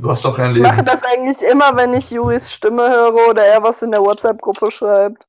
Du 0.00 0.10
hast 0.10 0.24
doch 0.24 0.36
kein 0.36 0.50
Ich 0.50 0.58
mache 0.58 0.76
Leben. 0.76 0.86
das 0.86 1.02
eigentlich 1.04 1.40
immer, 1.48 1.76
wenn 1.76 1.94
ich 1.94 2.10
Juris 2.10 2.52
Stimme 2.52 2.88
höre 2.90 3.28
oder 3.28 3.44
er 3.44 3.62
was 3.62 3.82
in 3.82 3.92
der 3.92 4.00
WhatsApp-Gruppe 4.00 4.70
schreibt. 4.72 5.24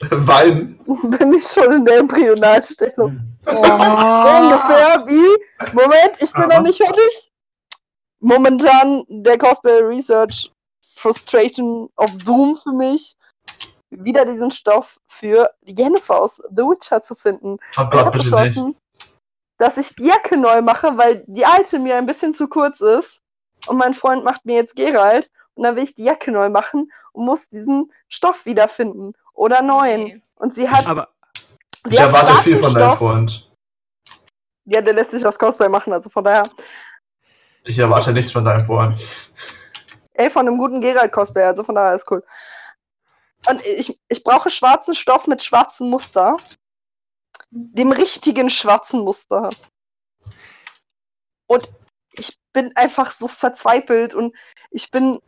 Weinen. 0.10 0.78
Bin 1.18 1.32
ich 1.34 1.46
schon 1.46 1.72
in 1.72 1.84
der 1.84 1.98
Embryonalstellung. 1.98 3.20
So 3.44 3.50
ungefähr 3.50 5.04
wie. 5.06 5.72
Moment, 5.74 6.16
ich 6.20 6.32
bin 6.32 6.42
Aber- 6.44 6.54
noch 6.54 6.62
nicht 6.62 6.78
fertig. 6.78 7.30
Momentan 8.20 9.04
der 9.08 9.36
Cosplay 9.38 9.80
Research 9.82 10.50
Frustration 10.96 11.88
of 11.96 12.10
Doom 12.24 12.56
für 12.62 12.72
mich. 12.72 13.16
Wieder 13.90 14.24
diesen 14.24 14.50
Stoff 14.50 14.98
für 15.08 15.50
Jennifer 15.64 16.20
aus 16.20 16.36
The 16.50 16.62
Witcher 16.62 17.02
zu 17.02 17.14
finden. 17.14 17.54
Oh 17.54 17.58
Ich 17.72 17.78
habe 17.78 17.90
bitte 17.90 18.06
nicht. 18.06 18.24
beschlossen, 18.24 18.76
dass 19.58 19.76
ich 19.76 19.94
die 19.94 20.06
Jacke 20.06 20.36
neu 20.36 20.62
mache, 20.62 20.96
weil 20.96 21.22
die 21.28 21.44
alte 21.44 21.78
mir 21.78 21.96
ein 21.96 22.06
bisschen 22.06 22.34
zu 22.34 22.48
kurz 22.48 22.80
ist. 22.80 23.20
Und 23.66 23.76
mein 23.76 23.94
Freund 23.94 24.24
macht 24.24 24.44
mir 24.44 24.56
jetzt 24.56 24.74
Gerald. 24.74 25.30
Und 25.54 25.62
dann 25.64 25.76
will 25.76 25.84
ich 25.84 25.94
die 25.94 26.02
Jacke 26.04 26.32
neu 26.32 26.48
machen 26.48 26.90
und 27.12 27.26
muss 27.26 27.48
diesen 27.48 27.92
Stoff 28.08 28.44
wiederfinden. 28.44 29.12
Oder 29.34 29.62
neuen. 29.62 30.02
Okay. 30.02 30.22
Und 30.36 30.54
sie 30.54 30.68
hat. 30.68 30.86
Aber 30.86 31.08
sie 31.84 31.94
Ich 31.94 32.00
hat 32.00 32.08
erwarte 32.08 32.42
viel 32.42 32.58
schwarzen 32.58 32.72
von 32.72 32.74
deinem. 32.74 32.96
Freund. 32.96 33.50
Ja, 34.66 34.80
der 34.80 34.94
lässt 34.94 35.10
sich 35.10 35.22
das 35.22 35.38
Cosplay 35.38 35.68
machen, 35.68 35.92
also 35.92 36.08
von 36.08 36.24
daher. 36.24 36.48
Ich 37.64 37.78
erwarte 37.78 38.12
nichts 38.12 38.32
von 38.32 38.44
deinem 38.44 38.64
Freund. 38.64 38.98
Ey, 40.14 40.30
von 40.30 40.46
einem 40.46 40.58
guten 40.58 40.80
Gerald-Cosplay, 40.80 41.42
also 41.44 41.64
von 41.64 41.74
daher 41.74 41.94
ist 41.94 42.10
cool. 42.10 42.24
Und 43.48 43.60
ich, 43.66 44.00
ich 44.08 44.24
brauche 44.24 44.48
schwarzen 44.48 44.94
Stoff 44.94 45.26
mit 45.26 45.42
schwarzem 45.42 45.90
Muster. 45.90 46.36
Dem 47.50 47.92
richtigen 47.92 48.48
schwarzen 48.48 49.00
Muster. 49.00 49.50
Und 51.46 51.70
ich 52.12 52.38
bin 52.52 52.72
einfach 52.76 53.12
so 53.12 53.28
verzweifelt 53.28 54.14
und 54.14 54.34
ich 54.70 54.90
bin. 54.90 55.20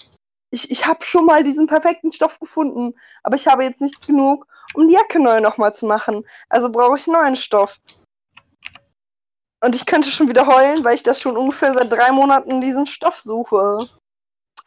Ich, 0.50 0.70
ich 0.70 0.86
habe 0.86 1.04
schon 1.04 1.26
mal 1.26 1.42
diesen 1.42 1.66
perfekten 1.66 2.12
Stoff 2.12 2.38
gefunden, 2.38 2.94
aber 3.22 3.36
ich 3.36 3.46
habe 3.46 3.64
jetzt 3.64 3.80
nicht 3.80 4.06
genug, 4.06 4.46
um 4.74 4.86
die 4.86 4.94
Jacke 4.94 5.20
neu 5.20 5.40
nochmal 5.40 5.74
zu 5.74 5.86
machen. 5.86 6.24
Also 6.48 6.70
brauche 6.70 6.96
ich 6.96 7.06
neuen 7.06 7.36
Stoff. 7.36 7.78
Und 9.64 9.74
ich 9.74 9.86
könnte 9.86 10.10
schon 10.10 10.28
wieder 10.28 10.46
heulen, 10.46 10.84
weil 10.84 10.94
ich 10.94 11.02
das 11.02 11.20
schon 11.20 11.36
ungefähr 11.36 11.74
seit 11.74 11.90
drei 11.90 12.12
Monaten 12.12 12.60
diesen 12.60 12.86
Stoff 12.86 13.18
suche. 13.18 13.88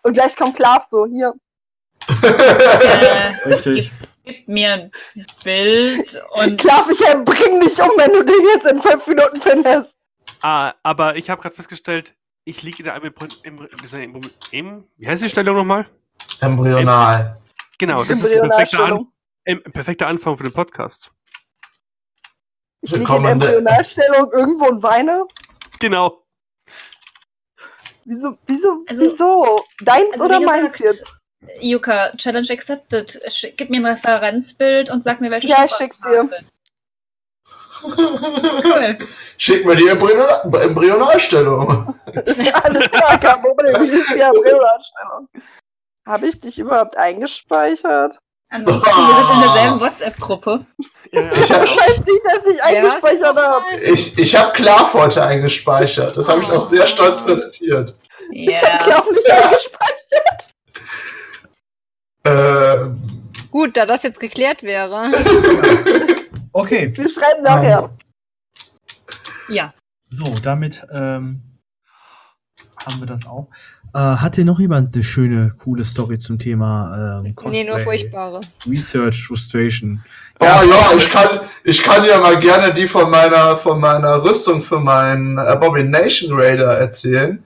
Und 0.04 0.14
gleich 0.14 0.36
kommt 0.36 0.56
Klav 0.56 0.84
so, 0.84 1.06
hier. 1.06 1.34
Äh, 2.22 3.50
Richtig. 3.50 3.92
gib 4.26 4.48
mir 4.48 4.74
ein 4.74 4.92
Bild 5.44 6.22
und 6.32 6.58
Klav, 6.60 6.90
ich 6.90 7.00
bring 7.26 7.60
dich 7.60 7.80
um, 7.82 7.92
wenn 7.98 8.14
du 8.14 8.24
den 8.24 8.46
jetzt 8.54 8.68
in 8.68 8.82
fünf 8.82 9.06
Minuten 9.08 9.42
findest. 9.42 9.94
Ah, 10.42 10.74
aber 10.84 11.16
ich 11.16 11.30
habe 11.30 11.42
gerade 11.42 11.56
festgestellt, 11.56 12.16
ich 12.50 12.64
liege 12.64 12.84
in 12.84 12.90
einem 12.90 13.14
im, 13.44 13.68
im, 14.52 14.88
wie 14.98 15.08
heißt 15.08 15.24
die 15.24 15.30
Stellung 15.30 15.56
nochmal? 15.56 15.88
Embryonal. 16.42 17.36
Genau, 17.78 18.04
das 18.04 18.24
ist 18.24 18.34
ein 18.34 18.50
perfekter, 18.50 18.86
An, 18.86 19.08
ein 19.46 19.64
perfekter 19.64 20.08
Anfang 20.08 20.36
für 20.38 20.44
den 20.44 20.54
Podcast. 20.54 21.12
Ich 22.82 22.92
liege 22.92 23.16
in 23.16 23.22
der- 23.24 23.32
Embryonalstellung 23.32 24.32
irgendwo 24.34 24.66
und 24.68 24.84
weine. 24.84 25.26
Genau. 25.80 26.24
Wieso, 28.06 28.38
wieso, 28.48 28.84
Also- 28.88 29.02
wieso? 29.04 29.56
Deins 29.84 30.14
also 30.14 30.26
oder 30.26 30.40
meins 30.42 30.72
gesagt, 30.74 30.80
jetzt? 30.80 31.06
Yuka, 31.62 32.12
Challenge 32.18 32.48
accepted. 32.52 33.22
Sch- 33.28 33.54
Gib 33.56 33.70
mir 33.70 33.78
ein 33.78 33.86
Referenzbild 33.86 34.90
und 34.90 35.04
sag 35.04 35.22
mir, 35.22 35.32
welche 35.32 35.48
Ja, 35.48 35.64
ich 35.66 35.72
schick's 35.72 36.02
dir. 36.02 36.30
Cool. 37.84 38.98
Schick 39.38 39.66
mir 39.66 39.76
die 39.76 39.88
Embryonal 39.88 40.42
Embryonalstellung. 40.62 41.96
Alles 42.64 42.92
klar, 42.92 43.18
kein 43.20 43.42
Problem. 43.42 43.82
Wie 43.82 43.88
ist 43.88 44.10
die 44.10 44.20
Embryonalstellung? 44.20 45.30
Habe 46.08 46.28
ich 46.28 46.40
dich 46.40 46.58
überhaupt 46.60 46.98
eingespeichert? 46.98 48.18
Ansonsten, 48.52 48.88
wir 48.90 49.16
sind 49.16 49.36
in 49.36 49.42
derselben 49.42 49.80
WhatsApp-Gruppe. 49.80 50.66
Ja, 51.12 51.22
ja, 51.22 51.32
Ich 51.34 51.50
weiß 51.78 52.00
nicht, 52.00 52.22
dass 52.26 52.46
ich 52.52 52.64
eingespeichert 52.64 53.38
habe. 53.38 53.66
Ich, 53.82 54.18
ich 54.18 54.36
habe 54.36 54.52
Klarf 54.54 54.94
heute 54.96 55.24
eingespeichert. 55.24 56.18
Das 56.18 56.28
habe 56.28 56.42
ich 56.42 56.50
auch 56.52 56.62
sehr 56.62 56.88
stolz 56.88 57.20
präsentiert. 57.24 57.96
Ich 58.32 58.56
habe 58.62 58.68
Ja. 58.72 58.78
Klav 58.84 59.12
nicht 59.12 59.32
eingespeichert. 59.32 60.50
Ähm, 62.26 63.02
Gut, 63.52 63.78
da 63.78 63.86
das 63.86 64.04
jetzt 64.04 64.20
geklärt 64.20 64.64
wäre. 64.64 65.12
Okay. 66.52 66.92
Wir 66.96 67.10
schreiben 67.10 67.44
nachher. 67.44 67.90
Ja. 69.50 69.74
So, 70.10 70.40
damit 70.40 70.86
ähm, 70.92 71.42
haben 72.86 73.00
wir 73.00 73.08
das 73.08 73.26
auch. 73.26 73.50
Äh, 73.94 73.98
hat 73.98 74.36
hier 74.36 74.46
noch 74.46 74.60
jemand 74.60 74.94
eine 74.94 75.04
schöne, 75.04 75.56
coole 75.64 75.84
Story 75.84 76.20
zum 76.20 76.38
Thema 76.38 77.22
ähm, 77.26 77.36
Nee, 77.50 77.64
nur 77.64 77.74
Cosplay, 77.74 77.84
furchtbare. 77.84 78.42
Research, 78.68 79.26
Frustration? 79.26 80.04
Ja, 80.42 80.64
ja, 80.64 80.92
ich 80.96 81.10
kann, 81.10 81.40
ich 81.64 81.84
kann 81.84 82.06
ja 82.06 82.20
mal 82.20 82.38
gerne 82.38 82.72
die 82.72 82.88
von 82.88 83.10
meiner, 83.10 83.58
von 83.58 83.80
meiner 83.80 84.24
Rüstung 84.24 84.62
für 84.62 84.80
meinen 84.80 85.40
Abomination 85.40 86.40
Raider 86.40 86.78
erzählen. 86.78 87.44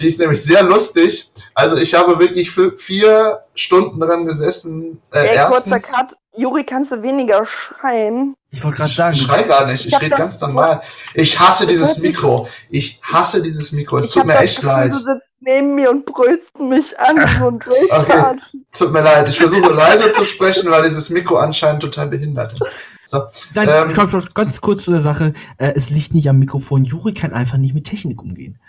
Die 0.00 0.06
ist 0.06 0.18
nämlich 0.18 0.42
sehr 0.42 0.62
lustig. 0.62 1.30
Also 1.54 1.76
ich 1.76 1.94
habe 1.94 2.18
wirklich 2.18 2.50
für 2.50 2.76
vier 2.78 3.42
Stunden 3.54 4.00
dran 4.00 4.24
gesessen. 4.24 5.00
Äh, 5.12 5.18
Ey, 5.18 5.46
kurzer 5.46 5.70
erstens, 5.72 5.92
Cut. 5.92 6.16
Juri, 6.34 6.64
kannst 6.64 6.92
du 6.92 7.02
weniger 7.02 7.44
schreien? 7.44 8.34
Ich 8.54 8.62
wollte 8.62 8.76
gerade 8.76 8.90
ich 8.90 8.96
sagen, 8.96 9.14
schrei 9.14 9.42
gar 9.44 9.66
nicht, 9.66 9.86
ich 9.86 9.94
Ich 9.94 10.00
rede 10.00 10.14
ganz 10.14 10.38
normal. 10.40 10.82
Ich 11.14 11.40
hasse 11.40 11.66
dieses 11.66 11.98
Mikro. 11.98 12.48
Ich 12.68 13.00
hasse 13.02 13.40
dieses 13.42 13.72
Mikro. 13.72 13.96
Es 13.98 14.08
ich 14.08 14.12
tut 14.14 14.26
mir 14.26 14.38
echt 14.38 14.56
Gefühl, 14.56 14.68
leid. 14.70 14.92
Du 14.92 14.98
sitzt 14.98 15.32
neben 15.40 15.74
mir 15.74 15.90
und 15.90 16.04
brüllst 16.04 16.58
mich 16.60 16.98
an, 17.00 17.16
so 17.38 17.48
ein 17.48 17.58
Drehstart. 17.58 18.40
Tut 18.72 18.92
mir 18.92 19.00
leid. 19.00 19.26
Ich 19.28 19.38
versuche 19.38 19.72
leiser 19.72 20.12
zu 20.12 20.26
sprechen, 20.26 20.70
weil 20.70 20.82
dieses 20.82 21.08
Mikro 21.08 21.38
anscheinend 21.38 21.82
total 21.82 22.08
behindert 22.08 22.52
ist. 22.52 22.70
So, 23.06 23.24
nein, 23.54 23.68
Ähm, 23.70 23.90
stopp, 23.92 24.10
stopp, 24.10 24.34
ganz 24.34 24.60
kurz 24.60 24.84
zu 24.84 24.90
der 24.90 25.00
Sache. 25.00 25.32
Äh, 25.56 25.72
es 25.74 25.88
liegt 25.88 26.12
nicht 26.14 26.28
am 26.28 26.38
Mikrofon. 26.38 26.84
Juri 26.84 27.14
kann 27.14 27.32
einfach 27.32 27.56
nicht 27.56 27.74
mit 27.74 27.86
Technik 27.86 28.20
umgehen. 28.20 28.60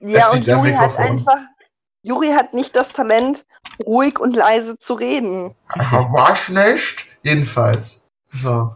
Ja, 0.00 0.20
Es 0.20 0.34
und 0.34 0.46
Juri 0.46 0.72
hat 0.72 0.96
einfach. 0.96 1.38
Juri 2.02 2.28
hat 2.28 2.54
nicht 2.54 2.76
das 2.76 2.88
Talent, 2.88 3.44
ruhig 3.84 4.20
und 4.20 4.36
leise 4.36 4.78
zu 4.78 4.94
reden. 4.94 5.54
aber 5.68 6.12
war's 6.12 6.48
nicht? 6.48 7.06
Jedenfalls. 7.22 8.04
So. 8.30 8.74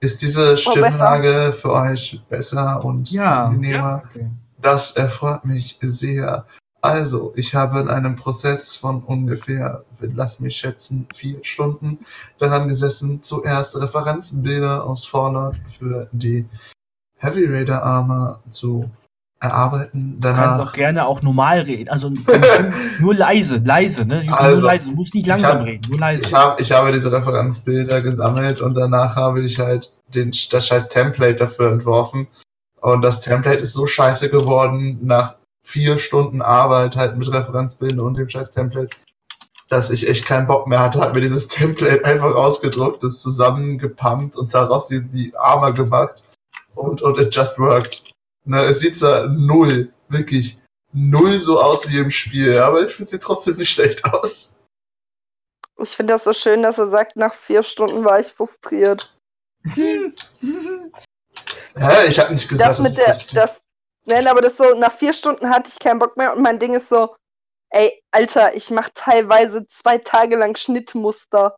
Ist 0.00 0.22
diese 0.22 0.56
Stimmlage 0.56 1.52
für 1.52 1.72
euch 1.72 2.20
besser 2.28 2.84
und 2.84 3.10
Ja. 3.10 3.46
angenehmer? 3.46 4.02
Okay. 4.10 4.30
Das 4.60 4.96
erfreut 4.96 5.44
mich 5.44 5.78
sehr. 5.80 6.46
Also, 6.82 7.32
ich 7.36 7.54
habe 7.54 7.80
in 7.80 7.88
einem 7.88 8.16
Prozess 8.16 8.76
von 8.76 9.02
ungefähr, 9.02 9.84
lass 10.00 10.40
mich 10.40 10.56
schätzen, 10.56 11.08
vier 11.14 11.38
Stunden 11.42 11.98
daran 12.38 12.68
gesessen, 12.68 13.20
zuerst 13.22 13.80
Referenzbilder 13.80 14.84
aus 14.84 15.04
Fallout 15.06 15.56
für 15.66 16.08
die 16.12 16.46
Heavy 17.18 17.46
Raider 17.46 17.82
Armor 17.82 18.42
zu 18.50 18.90
erarbeiten. 19.46 20.20
Du 20.20 20.28
kannst 20.28 20.42
Danach 20.42 20.68
auch 20.68 20.72
gerne 20.72 21.06
auch 21.06 21.22
normal 21.22 21.60
reden. 21.60 21.88
Also 21.88 22.10
nur 23.00 23.14
leise, 23.14 23.56
leise, 23.56 24.04
ne? 24.04 24.24
Also, 24.30 24.62
nur 24.62 24.72
leise. 24.72 24.84
Du 24.84 24.90
musst 24.92 25.14
nicht 25.14 25.26
langsam 25.26 25.58
hab- 25.58 25.66
reden, 25.66 25.82
nur 25.88 25.98
leise. 25.98 26.22
Ich, 26.24 26.34
hab, 26.34 26.60
ich 26.60 26.72
habe 26.72 26.92
diese 26.92 27.10
Referenzbilder 27.12 28.02
gesammelt 28.02 28.60
und 28.60 28.74
danach 28.74 29.16
habe 29.16 29.42
ich 29.42 29.58
halt 29.58 29.92
den, 30.14 30.32
das 30.50 30.66
scheiß 30.66 30.88
Template 30.88 31.36
dafür 31.36 31.72
entworfen. 31.72 32.28
Und 32.80 33.02
das 33.02 33.20
Template 33.20 33.58
ist 33.58 33.72
so 33.72 33.86
scheiße 33.86 34.30
geworden, 34.30 34.98
nach 35.02 35.34
vier 35.64 35.98
Stunden 35.98 36.42
Arbeit 36.42 36.96
halt 36.96 37.16
mit 37.16 37.32
Referenzbildern 37.32 38.06
und 38.06 38.16
dem 38.16 38.28
scheiß 38.28 38.52
Template, 38.52 38.90
dass 39.68 39.90
ich 39.90 40.08
echt 40.08 40.24
keinen 40.26 40.46
Bock 40.46 40.68
mehr 40.68 40.78
hatte, 40.78 41.00
hat 41.00 41.12
mir 41.12 41.20
dieses 41.20 41.48
Template 41.48 42.04
einfach 42.04 42.34
ausgedruckt, 42.34 43.02
das 43.02 43.20
zusammengepumpt 43.20 44.36
und 44.36 44.54
daraus 44.54 44.86
die, 44.86 45.02
die 45.02 45.36
Arme 45.36 45.72
gemacht. 45.74 46.22
Und, 46.76 47.02
und 47.02 47.18
it 47.18 47.34
just 47.34 47.58
worked. 47.58 48.04
Ne, 48.46 48.62
es 48.62 48.80
sieht 48.80 48.96
zwar 48.96 49.28
null, 49.28 49.92
wirklich 50.08 50.58
null 50.92 51.38
so 51.38 51.60
aus 51.60 51.88
wie 51.90 51.98
im 51.98 52.10
Spiel, 52.10 52.58
aber 52.58 52.82
ich 52.82 52.92
finde, 52.92 53.02
es 53.02 53.10
sieht 53.10 53.22
trotzdem 53.22 53.56
nicht 53.56 53.70
schlecht 53.70 54.04
aus. 54.04 54.62
Ich 55.82 55.90
finde 55.90 56.14
das 56.14 56.24
so 56.24 56.32
schön, 56.32 56.62
dass 56.62 56.78
er 56.78 56.88
sagt, 56.88 57.16
nach 57.16 57.34
vier 57.34 57.62
Stunden 57.62 58.04
war 58.04 58.20
ich 58.20 58.28
frustriert. 58.28 59.14
Hä? 59.64 60.12
Ich 62.08 62.18
habe 62.18 62.32
nicht 62.32 62.48
gesagt, 62.48 62.78
das 62.78 62.78
mit 62.78 62.92
ich 62.92 62.98
der, 63.32 63.42
das, 63.42 63.60
nein, 64.06 64.26
aber 64.26 64.40
das 64.40 64.56
so, 64.56 64.74
nach 64.74 64.96
vier 64.96 65.12
Stunden 65.12 65.50
hatte 65.50 65.68
ich 65.68 65.78
keinen 65.78 65.98
Bock 65.98 66.16
mehr 66.16 66.32
und 66.32 66.42
mein 66.42 66.58
Ding 66.58 66.74
ist 66.74 66.88
so, 66.88 67.14
ey, 67.70 68.00
Alter, 68.12 68.54
ich 68.54 68.70
mache 68.70 68.92
teilweise 68.94 69.66
zwei 69.68 69.98
Tage 69.98 70.36
lang 70.36 70.56
Schnittmuster. 70.56 71.56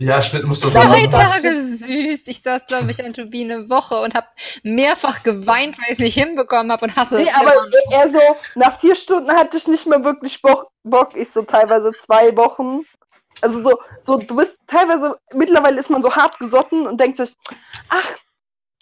Ja, 0.00 0.22
Schnitt 0.22 0.44
muss 0.44 0.60
das 0.60 0.74
Ja, 0.74 0.82
Zwei 0.82 1.06
Tage 1.08 1.66
süß. 1.66 2.28
Ich 2.28 2.42
saß, 2.42 2.66
glaube 2.66 2.90
ich, 2.90 3.04
an 3.04 3.12
Turbine 3.14 3.54
eine 3.54 3.68
Woche 3.70 3.96
und 4.00 4.14
habe 4.14 4.28
mehrfach 4.62 5.24
geweint, 5.24 5.76
weil 5.76 5.86
ich 5.86 5.92
es 5.94 5.98
nicht 5.98 6.14
hinbekommen 6.14 6.70
habe 6.70 6.84
und 6.86 6.96
hasse 6.96 7.16
Nee, 7.16 7.22
es 7.28 7.34
aber 7.34 7.52
immer 7.52 7.92
eher 7.92 8.10
so, 8.10 8.20
nach 8.54 8.78
vier 8.78 8.94
Stunden 8.94 9.30
hatte 9.32 9.56
ich 9.56 9.66
nicht 9.66 9.86
mehr 9.86 10.04
wirklich 10.04 10.40
Bock. 10.40 11.16
Ich 11.16 11.30
so 11.30 11.42
teilweise 11.42 11.90
zwei 11.92 12.36
Wochen. 12.36 12.82
Also 13.40 13.62
so, 13.62 13.78
so, 14.02 14.18
du 14.18 14.36
bist 14.36 14.58
teilweise, 14.68 15.16
mittlerweile 15.32 15.78
ist 15.80 15.90
man 15.90 16.02
so 16.02 16.14
hart 16.14 16.38
gesotten 16.38 16.86
und 16.86 17.00
denkt 17.00 17.18
sich, 17.18 17.34
ach, 17.88 18.08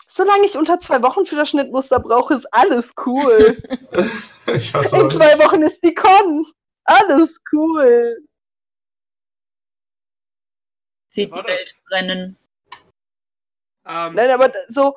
solange 0.09 0.45
ich 0.45 0.57
unter 0.57 0.81
zwei 0.81 1.03
Wochen 1.03 1.25
für 1.27 1.37
das 1.37 1.49
Schnittmuster 1.51 2.01
brauche, 2.01 2.35
ist 2.35 2.47
alles 2.53 2.93
cool. 3.07 3.57
Ich 4.55 4.73
hasse 4.73 4.97
In 4.99 5.11
zwei 5.11 5.35
nicht. 5.35 5.45
Wochen 5.45 5.63
ist 5.63 5.83
die 5.83 5.93
Con. 5.93 6.47
Alles 6.85 7.31
cool. 7.53 8.17
Sieht 11.17 11.31
die 11.31 11.45
Welt 11.45 11.71
das? 11.71 11.83
brennen. 11.89 12.37
Ähm, 13.87 14.15
Nein, 14.15 14.31
aber 14.31 14.53
so, 14.69 14.97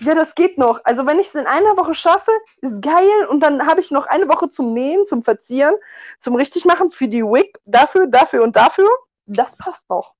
ja, 0.00 0.14
das 0.14 0.34
geht 0.34 0.58
noch. 0.58 0.80
Also 0.84 1.06
wenn 1.06 1.18
ich 1.18 1.28
es 1.28 1.34
in 1.34 1.46
einer 1.46 1.76
Woche 1.76 1.94
schaffe, 1.94 2.32
ist 2.60 2.82
geil 2.82 3.26
und 3.28 3.40
dann 3.40 3.66
habe 3.66 3.80
ich 3.80 3.90
noch 3.90 4.06
eine 4.06 4.28
Woche 4.28 4.50
zum 4.50 4.74
Nähen, 4.74 5.06
zum 5.06 5.22
Verzieren, 5.22 5.74
zum 6.18 6.34
Richtigmachen 6.34 6.90
für 6.90 7.08
die 7.08 7.22
Wig, 7.22 7.58
dafür, 7.64 8.06
dafür 8.06 8.42
und 8.42 8.56
dafür. 8.56 8.88
Das 9.26 9.56
passt 9.56 9.88
noch. 9.90 10.14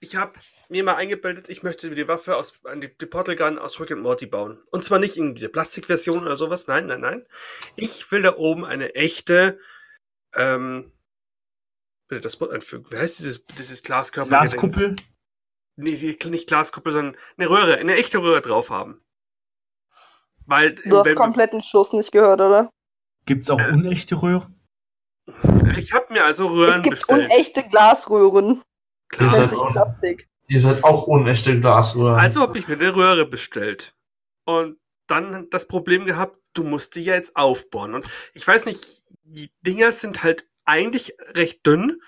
ich 0.00 0.16
habe 0.16 0.38
mir 0.68 0.84
mal 0.84 0.96
eingebildet, 0.96 1.48
ich 1.48 1.62
möchte 1.62 1.90
die 1.90 2.08
Waffe 2.08 2.36
aus 2.36 2.54
die, 2.74 2.96
die 2.98 3.06
Portal 3.06 3.36
Gun 3.36 3.58
aus 3.58 3.80
Rick 3.80 3.92
and 3.92 4.02
Morty 4.02 4.26
bauen. 4.26 4.62
Und 4.70 4.84
zwar 4.84 4.98
nicht 4.98 5.16
in 5.16 5.34
der 5.34 5.48
Plastikversion 5.48 6.22
oder 6.22 6.36
sowas. 6.36 6.66
Nein, 6.66 6.86
nein, 6.86 7.00
nein. 7.00 7.26
Ich 7.76 8.10
will 8.10 8.22
da 8.22 8.36
oben 8.36 8.64
eine 8.64 8.94
echte, 8.94 9.58
ähm, 10.34 10.92
bitte 12.08 12.22
das 12.22 12.40
Wort 12.40 12.52
einfügen. 12.52 12.86
Wie 12.90 12.96
heißt 12.96 13.18
dieses, 13.18 13.44
dieses 13.58 13.82
Glaskörper? 13.82 14.28
Glaskuppel. 14.28 14.96
Nee, 15.76 16.16
nicht 16.26 16.48
Glaskuppel, 16.48 16.92
sondern 16.92 17.16
eine 17.36 17.50
Röhre, 17.50 17.76
eine 17.76 17.94
echte 17.96 18.18
Röhre 18.18 18.40
drauf 18.40 18.70
haben. 18.70 19.02
Weil, 20.46 20.76
Du 20.76 20.98
hast 20.98 21.14
kompletten 21.16 21.62
Schluss 21.62 21.92
nicht 21.92 22.12
gehört, 22.12 22.40
oder? 22.40 22.70
Gibt's 23.26 23.50
auch 23.50 23.58
Äh. 23.58 23.72
unechte 23.72 24.20
Röhren? 24.22 24.52
ich 25.76 25.92
habe 25.92 26.12
mir 26.12 26.24
also 26.24 26.46
Röhren 26.46 26.76
es 26.76 26.82
gibt 26.82 26.96
bestellt. 27.00 27.30
unechte 27.30 27.68
Glasröhren. 27.68 28.62
Ihr 29.12 29.18
Klar. 29.18 29.30
seid 29.30 29.40
Nennt 29.40 29.50
sich 29.50 29.58
auch- 29.58 29.72
Plastik. 29.72 30.28
Ihr 30.48 30.60
seid 30.60 30.84
auch 30.84 31.06
unechte 31.08 31.60
Glasröhren. 31.60 32.20
Also 32.20 32.40
habe 32.40 32.56
ich 32.58 32.68
mir 32.68 32.74
eine 32.74 32.94
Röhre 32.94 33.26
bestellt. 33.26 33.94
Und 34.44 34.78
dann 35.08 35.50
das 35.50 35.66
Problem 35.66 36.06
gehabt, 36.06 36.38
du 36.54 36.62
musst 36.62 36.94
die 36.94 37.02
ja 37.04 37.14
jetzt 37.14 37.34
aufbauen. 37.34 37.94
Und 37.94 38.08
ich 38.32 38.46
weiß 38.46 38.66
nicht, 38.66 39.02
die 39.24 39.50
Dinger 39.62 39.90
sind 39.90 40.22
halt 40.22 40.46
eigentlich 40.66 41.16
recht 41.34 41.66
dünn. 41.66 42.00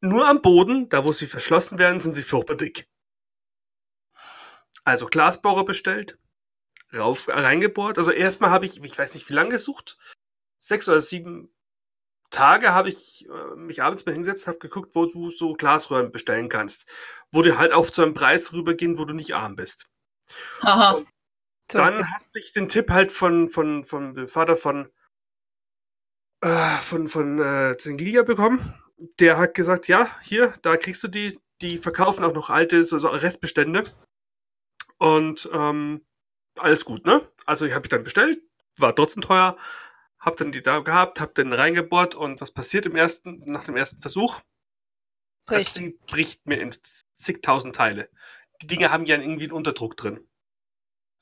Nur 0.00 0.28
am 0.28 0.42
Boden, 0.42 0.88
da 0.88 1.04
wo 1.04 1.12
sie 1.12 1.26
verschlossen 1.26 1.78
werden, 1.78 2.00
sind 2.00 2.12
sie 2.12 2.22
furchtbar 2.22 2.56
dick. 2.56 2.88
Also 4.84 5.06
Glasbohrer 5.06 5.64
bestellt, 5.64 6.18
rauf, 6.92 7.28
reingebohrt. 7.28 7.98
Also 7.98 8.10
erstmal 8.10 8.50
habe 8.50 8.66
ich, 8.66 8.82
ich 8.82 8.98
weiß 8.98 9.14
nicht 9.14 9.28
wie 9.28 9.34
lange 9.34 9.50
gesucht, 9.50 9.96
sechs 10.58 10.88
oder 10.88 11.00
sieben 11.00 11.54
Tage 12.30 12.72
habe 12.72 12.88
ich 12.88 13.28
äh, 13.28 13.56
mich 13.56 13.82
abends 13.82 14.06
mal 14.06 14.12
hingesetzt, 14.12 14.46
habe 14.46 14.58
geguckt, 14.58 14.94
wo 14.94 15.06
du 15.06 15.30
so 15.30 15.52
Glasröhren 15.52 16.10
bestellen 16.10 16.48
kannst. 16.48 16.88
Wo 17.30 17.42
die 17.42 17.52
halt 17.52 17.72
auf 17.72 17.92
zu 17.92 18.02
einem 18.02 18.14
Preis 18.14 18.52
rübergehen, 18.52 18.98
wo 18.98 19.04
du 19.04 19.12
nicht 19.12 19.34
arm 19.34 19.54
bist. 19.54 19.86
Haha. 20.62 21.02
So, 21.70 21.78
Dann 21.78 21.98
habe 21.98 22.38
ich 22.38 22.52
den 22.52 22.68
Tipp 22.68 22.90
halt 22.90 23.12
von, 23.12 23.48
von, 23.48 23.84
von 23.84 24.14
dem 24.14 24.28
Vater 24.28 24.56
von, 24.56 24.90
äh, 26.42 26.76
von, 26.78 27.08
von 27.08 27.38
äh, 27.40 27.76
Zengilia 27.78 28.22
bekommen. 28.22 28.74
Der 29.18 29.38
hat 29.38 29.54
gesagt, 29.54 29.88
ja, 29.88 30.08
hier, 30.22 30.54
da 30.62 30.76
kriegst 30.76 31.02
du 31.02 31.08
die, 31.08 31.40
die 31.60 31.78
verkaufen 31.78 32.24
auch 32.24 32.34
noch 32.34 32.50
alte 32.50 32.84
so, 32.84 32.98
so 32.98 33.08
Restbestände. 33.08 33.84
Und 34.98 35.48
ähm, 35.52 36.04
alles 36.56 36.84
gut, 36.84 37.06
ne? 37.06 37.26
Also 37.46 37.64
ich 37.66 37.72
habe 37.74 37.86
ich 37.86 37.90
dann 37.90 38.04
bestellt, 38.04 38.40
war 38.78 38.94
trotzdem 38.94 39.22
teuer, 39.22 39.56
hab 40.18 40.36
dann 40.36 40.52
die 40.52 40.62
da 40.62 40.80
gehabt, 40.80 41.20
hab 41.20 41.34
den 41.34 41.52
reingebohrt 41.52 42.14
und 42.14 42.40
was 42.40 42.52
passiert 42.52 42.86
im 42.86 42.94
ersten, 42.94 43.42
nach 43.46 43.64
dem 43.64 43.76
ersten 43.76 44.00
Versuch? 44.00 44.40
Das 45.46 45.64
Bricht. 45.64 45.76
Ding 45.76 45.98
bricht 46.06 46.46
mir 46.46 46.60
in 46.60 46.74
zigtausend 47.16 47.74
Teile. 47.74 48.08
Die 48.60 48.68
Dinge 48.68 48.92
haben 48.92 49.06
ja 49.06 49.16
irgendwie 49.16 49.44
einen 49.44 49.52
Unterdruck 49.52 49.96
drin. 49.96 50.28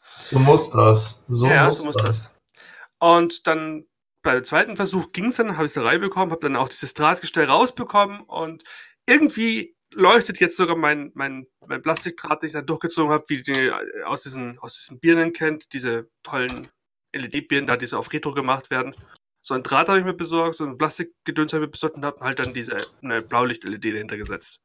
So 0.01 0.39
muss 0.39 0.71
das. 0.71 1.25
So 1.29 1.47
ja, 1.47 1.67
muss 1.67 1.79
so 1.79 1.85
muss 1.85 1.97
das. 1.97 2.05
das. 2.05 2.41
Und 2.99 3.47
dann 3.47 3.87
beim 4.23 4.45
zweiten 4.45 4.77
Versuch 4.77 5.13
ging 5.13 5.27
es 5.27 5.37
dann, 5.37 5.57
habe 5.57 5.67
ich 5.67 5.77
es 5.77 5.83
reinbekommen, 5.83 6.31
habe 6.31 6.41
dann 6.41 6.57
auch 6.57 6.69
dieses 6.69 6.95
Drahtgestell 6.95 7.47
rausbekommen 7.47 8.21
und 8.21 8.65
irgendwie 9.07 9.77
leuchtet 9.93 10.41
jetzt 10.41 10.57
sogar 10.57 10.77
mein, 10.77 11.11
mein, 11.15 11.47
mein 11.67 11.83
Plastikdraht, 11.83 12.43
den 12.43 12.49
ich 12.49 12.53
dann 12.53 12.67
durchgezogen 12.67 13.13
habe, 13.13 13.25
wie 13.29 13.43
die 13.43 13.53
äh, 13.53 14.03
aus 14.05 14.23
diesen, 14.23 14.59
aus 14.59 14.75
diesen 14.75 15.01
Birnen 15.01 15.33
kennt, 15.33 15.73
diese 15.73 16.09
tollen 16.23 16.69
LED-Birnen, 17.13 17.67
da 17.67 17.77
die 17.77 17.87
so 17.87 17.99
auf 17.99 18.13
Retro 18.13 18.33
gemacht 18.33 18.71
werden. 18.71 18.95
So 19.41 19.55
ein 19.55 19.63
Draht 19.63 19.89
habe 19.89 19.99
ich 19.99 20.05
mir 20.05 20.15
besorgt, 20.15 20.57
so 20.57 20.65
ein 20.65 20.77
Plastikgedöns 20.77 21.53
habe 21.53 21.65
ich 21.65 21.69
mir 21.69 21.73
besorgt 21.73 21.97
und 21.97 22.05
habe 22.05 22.21
halt 22.21 22.39
dann 22.39 22.55
diese 22.55 22.87
Blaulicht-LED 23.01 23.85
dahinter 23.85 24.17
gesetzt. 24.17 24.61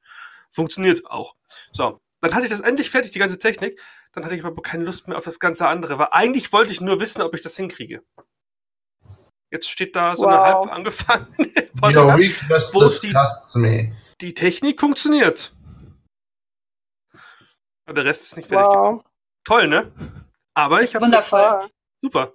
Funktioniert 0.51 1.05
auch. 1.05 1.35
So, 1.71 2.01
Dann 2.21 2.33
hatte 2.33 2.45
ich 2.45 2.51
das 2.51 2.61
endlich 2.61 2.89
fertig, 2.89 3.11
die 3.11 3.19
ganze 3.19 3.39
Technik. 3.39 3.81
Dann 4.11 4.25
hatte 4.25 4.35
ich 4.35 4.43
aber 4.43 4.61
keine 4.61 4.83
Lust 4.83 5.07
mehr 5.07 5.17
auf 5.17 5.23
das 5.23 5.39
ganze 5.39 5.67
andere, 5.67 5.97
weil 5.97 6.09
eigentlich 6.11 6.51
wollte 6.51 6.73
ich 6.73 6.81
nur 6.81 6.99
wissen, 6.99 7.21
ob 7.21 7.33
ich 7.33 7.41
das 7.41 7.55
hinkriege. 7.55 8.03
Jetzt 9.55 9.69
steht 9.69 9.95
da 9.95 10.15
so 10.15 10.27
eine 10.27 10.37
Wow. 10.37 10.43
halb 10.45 10.71
angefangene 10.73 11.29
Your 11.95 12.17
weakness 12.17 12.73
Wo 12.73 12.81
ist 12.83 13.01
die- 13.03 13.07
disgusts 13.07 13.55
me. 13.55 13.95
Die 14.21 14.33
Technik 14.33 14.79
funktioniert. 14.81 15.53
Aber 17.85 17.93
der 17.95 18.05
Rest 18.05 18.23
ist 18.23 18.37
nicht 18.37 18.47
fertig. 18.49 18.75
Wow. 18.77 19.03
Toll, 19.45 19.67
ne? 19.67 19.91
Aber 20.53 20.79
ich 20.79 20.85
Ist 20.85 20.95
habe 20.95 21.05
wundervoll. 21.05 21.69
Super. 22.03 22.33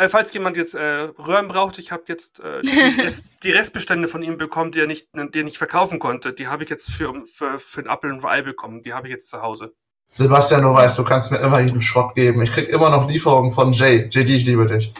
Äh, 0.00 0.08
falls 0.08 0.32
jemand 0.32 0.56
jetzt 0.56 0.74
äh, 0.74 0.80
Röhren 1.18 1.48
braucht, 1.48 1.78
ich 1.78 1.90
habe 1.90 2.04
jetzt 2.06 2.38
äh, 2.40 2.62
die, 2.62 2.68
Rest, 3.02 3.24
die 3.42 3.50
Restbestände 3.50 4.06
von 4.08 4.22
ihm 4.22 4.38
bekommen, 4.38 4.70
die 4.72 4.80
er 4.80 4.86
nicht, 4.86 5.08
die 5.12 5.40
er 5.40 5.44
nicht 5.44 5.58
verkaufen 5.58 5.98
konnte. 5.98 6.32
Die 6.32 6.46
habe 6.46 6.62
ich 6.64 6.70
jetzt 6.70 6.90
für, 6.90 7.26
für, 7.26 7.58
für 7.58 7.80
einen 7.80 7.88
Apfel 7.88 8.12
und 8.12 8.24
ein 8.24 8.30
Ei 8.30 8.42
bekommen. 8.42 8.82
Die 8.82 8.92
habe 8.94 9.08
ich 9.08 9.12
jetzt 9.12 9.28
zu 9.28 9.42
Hause. 9.42 9.74
Sebastian, 10.10 10.62
du 10.62 10.72
weißt, 10.74 10.98
du 10.98 11.04
kannst 11.04 11.30
mir 11.32 11.38
immer 11.38 11.60
jeden 11.60 11.80
Schrott 11.80 12.14
geben. 12.14 12.42
Ich 12.42 12.52
krieg 12.52 12.68
immer 12.68 12.90
noch 12.90 13.08
Lieferungen 13.08 13.52
von 13.52 13.72
Jay. 13.72 14.08
JD, 14.10 14.30
ich 14.30 14.46
liebe 14.46 14.66
dich. 14.66 14.92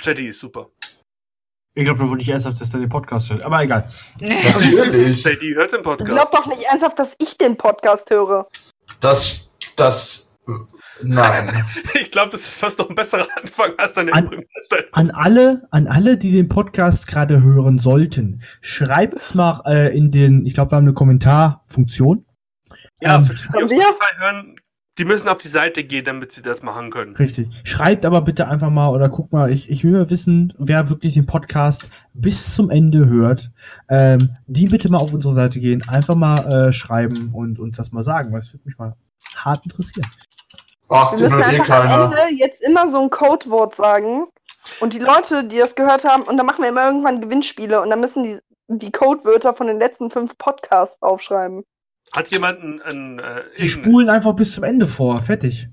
Jetty 0.00 0.26
ist 0.28 0.40
super. 0.40 0.68
Ich 1.74 1.84
glaube, 1.84 2.00
da 2.00 2.06
wurde 2.06 2.18
nicht 2.18 2.28
ernsthaft, 2.30 2.60
dass 2.60 2.72
er 2.72 2.80
den 2.80 2.88
Podcast 2.88 3.28
hört. 3.30 3.44
Aber 3.44 3.62
egal. 3.62 3.88
Natürlich. 4.20 5.22
Jetty 5.24 5.52
hört 5.54 5.72
den 5.72 5.82
Du 5.82 5.90
Podcast. 5.90 6.34
doch 6.34 6.46
nicht 6.46 6.62
ernsthaft, 6.62 6.98
dass 6.98 7.14
ich 7.18 7.36
den 7.36 7.56
Podcast 7.56 8.08
höre. 8.10 8.48
Das, 9.00 9.50
das, 9.76 10.36
nein. 11.02 11.64
Ich 12.00 12.10
glaube, 12.10 12.30
das 12.30 12.40
ist 12.42 12.60
fast 12.60 12.78
noch 12.78 12.88
ein 12.88 12.94
besserer 12.94 13.26
Anfang 13.36 13.72
als 13.76 13.92
deine 13.92 14.14
An-. 14.14 14.42
An 14.92 15.10
alle, 15.10 15.68
an 15.70 15.86
alle, 15.86 16.16
die 16.16 16.32
den 16.32 16.48
Podcast 16.48 17.06
gerade 17.06 17.42
hören 17.42 17.78
sollten, 17.78 18.42
schreibt's 18.62 19.34
mal 19.34 19.62
äh, 19.66 19.94
in 19.96 20.10
den, 20.10 20.46
ich 20.46 20.54
glaube, 20.54 20.72
wir 20.72 20.76
haben 20.76 20.84
eine 20.84 20.94
Kommentarfunktion. 20.94 22.24
Ja, 23.00 23.16
Ähm, 23.16 23.24
für 23.24 23.34
die, 23.34 23.42
die 23.42 23.58
auf 23.58 23.70
wir? 23.70 24.18
Hören, 24.18 24.56
die 24.98 25.04
müssen 25.04 25.28
auf 25.28 25.38
die 25.38 25.48
Seite 25.48 25.84
gehen, 25.84 26.04
damit 26.04 26.32
sie 26.32 26.42
das 26.42 26.62
machen 26.62 26.90
können. 26.90 27.16
Richtig. 27.16 27.48
Schreibt 27.64 28.06
aber 28.06 28.22
bitte 28.22 28.48
einfach 28.48 28.70
mal 28.70 28.88
oder 28.88 29.10
guck 29.10 29.30
mal, 29.32 29.50
ich, 29.52 29.68
ich 29.68 29.84
will 29.84 29.92
mal 29.92 30.08
wissen, 30.08 30.54
wer 30.58 30.88
wirklich 30.88 31.14
den 31.14 31.26
Podcast 31.26 31.88
bis 32.14 32.54
zum 32.54 32.70
Ende 32.70 33.06
hört. 33.06 33.50
Ähm, 33.88 34.36
die 34.46 34.68
bitte 34.68 34.88
mal 34.88 34.98
auf 34.98 35.12
unsere 35.12 35.34
Seite 35.34 35.60
gehen, 35.60 35.86
einfach 35.88 36.14
mal 36.14 36.68
äh, 36.68 36.72
schreiben 36.72 37.30
und 37.34 37.58
uns 37.58 37.76
das 37.76 37.92
mal 37.92 38.02
sagen, 38.02 38.32
weil 38.32 38.40
es 38.40 38.52
würde 38.52 38.64
mich 38.64 38.78
mal 38.78 38.96
hart 39.36 39.64
interessieren. 39.64 40.10
Ach, 40.88 41.12
Wir 41.12 41.20
müssen 41.20 41.40
eh 41.40 41.44
einfach 41.44 41.84
am. 41.84 42.12
Ende 42.12 42.34
jetzt 42.36 42.62
immer 42.62 42.88
so 42.90 43.00
ein 43.00 43.10
Codewort 43.10 43.74
sagen. 43.76 44.26
Und 44.80 44.94
die 44.94 44.98
Leute, 44.98 45.44
die 45.44 45.58
das 45.58 45.74
gehört 45.74 46.04
haben, 46.04 46.22
und 46.22 46.36
dann 46.36 46.46
machen 46.46 46.62
wir 46.62 46.70
immer 46.70 46.86
irgendwann 46.86 47.20
Gewinnspiele 47.20 47.80
und 47.80 47.90
dann 47.90 48.00
müssen 48.00 48.24
die 48.24 48.38
die 48.68 48.90
Codewörter 48.90 49.54
von 49.54 49.68
den 49.68 49.78
letzten 49.78 50.10
fünf 50.10 50.36
Podcasts 50.38 51.00
aufschreiben. 51.02 51.64
Hat 52.16 52.28
jemand 52.30 52.60
ein, 52.62 52.82
ein, 52.82 53.18
äh, 53.18 53.42
Die 53.58 53.68
spulen 53.68 54.08
einfach 54.08 54.34
bis 54.34 54.54
zum 54.54 54.64
Ende 54.64 54.86
vor. 54.86 55.20
Fertig. 55.20 55.68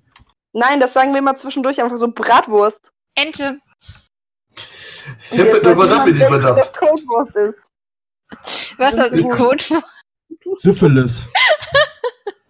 Nein, 0.52 0.80
das 0.80 0.94
sagen 0.94 1.12
wir 1.14 1.20
immer 1.20 1.36
zwischendurch 1.38 1.82
einfach 1.82 1.98
so 1.98 2.10
Bratwurst. 2.10 2.80
Ente. 3.16 3.60
Hippe 5.30 5.62
welches 5.64 6.20
dippe 6.20 6.40
das 6.40 6.74
Codewort 6.74 7.36
ist. 7.38 7.72
Was 8.78 8.96
hat 8.98 9.12
ein 9.14 9.30
Code? 9.30 9.64
Syphilis. 10.60 11.26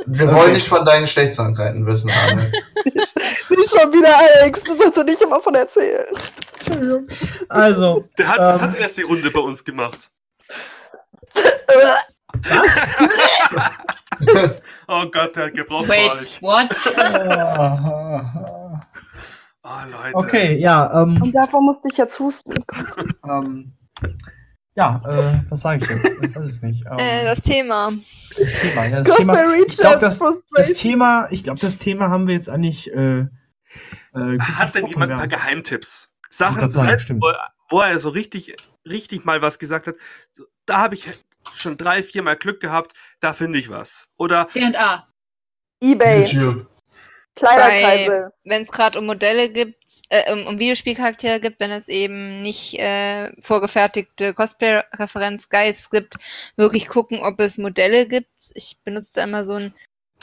Wir 0.06 0.26
Okay. 0.28 0.36
wollen 0.36 0.54
nicht 0.54 0.68
von 0.68 0.84
deinen 0.84 1.04
Geschlechtskrankheiten 1.04 1.86
wissen, 1.86 2.12
Alex. 2.12 2.56
Nicht 2.86 3.70
schon 3.70 3.94
wieder, 3.94 4.18
Alex. 4.18 4.62
Du 4.64 4.76
sollst 4.76 4.98
ja 4.98 5.04
nicht 5.06 5.22
immer 5.22 5.40
von 5.40 5.56
erzählen. 5.56 6.06
Entschuldigung. 6.56 7.08
Also, 7.48 8.04
Der 8.18 8.28
hat, 8.28 8.40
das 8.40 8.60
Ähm. 8.60 8.68
hat 8.68 8.76
erst 8.76 8.98
die 8.98 9.04
Runde 9.04 9.32
bei 9.32 9.40
uns 9.40 9.64
gemacht. 9.64 10.10
was? 12.42 12.90
Oh 14.88 15.06
Gott, 15.12 15.36
der 15.36 15.46
hat 15.48 15.54
gebraucht 15.56 15.88
Wait, 15.90 16.40
what? 16.42 16.70
Oh, 19.66 19.80
Leute. 19.90 20.16
okay, 20.16 20.58
ja, 20.58 21.02
ähm, 21.02 21.22
Und 21.22 21.34
davor 21.34 21.62
musste 21.62 21.88
ich 21.90 21.98
jetzt 21.98 22.20
husten. 22.20 22.54
ähm, 23.26 23.72
ja, 24.76 25.02
äh, 25.08 25.40
was 25.50 25.62
sage 25.62 25.84
ich 25.84 25.90
jetzt? 25.90 26.06
Ich 26.22 26.36
weiß 26.36 26.50
es 26.50 26.62
nicht. 26.62 26.84
Ähm, 26.86 26.98
Äh, 26.98 27.24
das 27.24 27.42
Thema. 27.44 27.94
das 28.38 28.52
Thema, 28.62 28.86
ja, 28.88 29.02
das 29.02 29.16
Thema, 29.18 29.34
Reach 29.34 29.68
ich 29.70 29.78
glaube, 29.78 30.00
das, 30.00 30.20
das. 30.20 30.74
Thema, 30.74 31.28
ich 31.32 31.44
glaube, 31.46 31.62
das 31.62 31.78
Thema 31.78 32.10
haben 32.10 32.28
wir 32.28 32.36
jetzt 32.36 32.50
eigentlich. 32.50 32.92
Äh, 32.94 33.20
äh, 33.22 33.28
Hat 34.40 34.76
denn 34.76 34.88
jemand 34.88 35.14
ein 35.14 35.18
paar 35.18 35.28
Geheimtipps? 35.30 36.10
Sachen, 36.30 36.70
sagen, 36.70 37.22
wo, 37.22 37.32
wo 37.70 37.80
er 37.80 38.00
so 38.00 38.10
richtig, 38.10 38.58
richtig 38.86 39.24
mal 39.24 39.42
was 39.42 39.60
gesagt 39.60 39.88
hat. 39.88 39.96
Da 40.66 40.80
habe 40.80 40.96
ich 40.96 41.08
schon 41.54 41.78
drei, 41.78 42.04
vier 42.04 42.24
Mal 42.24 42.36
Glück 42.36 42.62
gehabt, 42.62 42.94
da 43.20 43.34
finde 43.34 43.60
ich 43.60 43.70
was. 43.70 44.08
Oder 44.18 44.48
C&A. 44.48 45.08
Ebay, 45.82 46.24
YouTube. 46.24 46.68
Kleiderkreisel. 47.36 48.32
Wenn 48.44 48.62
es 48.62 48.72
gerade 48.72 49.00
um 49.00 49.06
Modelle 49.06 49.52
gibt, 49.52 49.84
äh, 50.10 50.32
um, 50.32 50.46
um 50.46 50.60
Videospielcharaktere 50.60 51.40
gibt, 51.40 51.60
wenn 51.60 51.72
es 51.72 51.88
eben 51.88 52.42
nicht 52.42 52.80
äh, 52.80 53.32
vorgefertigte 53.42 54.34
Cosplay-Referenz-Guides 54.34 55.90
gibt, 55.90 56.16
wirklich 56.56 56.88
gucken, 56.88 57.22
ob 57.22 57.40
es 57.40 57.58
Modelle 57.58 58.08
gibt. 58.08 58.30
Ich 58.54 58.78
benutze 58.84 59.14
da 59.16 59.24
immer 59.24 59.46
so 59.46 59.54
einen 59.56 59.74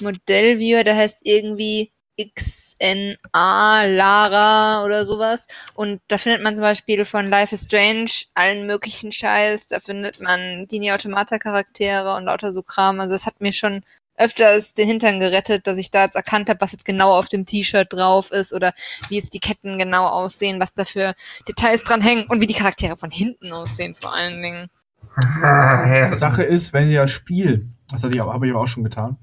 Modellviewer, 0.00 0.84
der 0.84 0.96
heißt 0.96 1.20
irgendwie 1.22 1.92
XNA 2.18 3.84
Lara 3.84 4.84
oder 4.84 5.06
sowas. 5.06 5.46
Und 5.74 6.00
da 6.08 6.18
findet 6.18 6.42
man 6.42 6.56
zum 6.56 6.64
Beispiel 6.64 7.04
von 7.04 7.28
Life 7.28 7.54
is 7.54 7.64
Strange 7.64 8.10
allen 8.34 8.66
möglichen 8.66 9.12
Scheiß. 9.12 9.68
Da 9.68 9.80
findet 9.80 10.20
man 10.20 10.66
die 10.68 10.78
Neo 10.78 10.94
Automata 10.94 11.38
Charaktere 11.38 12.14
und 12.16 12.24
lauter 12.24 12.52
so 12.52 12.62
Kram. 12.62 13.00
Also 13.00 13.14
das 13.14 13.26
hat 13.26 13.40
mir 13.40 13.52
schon 13.52 13.82
öfters 14.20 14.74
den 14.74 14.86
Hintern 14.86 15.18
gerettet, 15.18 15.66
dass 15.66 15.78
ich 15.78 15.90
da 15.90 16.04
jetzt 16.04 16.14
erkannt 16.14 16.50
habe, 16.50 16.60
was 16.60 16.72
jetzt 16.72 16.84
genau 16.84 17.10
auf 17.12 17.28
dem 17.28 17.46
T-Shirt 17.46 17.90
drauf 17.90 18.30
ist 18.30 18.52
oder 18.52 18.74
wie 19.08 19.16
jetzt 19.16 19.32
die 19.32 19.40
Ketten 19.40 19.78
genau 19.78 20.06
aussehen, 20.06 20.60
was 20.60 20.74
da 20.74 20.84
für 20.84 21.14
Details 21.48 21.82
dran 21.82 22.02
hängen 22.02 22.26
und 22.28 22.40
wie 22.40 22.46
die 22.46 22.54
Charaktere 22.54 22.98
von 22.98 23.10
hinten 23.10 23.52
aussehen 23.52 23.94
vor 23.94 24.12
allen 24.12 24.42
Dingen. 24.42 24.68
Sache 26.18 26.42
ist, 26.42 26.72
wenn 26.72 26.90
ihr 26.90 27.02
das 27.02 27.10
Spiel, 27.10 27.70
das 27.90 28.02
habe 28.02 28.14
ich 28.14 28.20
aber 28.20 28.60
auch 28.60 28.68
schon 28.68 28.84
getan, 28.84 29.16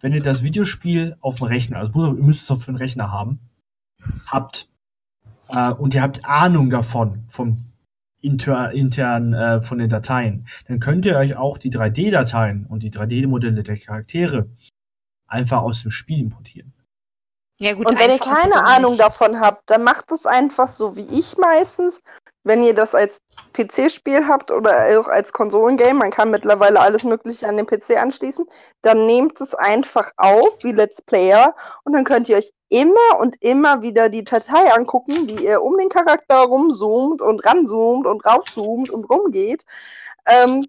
wenn 0.00 0.12
ihr 0.12 0.22
das 0.22 0.42
Videospiel 0.42 1.16
auf 1.20 1.36
dem 1.36 1.46
Rechner, 1.46 1.78
also 1.78 2.06
ihr 2.06 2.12
müsst 2.12 2.44
es 2.44 2.50
auf 2.50 2.64
den 2.64 2.76
Rechner 2.76 3.10
haben, 3.10 3.40
habt 4.26 4.68
äh, 5.48 5.70
und 5.72 5.94
ihr 5.94 6.02
habt 6.02 6.24
Ahnung 6.24 6.70
davon, 6.70 7.24
vom 7.28 7.64
inter, 8.20 8.72
intern 8.72 9.32
äh, 9.32 9.62
von 9.62 9.78
den 9.78 9.90
Dateien, 9.90 10.48
dann 10.66 10.80
könnt 10.80 11.06
ihr 11.06 11.16
euch 11.16 11.36
auch 11.36 11.58
die 11.58 11.70
3D-Dateien 11.70 12.66
und 12.66 12.82
die 12.82 12.90
3D-Modelle 12.90 13.62
der 13.62 13.76
Charaktere 13.76 14.48
einfach 15.26 15.62
aus 15.62 15.82
dem 15.82 15.90
Spiel 15.90 16.20
importieren. 16.20 16.72
Ja 17.60 17.74
gut, 17.74 17.86
Und 17.86 17.98
wenn 17.98 18.10
ihr 18.10 18.18
keine 18.18 18.64
Ahnung 18.64 18.96
davon 18.96 19.40
habt, 19.40 19.68
dann 19.70 19.82
macht 19.82 20.12
es 20.12 20.26
einfach 20.26 20.68
so 20.68 20.96
wie 20.96 21.06
ich 21.18 21.36
meistens. 21.38 22.02
Wenn 22.44 22.62
ihr 22.62 22.74
das 22.74 22.94
als 22.94 23.18
PC-Spiel 23.58 24.26
habt 24.28 24.50
oder 24.50 25.00
auch 25.00 25.08
als 25.08 25.32
Konsolengame, 25.32 25.98
man 25.98 26.10
kann 26.10 26.30
mittlerweile 26.30 26.80
alles 26.80 27.04
Mögliche 27.04 27.48
an 27.48 27.56
den 27.56 27.66
PC 27.66 27.96
anschließen, 28.00 28.46
dann 28.82 29.06
nehmt 29.06 29.40
es 29.40 29.54
einfach 29.54 30.10
auf 30.16 30.62
wie 30.62 30.72
Let's 30.72 31.02
Player 31.02 31.54
und 31.84 31.92
dann 31.92 32.04
könnt 32.04 32.28
ihr 32.28 32.36
euch 32.36 32.52
immer 32.68 33.20
und 33.20 33.36
immer 33.40 33.82
wieder 33.82 34.08
die 34.08 34.24
Datei 34.24 34.72
angucken, 34.72 35.26
wie 35.26 35.44
ihr 35.44 35.62
um 35.62 35.76
den 35.78 35.88
Charakter 35.88 36.36
rumzoomt 36.36 37.22
und 37.22 37.44
ranzoomt 37.44 38.06
und 38.06 38.24
rauszoomt 38.24 38.90
und 38.90 39.04
rumgeht. 39.04 39.64
Ähm, 40.26 40.66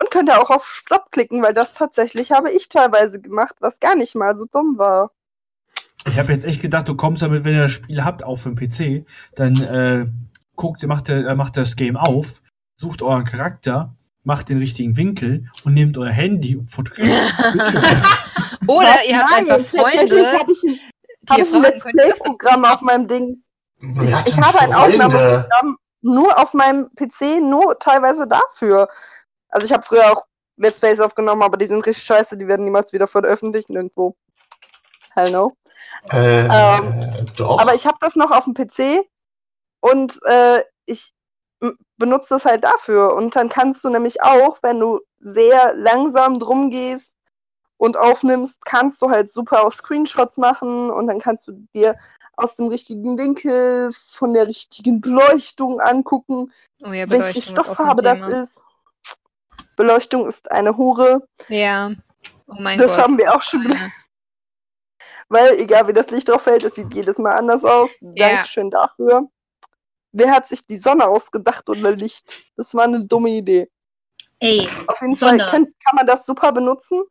und 0.00 0.10
könnt 0.10 0.28
ihr 0.28 0.40
auch 0.40 0.50
auf 0.50 0.66
Stopp 0.66 1.12
klicken, 1.12 1.42
weil 1.42 1.54
das 1.54 1.74
tatsächlich 1.74 2.32
habe 2.32 2.50
ich 2.50 2.68
teilweise 2.68 3.20
gemacht, 3.20 3.54
was 3.60 3.80
gar 3.80 3.94
nicht 3.94 4.14
mal 4.14 4.36
so 4.36 4.44
dumm 4.50 4.76
war. 4.76 5.10
Ich 6.06 6.18
habe 6.18 6.32
jetzt 6.32 6.44
echt 6.44 6.60
gedacht, 6.60 6.88
du 6.88 6.96
kommst 6.96 7.22
damit, 7.22 7.44
wenn 7.44 7.54
ihr 7.54 7.62
das 7.62 7.72
Spiel 7.72 8.04
habt, 8.04 8.24
auf 8.24 8.42
dem 8.42 8.56
PC, 8.56 9.06
dann 9.36 9.62
äh, 9.62 10.06
guckt, 10.56 10.82
macht, 10.86 11.08
ihr- 11.08 11.26
äh, 11.26 11.34
macht 11.34 11.56
das 11.56 11.76
Game 11.76 11.96
auf, 11.96 12.42
sucht 12.76 13.02
euren 13.02 13.24
Charakter, 13.24 13.94
macht 14.24 14.48
den 14.48 14.58
richtigen 14.58 14.96
Winkel 14.96 15.48
und 15.64 15.74
nehmt 15.74 15.98
euer 15.98 16.10
Handy 16.12 16.56
und 16.56 16.70
fotografiert. 16.70 17.32
Oder 18.66 18.86
Was? 18.88 19.08
ihr 19.08 19.18
habt 19.18 19.30
Nein, 19.30 19.50
einfach 19.50 19.58
Freunde, 19.66 20.38
Hab 20.38 20.48
ich 20.48 20.62
ein, 20.64 20.78
die 21.22 21.30
hab 21.30 21.38
ihr 21.38 21.46
fragen 21.46 21.62
Let's 21.62 21.84
könnt, 21.84 21.84
das 21.84 21.84
dann 21.84 21.92
Play-Programm 21.92 22.64
auf 22.64 22.80
meinem 22.82 23.08
Dings. 23.08 23.50
Ich, 23.80 24.10
ich 24.34 24.38
habe 24.40 24.60
ein? 24.60 24.72
Aufnahmeprogramm 24.72 25.76
nur 26.02 26.36
auf 26.38 26.52
meinem 26.54 26.88
PC, 26.96 27.40
nur 27.40 27.78
teilweise 27.78 28.28
dafür. 28.28 28.88
Also 29.48 29.66
ich 29.66 29.72
habe 29.72 29.82
früher 29.84 30.12
auch 30.12 30.22
Let's 30.56 30.78
Plays 30.78 31.00
aufgenommen, 31.00 31.42
aber 31.42 31.56
die 31.56 31.66
sind 31.66 31.84
richtig 31.86 32.04
scheiße, 32.04 32.36
die 32.36 32.46
werden 32.46 32.64
niemals 32.64 32.92
wieder 32.92 33.06
veröffentlicht 33.08 33.70
nirgendwo. 33.70 34.16
Hell 35.14 35.30
no. 35.32 35.56
Äh, 36.10 36.46
Ähm, 36.46 37.26
doch. 37.36 37.60
Aber 37.60 37.74
ich 37.74 37.86
habe 37.86 37.96
das 38.00 38.16
noch 38.16 38.30
auf 38.30 38.44
dem 38.44 38.54
PC 38.54 39.04
und 39.82 40.18
äh, 40.24 40.62
ich 40.86 41.12
benutze 41.98 42.34
das 42.34 42.44
halt 42.44 42.64
dafür. 42.64 43.14
Und 43.14 43.36
dann 43.36 43.48
kannst 43.48 43.84
du 43.84 43.90
nämlich 43.90 44.22
auch, 44.22 44.58
wenn 44.62 44.80
du 44.80 45.00
sehr 45.20 45.74
langsam 45.74 46.38
drum 46.40 46.70
gehst 46.70 47.14
und 47.76 47.96
aufnimmst, 47.96 48.64
kannst 48.64 49.02
du 49.02 49.10
halt 49.10 49.30
super 49.30 49.64
auch 49.64 49.72
Screenshots 49.72 50.38
machen 50.38 50.90
und 50.90 51.06
dann 51.06 51.20
kannst 51.20 51.46
du 51.46 51.52
dir 51.74 51.96
aus 52.36 52.56
dem 52.56 52.68
richtigen 52.68 53.18
Winkel 53.18 53.92
von 53.92 54.32
der 54.34 54.46
richtigen 54.46 55.00
Beleuchtung 55.00 55.80
angucken, 55.80 56.52
Oh 56.82 56.92
ja, 56.92 57.08
welche 57.10 57.40
Beleuchtung 57.40 57.42
ein 57.42 57.64
Stofffarbe 57.64 58.02
das 58.02 58.20
ist. 58.20 58.66
Beleuchtung 59.76 60.26
ist 60.26 60.50
eine 60.50 60.76
Hure. 60.76 61.26
Ja. 61.48 61.92
Oh 62.46 62.54
mein 62.58 62.78
Das 62.78 62.92
Gott. 62.92 63.00
haben 63.00 63.18
wir 63.18 63.34
auch 63.34 63.42
schon 63.42 63.70
Ja. 63.70 63.78
Weil 65.28 65.54
egal 65.58 65.88
wie 65.88 65.94
das 65.94 66.10
Licht 66.10 66.28
drauf 66.28 66.42
fällt, 66.42 66.62
es 66.62 66.74
sieht 66.74 66.92
jedes 66.92 67.18
Mal 67.18 67.32
anders 67.32 67.64
aus. 67.64 67.90
Ja. 68.00 68.28
Dankeschön 68.28 68.70
dafür. 68.70 69.28
Wer 70.12 70.30
hat 70.30 70.48
sich 70.48 70.66
die 70.66 70.76
Sonne 70.76 71.06
ausgedacht 71.06 71.68
oder 71.68 71.92
Licht? 71.92 72.42
Das 72.56 72.74
war 72.74 72.84
eine 72.84 73.04
dumme 73.04 73.30
Idee. 73.30 73.70
Ey, 74.40 74.68
Auf 74.86 75.00
jeden 75.00 75.14
Sonne. 75.14 75.38
Fall 75.40 75.50
kann, 75.50 75.74
kann 75.84 75.96
man 75.96 76.06
das 76.06 76.26
super 76.26 76.52
benutzen. 76.52 77.02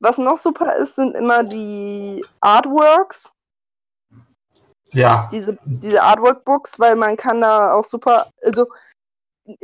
Was 0.00 0.18
noch 0.18 0.36
super 0.36 0.76
ist, 0.76 0.96
sind 0.96 1.14
immer 1.14 1.44
die 1.44 2.24
Artworks, 2.40 3.32
Ja. 4.92 5.28
diese, 5.30 5.58
diese 5.64 6.02
Artwork-Books, 6.02 6.78
weil 6.80 6.96
man 6.96 7.16
kann 7.16 7.40
da 7.40 7.74
auch 7.74 7.84
super, 7.84 8.30
also 8.42 8.66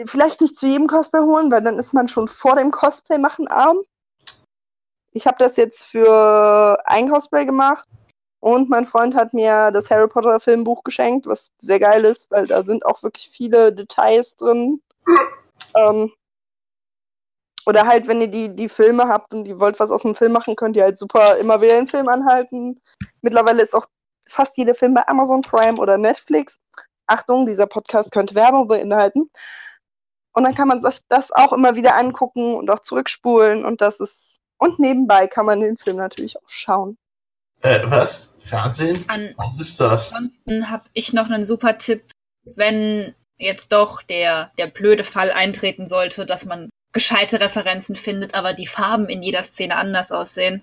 vielleicht 0.06 0.40
nicht 0.40 0.58
zu 0.58 0.66
jedem 0.66 0.86
Cosplay 0.88 1.20
holen, 1.20 1.50
weil 1.50 1.62
dann 1.62 1.78
ist 1.78 1.92
man 1.94 2.08
schon 2.08 2.28
vor 2.28 2.56
dem 2.56 2.70
Cosplay 2.70 3.18
machen 3.18 3.48
arm. 3.48 3.78
Ich 5.12 5.26
habe 5.26 5.38
das 5.38 5.56
jetzt 5.56 5.84
für 5.86 6.76
ein 6.84 7.08
Cosplay 7.10 7.46
gemacht 7.46 7.88
und 8.40 8.68
mein 8.68 8.86
Freund 8.86 9.14
hat 9.14 9.32
mir 9.32 9.70
das 9.72 9.90
Harry 9.90 10.08
Potter 10.08 10.40
Filmbuch 10.40 10.84
geschenkt, 10.84 11.26
was 11.26 11.52
sehr 11.58 11.80
geil 11.80 12.04
ist, 12.04 12.30
weil 12.30 12.46
da 12.46 12.62
sind 12.62 12.84
auch 12.86 13.02
wirklich 13.02 13.28
viele 13.28 13.72
Details 13.72 14.36
drin. 14.36 14.82
Ähm, 15.74 16.12
oder 17.66 17.86
halt, 17.86 18.06
wenn 18.06 18.20
ihr 18.20 18.28
die, 18.28 18.54
die 18.54 18.68
Filme 18.68 19.08
habt 19.08 19.34
und 19.34 19.46
ihr 19.46 19.58
wollt 19.58 19.80
was 19.80 19.90
aus 19.90 20.02
dem 20.02 20.14
Film 20.14 20.32
machen, 20.32 20.54
könnt 20.54 20.76
ihr 20.76 20.84
halt 20.84 20.98
super 20.98 21.36
immer 21.38 21.60
wieder 21.60 21.74
den 21.74 21.88
Film 21.88 22.08
anhalten. 22.08 22.80
Mittlerweile 23.22 23.62
ist 23.62 23.74
auch 23.74 23.86
fast 24.28 24.56
jeder 24.56 24.74
Film 24.74 24.94
bei 24.94 25.06
Amazon 25.08 25.42
Prime 25.42 25.78
oder 25.78 25.98
Netflix. 25.98 26.58
Achtung, 27.06 27.46
dieser 27.46 27.66
Podcast 27.66 28.12
könnte 28.12 28.34
Werbung 28.34 28.68
beinhalten. 28.68 29.30
Und 30.32 30.44
dann 30.44 30.54
kann 30.54 30.68
man 30.68 30.82
sich 30.82 31.00
das 31.08 31.32
auch 31.32 31.52
immer 31.52 31.74
wieder 31.74 31.96
angucken 31.96 32.54
und 32.54 32.70
auch 32.70 32.80
zurückspulen 32.80 33.64
und 33.64 33.80
das 33.80 34.00
ist. 34.00 34.36
Und 34.58 34.78
nebenbei 34.78 35.26
kann 35.26 35.46
man 35.46 35.60
den 35.60 35.76
Film 35.76 35.96
natürlich 35.96 36.36
auch 36.38 36.48
schauen. 36.48 36.98
Äh, 37.66 37.90
was? 37.90 38.36
Fernsehen? 38.40 39.04
an 39.08 39.34
Was 39.36 39.60
ist 39.60 39.80
das? 39.80 40.12
Ansonsten 40.12 40.70
habe 40.70 40.84
ich 40.92 41.12
noch 41.12 41.28
einen 41.28 41.44
super 41.44 41.78
Tipp, 41.78 42.04
wenn 42.44 43.14
jetzt 43.38 43.72
doch 43.72 44.02
der, 44.02 44.52
der 44.56 44.68
blöde 44.68 45.02
Fall 45.04 45.32
eintreten 45.32 45.88
sollte, 45.88 46.26
dass 46.26 46.44
man 46.44 46.70
gescheite 46.92 47.40
Referenzen 47.40 47.96
findet, 47.96 48.34
aber 48.34 48.54
die 48.54 48.66
Farben 48.68 49.08
in 49.08 49.22
jeder 49.22 49.42
Szene 49.42 49.76
anders 49.76 50.12
aussehen. 50.12 50.62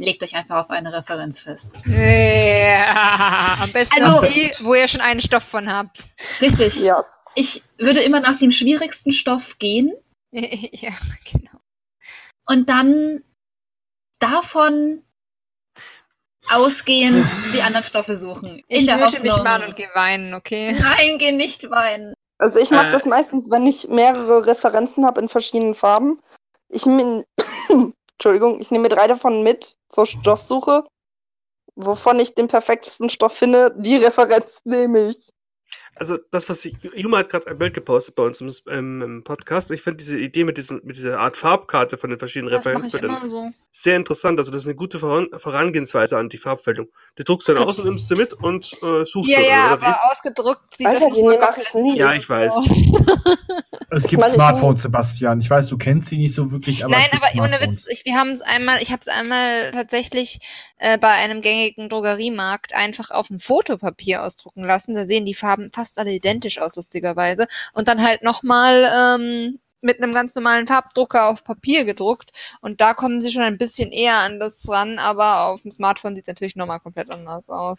Legt 0.00 0.22
euch 0.22 0.36
einfach 0.36 0.62
auf 0.64 0.70
eine 0.70 0.92
Referenz 0.92 1.40
fest. 1.40 1.72
Ja, 1.86 3.58
am 3.60 3.72
besten 3.72 4.00
Also- 4.02 4.18
auf 4.18 4.28
die, 4.28 4.52
wo 4.60 4.74
ihr 4.74 4.86
schon 4.86 5.00
einen 5.00 5.20
Stoff 5.20 5.42
von 5.42 5.72
habt. 5.72 6.04
Richtig. 6.40 6.82
Yes. 6.82 7.24
Ich 7.34 7.64
würde 7.78 8.00
immer 8.00 8.20
nach 8.20 8.38
dem 8.38 8.52
schwierigsten 8.52 9.12
Stoff 9.12 9.58
gehen 9.58 9.92
ja, 10.30 10.90
genau. 11.24 11.58
und 12.46 12.68
dann 12.68 13.24
davon 14.20 15.02
ausgehend 16.52 17.26
die 17.52 17.62
anderen 17.62 17.84
Stoffe 17.84 18.16
suchen. 18.16 18.62
Ich 18.68 18.86
der 18.86 18.96
mute 18.96 19.20
mich 19.20 19.36
mal 19.42 19.64
und 19.64 19.76
gehe 19.76 19.90
weinen, 19.94 20.34
okay? 20.34 20.72
Nein, 20.72 21.18
geh 21.18 21.32
nicht 21.32 21.70
weinen. 21.70 22.14
Also 22.38 22.60
ich 22.60 22.70
mache 22.70 22.88
Äh. 22.88 22.92
das 22.92 23.06
meistens, 23.06 23.50
wenn 23.50 23.66
ich 23.66 23.88
mehrere 23.88 24.46
Referenzen 24.46 25.04
habe 25.04 25.20
in 25.20 25.28
verschiedenen 25.28 25.74
Farben. 25.74 26.20
Ich 26.68 26.86
min 26.86 27.24
Entschuldigung, 28.12 28.60
ich 28.60 28.70
nehme 28.70 28.82
mir 28.88 28.94
drei 28.94 29.06
davon 29.06 29.42
mit 29.42 29.76
zur 29.88 30.06
Stoffsuche. 30.06 30.84
Wovon 31.76 32.18
ich 32.18 32.34
den 32.34 32.48
perfektesten 32.48 33.08
Stoff 33.08 33.34
finde, 33.34 33.72
die 33.76 33.96
Referenz 33.96 34.62
nehme 34.64 35.10
ich. 35.10 35.30
Also 35.98 36.18
das, 36.30 36.48
was 36.48 36.64
ich, 36.64 36.76
Juma 36.94 37.18
hat 37.18 37.28
gerade 37.28 37.46
ein 37.48 37.58
Bild 37.58 37.74
gepostet 37.74 38.14
bei 38.14 38.22
uns 38.22 38.40
im, 38.40 38.50
ähm, 38.70 39.02
im 39.02 39.24
Podcast. 39.24 39.70
Ich 39.70 39.82
finde 39.82 39.98
diese 39.98 40.18
Idee 40.18 40.44
mit, 40.44 40.58
diesem, 40.58 40.80
mit 40.84 40.96
dieser 40.96 41.18
Art 41.18 41.36
Farbkarte 41.36 41.98
von 41.98 42.10
den 42.10 42.18
verschiedenen 42.18 42.52
Das 42.52 42.66
Referenzbildern 42.66 43.28
so. 43.28 43.50
sehr 43.72 43.96
interessant. 43.96 44.38
Also 44.38 44.50
das 44.50 44.62
ist 44.62 44.66
eine 44.68 44.76
gute 44.76 44.98
Voran 44.98 45.28
Vorangehensweise 45.36 46.16
an 46.16 46.28
die 46.28 46.38
Farbfälschung. 46.38 46.88
Du 47.16 47.24
druckst 47.24 47.48
dann 47.48 47.58
aus 47.58 47.78
und 47.78 47.86
nimmst 47.86 48.08
sie 48.08 48.14
mit 48.14 48.32
und 48.34 48.72
äh, 48.82 49.04
suchst 49.04 49.30
Ja, 49.30 49.40
dann, 49.40 49.48
ja, 49.48 49.72
oder 49.72 49.80
wie? 49.80 49.84
aber 49.86 49.98
ausgedruckt 50.12 50.76
sieht 50.76 50.86
Alter, 50.86 51.06
das 51.06 51.14
die 51.14 51.22
nicht 51.22 51.32
so 51.32 51.40
mache 51.40 51.60
ich 51.60 51.74
nie. 51.74 51.98
Ja, 51.98 52.12
ich 52.14 52.28
weiß. 52.28 52.54
Es 53.90 54.06
gibt 54.06 54.22
Smartphones, 54.22 54.82
Sebastian. 54.82 55.40
Ich 55.40 55.48
weiß, 55.48 55.68
du 55.68 55.78
kennst 55.78 56.10
sie 56.10 56.18
nicht 56.18 56.34
so 56.34 56.50
wirklich, 56.50 56.84
aber. 56.84 56.92
Nein, 56.92 57.08
aber 57.12 57.42
ohne. 57.42 57.58
Witz, 57.60 57.84
ich, 57.88 58.04
wir 58.04 58.16
haben 58.16 58.30
es 58.30 58.42
einmal, 58.42 58.82
ich 58.82 58.92
habe 58.92 59.00
es 59.00 59.08
einmal 59.08 59.70
tatsächlich 59.72 60.40
äh, 60.76 60.98
bei 60.98 61.08
einem 61.08 61.40
gängigen 61.40 61.88
Drogeriemarkt 61.88 62.74
einfach 62.74 63.10
auf 63.10 63.28
dem 63.28 63.40
Fotopapier 63.40 64.22
ausdrucken 64.22 64.62
lassen. 64.62 64.94
Da 64.94 65.06
sehen 65.06 65.24
die 65.24 65.34
Farben 65.34 65.70
fast 65.72 65.87
alle 65.96 66.12
identisch 66.12 66.60
aus, 66.60 66.76
lustigerweise. 66.76 67.46
Und 67.72 67.88
dann 67.88 68.02
halt 68.02 68.22
nochmal 68.22 68.90
ähm, 68.92 69.60
mit 69.80 70.02
einem 70.02 70.12
ganz 70.12 70.34
normalen 70.34 70.66
Farbdrucker 70.66 71.28
auf 71.28 71.44
Papier 71.44 71.84
gedruckt. 71.84 72.30
Und 72.60 72.80
da 72.80 72.94
kommen 72.94 73.22
sie 73.22 73.30
schon 73.30 73.42
ein 73.42 73.58
bisschen 73.58 73.92
eher 73.92 74.16
an 74.16 74.40
das 74.40 74.68
ran, 74.68 74.98
aber 74.98 75.46
auf 75.46 75.62
dem 75.62 75.70
Smartphone 75.70 76.14
sieht 76.14 76.24
es 76.24 76.28
natürlich 76.28 76.56
nochmal 76.56 76.80
komplett 76.80 77.10
anders 77.10 77.48
aus. 77.48 77.78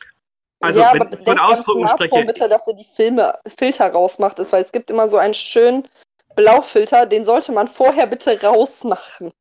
Also, 0.62 0.82
ja, 0.82 0.94
wenn 0.94 1.02
aber 1.02 1.20
ich 1.20 1.26
von 1.26 1.40
Ausdrucken 1.40 1.88
Smartphone 1.88 2.08
spreche, 2.08 2.26
bitte, 2.26 2.50
dass 2.50 2.68
ihr 2.68 2.76
die 2.76 2.88
Filme, 2.96 3.34
Filter 3.58 3.92
rausmacht, 3.92 4.40
ist, 4.40 4.52
weil 4.52 4.62
es 4.62 4.72
gibt 4.72 4.90
immer 4.90 5.08
so 5.08 5.18
einen 5.18 5.34
schönen 5.34 5.88
Blaufilter, 6.36 7.06
den 7.06 7.24
sollte 7.24 7.52
man 7.52 7.68
vorher 7.68 8.08
bitte 8.08 8.42
rausmachen. 8.42 9.32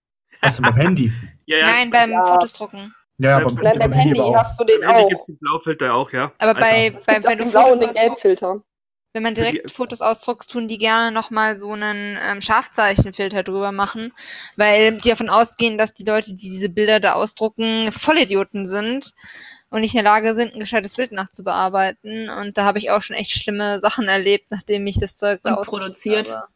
Du 0.40 0.62
beim 0.62 0.76
Handy? 0.76 1.12
ja, 1.46 1.58
ja, 1.58 1.66
Nein, 1.66 1.90
beim 1.90 2.12
Ja. 2.12 2.24
Fotos 2.24 2.52
drucken. 2.52 2.94
Ja, 3.18 3.40
Ja, 3.40 3.44
beim, 3.44 3.54
Nein, 3.56 3.78
beim 3.78 3.92
Handy 3.92 4.18
aber 4.20 4.28
auch. 4.30 4.36
hast 4.36 4.60
du 4.60 4.64
den 4.64 4.80
beim 4.80 4.90
Handy 4.96 5.14
auch. 5.14 5.26
gibt 5.26 5.40
Blaufilter 5.40 5.94
auch, 5.94 6.12
ja. 6.12 6.32
Aber 6.38 6.56
Also, 6.56 6.60
bei, 6.60 6.92
Es 6.96 7.06
bei 7.06 7.14
gibt 7.14 7.26
auch 7.26 7.30
wenn 7.30 7.38
du 7.38 7.50
blauen 7.50 7.72
und 7.72 7.80
den 7.80 7.88
ausdruckst, 7.88 8.00
Gelbfilter. 8.22 8.62
Wenn 9.14 9.22
man 9.22 9.34
direkt 9.34 9.72
Fotos 9.72 10.00
ausdruckt, 10.02 10.48
tun 10.48 10.68
die 10.68 10.78
gerne 10.78 11.10
nochmal 11.10 11.56
so 11.58 11.72
einen 11.72 12.18
ähm, 12.22 12.40
Scharfzeichenfilter 12.40 13.42
drüber 13.42 13.72
machen, 13.72 14.12
weil 14.56 14.98
die 14.98 15.08
davon 15.08 15.30
ausgehen, 15.30 15.78
dass 15.78 15.94
die 15.94 16.04
Leute, 16.04 16.34
die 16.34 16.50
diese 16.50 16.68
Bilder 16.68 17.00
da 17.00 17.14
ausdrucken, 17.14 17.90
Vollidioten 17.90 18.66
sind 18.66 19.12
und 19.70 19.80
nicht 19.80 19.94
in 19.94 20.04
der 20.04 20.12
Lage 20.12 20.34
sind, 20.34 20.54
ein 20.54 20.60
gescheites 20.60 20.94
Bild 20.94 21.10
nachzubearbeiten. 21.12 22.28
Und 22.28 22.56
da 22.58 22.64
habe 22.64 22.78
ich 22.78 22.90
auch 22.90 23.02
schon 23.02 23.16
echt 23.16 23.30
schlimme 23.32 23.80
Sachen 23.80 24.06
erlebt, 24.08 24.46
nachdem 24.50 24.86
ich 24.86 25.00
das 25.00 25.16
Zeug 25.16 25.40
da 25.42 25.54
Und 25.54 25.66
produziert. 25.66 26.30
habe. 26.30 26.48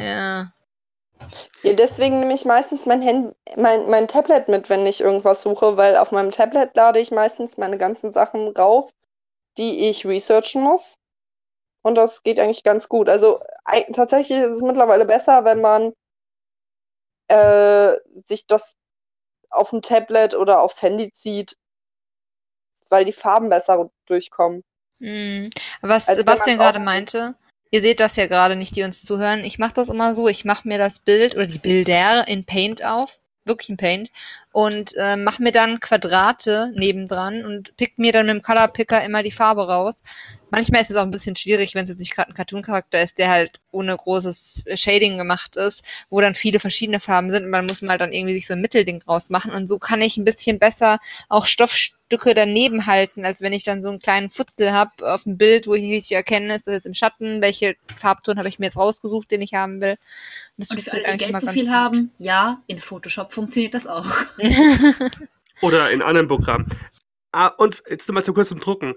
Ja. 0.00 0.52
Ja, 1.62 1.72
deswegen 1.74 2.20
nehme 2.20 2.34
ich 2.34 2.44
meistens 2.44 2.86
mein, 2.86 3.04
Hand, 3.04 3.36
mein, 3.56 3.88
mein 3.88 4.08
Tablet 4.08 4.48
mit, 4.48 4.70
wenn 4.70 4.86
ich 4.86 5.00
irgendwas 5.00 5.42
suche, 5.42 5.76
weil 5.76 5.96
auf 5.96 6.12
meinem 6.12 6.30
Tablet 6.30 6.74
lade 6.74 7.00
ich 7.00 7.10
meistens 7.10 7.58
meine 7.58 7.78
ganzen 7.78 8.12
Sachen 8.12 8.48
rauf, 8.48 8.90
die 9.58 9.88
ich 9.88 10.06
researchen 10.06 10.62
muss. 10.62 10.94
Und 11.82 11.94
das 11.94 12.22
geht 12.22 12.38
eigentlich 12.38 12.62
ganz 12.62 12.88
gut. 12.88 13.08
Also 13.08 13.40
tatsächlich 13.92 14.38
ist 14.38 14.50
es 14.50 14.62
mittlerweile 14.62 15.04
besser, 15.04 15.44
wenn 15.44 15.60
man 15.60 15.92
äh, 17.28 17.96
sich 18.26 18.46
das 18.46 18.74
auf 19.50 19.70
dem 19.70 19.82
Tablet 19.82 20.34
oder 20.34 20.60
aufs 20.60 20.82
Handy 20.82 21.12
zieht, 21.12 21.56
weil 22.88 23.04
die 23.04 23.12
Farben 23.12 23.48
besser 23.48 23.90
durchkommen. 24.06 24.62
Hm. 25.00 25.50
Was 25.80 26.06
Sebastian 26.06 26.58
gerade 26.58 26.78
meinte, 26.78 27.34
ihr 27.70 27.80
seht 27.80 28.00
das 28.00 28.16
ja 28.16 28.26
gerade 28.26 28.56
nicht, 28.56 28.76
die 28.76 28.82
uns 28.82 29.02
zuhören. 29.02 29.44
Ich 29.44 29.58
mache 29.58 29.74
das 29.74 29.88
immer 29.88 30.14
so, 30.14 30.28
ich 30.28 30.44
mache 30.44 30.66
mir 30.66 30.78
das 30.78 30.98
Bild 30.98 31.34
oder 31.36 31.46
die 31.46 31.58
Bilder 31.58 32.26
in 32.28 32.44
Paint 32.44 32.84
auf, 32.84 33.20
wirklich 33.44 33.70
in 33.70 33.76
Paint, 33.76 34.10
und 34.52 34.92
äh, 34.96 35.16
mache 35.16 35.42
mir 35.42 35.52
dann 35.52 35.80
Quadrate 35.80 36.72
nebendran 36.74 37.44
und 37.44 37.76
pick 37.76 37.98
mir 37.98 38.12
dann 38.12 38.26
mit 38.26 38.36
dem 38.36 38.42
Color 38.42 38.68
Picker 38.68 39.04
immer 39.04 39.22
die 39.22 39.30
Farbe 39.30 39.66
raus. 39.66 40.02
Manchmal 40.50 40.82
ist 40.82 40.90
es 40.90 40.96
auch 40.96 41.02
ein 41.02 41.10
bisschen 41.10 41.36
schwierig, 41.36 41.74
wenn 41.74 41.84
es 41.84 41.90
jetzt 41.90 42.00
nicht 42.00 42.14
gerade 42.14 42.30
ein 42.30 42.34
Cartoon-Charakter 42.34 43.02
ist, 43.02 43.18
der 43.18 43.30
halt 43.30 43.60
ohne 43.70 43.96
großes 43.96 44.64
Shading 44.74 45.18
gemacht 45.18 45.56
ist, 45.56 45.84
wo 46.08 46.20
dann 46.20 46.34
viele 46.34 46.60
verschiedene 46.60 47.00
Farben 47.00 47.30
sind 47.30 47.44
und 47.44 47.50
man 47.50 47.66
muss 47.66 47.82
mal 47.82 47.98
dann 47.98 48.12
irgendwie 48.12 48.34
sich 48.34 48.46
so 48.46 48.54
ein 48.54 48.60
Mittelding 48.60 49.00
draus 49.00 49.30
machen 49.30 49.52
und 49.52 49.68
so 49.68 49.78
kann 49.78 50.00
ich 50.00 50.16
ein 50.16 50.24
bisschen 50.24 50.58
besser 50.58 50.98
auch 51.28 51.46
Stoffstücke 51.46 52.34
daneben 52.34 52.86
halten, 52.86 53.24
als 53.24 53.40
wenn 53.40 53.52
ich 53.52 53.64
dann 53.64 53.82
so 53.82 53.88
einen 53.90 54.00
kleinen 54.00 54.30
Futzel 54.30 54.72
habe 54.72 54.90
auf 55.12 55.24
dem 55.24 55.38
Bild, 55.38 55.66
wo 55.66 55.74
ich 55.74 55.82
nicht 55.82 55.96
richtig 55.96 56.16
erkenne, 56.16 56.56
ist 56.56 56.66
das 56.66 56.74
jetzt 56.74 56.86
im 56.86 56.94
Schatten, 56.94 57.40
welche 57.40 57.76
Farbton 57.96 58.38
habe 58.38 58.48
ich 58.48 58.58
mir 58.58 58.66
jetzt 58.66 58.76
rausgesucht, 58.76 59.30
den 59.30 59.42
ich 59.42 59.54
haben 59.54 59.80
will. 59.80 59.96
das 60.56 60.70
Und 60.70 60.80
für 60.80 60.92
alle, 60.92 61.02
die 61.02 61.06
eigentlich 61.06 61.30
Geld 61.30 61.40
zu 61.40 61.48
viel 61.48 61.66
ganz 61.66 61.76
haben, 61.76 62.12
ja, 62.18 62.62
in 62.66 62.78
Photoshop 62.78 63.32
funktioniert 63.32 63.74
das 63.74 63.86
auch. 63.86 64.10
gut. 64.36 65.10
Oder 65.62 65.90
in 65.90 66.02
anderen 66.02 66.28
Programmen. 66.28 66.66
Ah, 67.32 67.48
und 67.48 67.82
jetzt 67.88 68.08
nochmal 68.08 68.24
zum 68.24 68.34
kurzen 68.34 68.58
Drucken. 68.58 68.94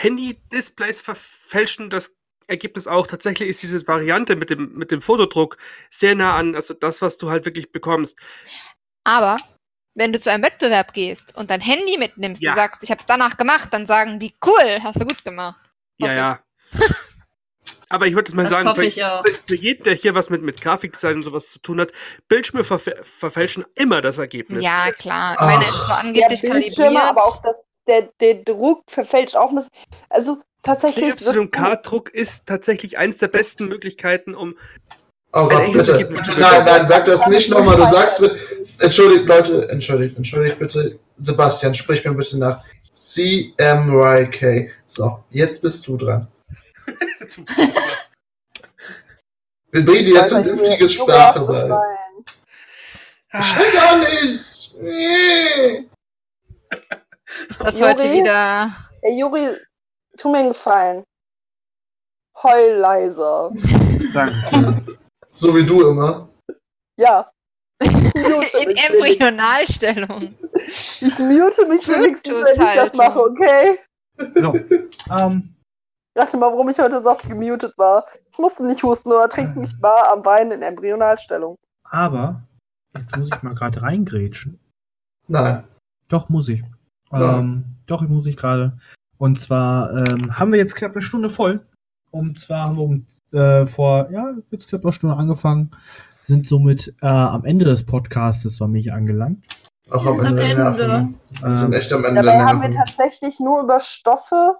Handy-Displays 0.00 1.00
verfälschen 1.00 1.90
das 1.90 2.12
Ergebnis 2.46 2.86
auch. 2.86 3.06
Tatsächlich 3.06 3.48
ist 3.48 3.62
diese 3.62 3.86
Variante 3.86 4.36
mit 4.36 4.48
dem, 4.50 4.72
mit 4.74 4.90
dem 4.90 5.02
Fotodruck 5.02 5.56
sehr 5.90 6.14
nah 6.14 6.36
an, 6.36 6.54
also 6.54 6.72
das, 6.72 7.02
was 7.02 7.16
du 7.18 7.30
halt 7.30 7.44
wirklich 7.44 7.72
bekommst. 7.72 8.16
Aber 9.04 9.36
wenn 9.94 10.12
du 10.12 10.20
zu 10.20 10.30
einem 10.30 10.44
Wettbewerb 10.44 10.92
gehst 10.94 11.36
und 11.36 11.50
dein 11.50 11.60
Handy 11.60 11.98
mitnimmst 11.98 12.40
Ja. 12.40 12.52
und 12.52 12.56
sagst, 12.56 12.82
ich 12.84 12.90
habe 12.90 13.00
es 13.00 13.06
danach 13.06 13.36
gemacht, 13.36 13.68
dann 13.72 13.86
sagen 13.86 14.18
die, 14.20 14.34
cool, 14.46 14.78
hast 14.82 15.00
du 15.00 15.04
gut 15.04 15.24
gemacht. 15.24 15.58
Ja, 15.98 16.06
Hoffe 16.06 16.16
ja. 16.16 16.40
Aber 17.90 18.06
ich 18.06 18.14
würde 18.14 18.34
mal 18.36 18.42
Das 18.44 18.52
sagen, 18.52 18.74
für, 18.74 18.84
ich 18.84 19.02
auch. 19.02 19.24
für 19.46 19.54
jeden, 19.56 19.82
der 19.84 19.94
hier 19.94 20.14
was 20.14 20.28
mit, 20.30 20.42
mit 20.42 20.60
Grafikdesign 20.60 21.16
und 21.16 21.22
sowas 21.24 21.50
zu 21.50 21.58
tun 21.58 21.80
hat, 21.80 21.90
Bildschirme 22.28 22.62
verf- 22.62 23.02
verfälschen 23.02 23.64
immer 23.74 24.02
das 24.02 24.18
Ergebnis. 24.18 24.62
Ja, 24.62 24.90
klar. 24.92 25.36
Ach. 25.38 25.46
Meine 25.46 25.64
ist 25.64 25.72
so 25.72 25.88
Ja, 25.88 25.94
angeblich 25.96 26.40
Bildschirme, 26.42 26.60
kalibriert. 26.94 26.96
aber 27.10 27.24
auch 27.24 27.42
das, 27.42 27.64
der, 27.88 28.08
der 28.20 28.34
Druck 28.44 28.84
verfälscht 28.88 29.34
auch 29.36 29.50
ein 29.50 29.56
bisschen. 29.56 29.70
Also 30.10 30.38
du- 30.62 30.76
CFK-Druck 30.76 32.10
ist 32.14 32.46
tatsächlich 32.46 32.98
eins 32.98 33.16
der 33.18 33.28
besten 33.28 33.68
Möglichkeiten, 33.68 34.34
um 34.34 34.56
Oh 35.32 35.46
Gott, 35.48 35.72
bitte. 35.72 35.92
Ergebnis, 35.92 36.18
bitte. 36.20 36.30
bitte. 36.30 36.40
Nein, 36.40 36.64
nein, 36.64 36.86
sag 36.86 37.04
das 37.04 37.26
nicht 37.26 37.50
nochmal. 37.50 37.76
Du 37.76 37.84
sagst 37.86 38.20
mir. 38.20 38.34
Entschuldigt, 38.80 39.26
Leute, 39.26 39.68
entschuldigt, 39.68 40.16
entschuldigt 40.16 40.58
bitte. 40.58 40.98
Sebastian, 41.18 41.74
sprich 41.74 42.02
mir 42.04 42.14
bitte 42.14 42.38
nach. 42.38 42.62
CMYK. 42.92 44.70
So, 44.86 45.22
jetzt 45.30 45.60
bist 45.60 45.86
du 45.86 45.96
dran. 45.98 46.28
Wir 49.70 49.84
bringen 49.84 50.06
dir 50.06 50.14
jetzt 50.14 50.30
vernünftige 50.30 50.88
Sprache 50.88 51.40
bei. 51.40 51.68
Ich 53.38 53.58
will 53.58 53.72
gar 53.72 53.98
nicht. 53.98 54.74
Nee. 54.80 55.88
Ist 57.48 57.62
das 57.62 57.78
Juri? 57.78 57.90
heute 57.90 58.12
wieder. 58.12 58.72
Ey, 59.02 59.18
Juri, 59.18 59.48
tu 60.16 60.30
mir 60.30 60.38
einen 60.38 60.48
Gefallen. 60.48 61.04
Heul 62.42 62.78
leiser. 62.78 63.50
Danke. 64.14 64.84
So 65.32 65.54
wie 65.54 65.64
du 65.64 65.88
immer. 65.90 66.28
Ja. 66.98 67.30
In. 67.80 68.76
Embryonalstellung. 68.76 70.34
Ich 70.54 71.18
mute 71.18 71.66
mich 71.68 71.86
wenigstens, 71.86 72.44
wenn 72.44 72.66
ich 72.66 72.74
das 72.74 72.94
mache, 72.94 73.20
okay? 73.20 73.78
So. 74.34 74.54
Ähm, 75.10 75.54
Rate 76.16 76.36
mal, 76.36 76.50
warum 76.50 76.68
ich 76.68 76.78
heute 76.78 77.00
so 77.00 77.10
oft 77.10 77.28
gemutet 77.28 77.72
war. 77.76 78.04
Ich 78.30 78.38
musste 78.38 78.66
nicht 78.66 78.82
husten 78.82 79.12
oder 79.12 79.28
trinken, 79.28 79.62
ich 79.62 79.80
war 79.80 80.12
am 80.12 80.24
Weinen 80.24 80.50
in 80.52 80.62
Embryonalstellung. 80.62 81.54
aber, 81.84 82.42
jetzt 82.96 83.16
muss 83.16 83.28
ich 83.32 83.42
mal 83.42 83.54
gerade 83.54 83.80
reingrätschen. 83.80 84.58
Nein. 85.28 85.62
Doch, 86.08 86.28
muss 86.28 86.48
ich. 86.48 86.64
Ja. 87.12 87.38
Ähm, 87.38 87.64
doch, 87.86 88.02
muss 88.02 88.26
ich 88.26 88.36
gerade. 88.36 88.78
Und 89.16 89.40
zwar 89.40 89.90
ähm, 89.96 90.38
haben 90.38 90.52
wir 90.52 90.58
jetzt 90.58 90.74
knapp 90.76 90.92
eine 90.92 91.02
Stunde 91.02 91.30
voll. 91.30 91.60
Und 92.10 92.38
zwar 92.38 92.68
haben 92.68 92.76
wir 92.76 92.84
um, 92.84 93.06
äh, 93.32 93.66
vor, 93.66 94.10
ja, 94.10 94.32
jetzt 94.50 94.68
knapp 94.68 94.84
eine 94.84 94.92
Stunde 94.92 95.16
angefangen, 95.16 95.70
sind 96.24 96.46
somit 96.46 96.94
äh, 97.02 97.06
am 97.06 97.44
Ende 97.44 97.64
des 97.64 97.84
Podcastes 97.84 98.58
für 98.58 98.68
mich 98.68 98.92
angelangt. 98.92 99.44
Auch 99.90 100.04
am 100.06 100.24
Ende 100.24 100.42
Ende. 100.42 100.78
Wir 100.78 101.56
sind 101.56 101.72
Ähm, 101.72 101.78
echt 101.78 101.92
am 101.92 102.04
Ende 102.04 102.22
Dabei 102.22 102.44
haben 102.44 102.62
wir 102.62 102.70
tatsächlich 102.70 103.40
nur 103.40 103.62
über 103.62 103.80
Stoffe 103.80 104.56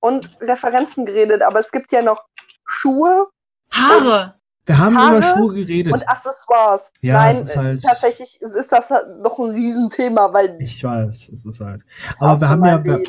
und 0.00 0.30
Referenzen 0.40 1.04
geredet, 1.04 1.42
aber 1.42 1.60
es 1.60 1.70
gibt 1.70 1.92
ja 1.92 2.02
noch 2.02 2.24
Schuhe 2.64 3.28
Haare. 3.72 4.37
Wir 4.68 4.78
haben 4.78 4.96
Haare 4.96 5.16
über 5.18 5.22
Schuhe 5.34 5.54
geredet. 5.54 5.92
und 5.92 6.08
Accessoires. 6.08 6.92
Ja, 7.00 7.14
Nein, 7.14 7.36
es 7.36 7.42
ist 7.50 7.56
halt- 7.56 7.82
tatsächlich 7.82 8.38
ist 8.40 8.70
das 8.72 8.90
noch 9.22 9.38
ein 9.38 9.50
Riesenthema, 9.50 10.32
weil 10.32 10.56
Ich 10.60 10.82
weiß, 10.84 11.30
es 11.32 11.44
ist 11.44 11.60
halt. 11.60 11.82
Aber 12.18 12.40
wir 12.40 12.48
haben 12.48 12.64
ja, 12.64 12.78
den- 12.78 13.04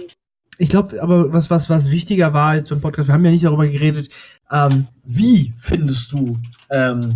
ich 0.58 0.70
glaube, 0.70 1.02
aber 1.02 1.32
was, 1.32 1.50
was, 1.50 1.70
was 1.70 1.90
wichtiger 1.92 2.34
war 2.34 2.56
jetzt 2.56 2.70
beim 2.70 2.82
Podcast, 2.82 3.08
wir 3.08 3.14
haben 3.14 3.24
ja 3.26 3.32
nicht 3.32 3.46
darüber 3.46 3.68
geredet, 3.68 4.10
ähm, 4.52 4.88
wie 5.04 5.54
findest 5.58 6.12
du 6.12 6.38
ähm, 6.70 7.16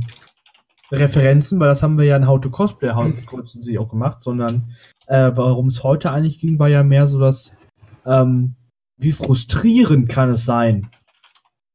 Referenzen, 0.91 1.59
weil 1.59 1.69
das 1.69 1.81
haben 1.83 1.97
wir 1.97 2.05
ja 2.05 2.15
in 2.17 2.27
How 2.27 2.39
to 2.39 2.49
Cosplay 2.49 2.91
hauptsächlich 2.91 3.79
auch 3.79 3.89
gemacht, 3.89 4.21
sondern 4.21 4.75
äh, 5.07 5.31
warum 5.35 5.67
es 5.67 5.83
heute 5.83 6.11
eigentlich 6.11 6.39
ging, 6.39 6.59
war 6.59 6.67
ja 6.69 6.83
mehr 6.83 7.07
so 7.07 7.19
das, 7.19 7.51
ähm, 8.05 8.55
wie 8.97 9.11
frustrierend 9.11 10.07
kann 10.09 10.31
es 10.31 10.45
sein, 10.45 10.89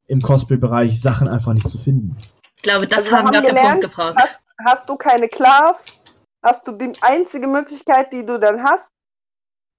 im 0.06 0.20
Cosplay-Bereich 0.22 1.00
Sachen 1.02 1.28
einfach 1.28 1.52
nicht 1.52 1.68
zu 1.68 1.76
finden. 1.78 2.16
Ich 2.59 2.62
glaube, 2.62 2.88
das 2.88 3.04
Also 3.04 3.16
haben 3.16 3.30
wir 3.30 3.38
auf 3.38 3.44
den 3.44 3.54
gelernt, 3.54 3.80
Punkt 3.82 3.90
gebracht. 3.96 4.16
Hast, 4.18 4.40
hast 4.64 4.88
du 4.88 4.96
keine 4.96 5.28
Clav, 5.28 5.80
hast 6.42 6.66
du 6.66 6.72
die 6.72 6.92
einzige 7.02 7.46
Möglichkeit, 7.46 8.12
die 8.12 8.26
du 8.26 8.38
dann 8.38 8.64
hast, 8.64 8.90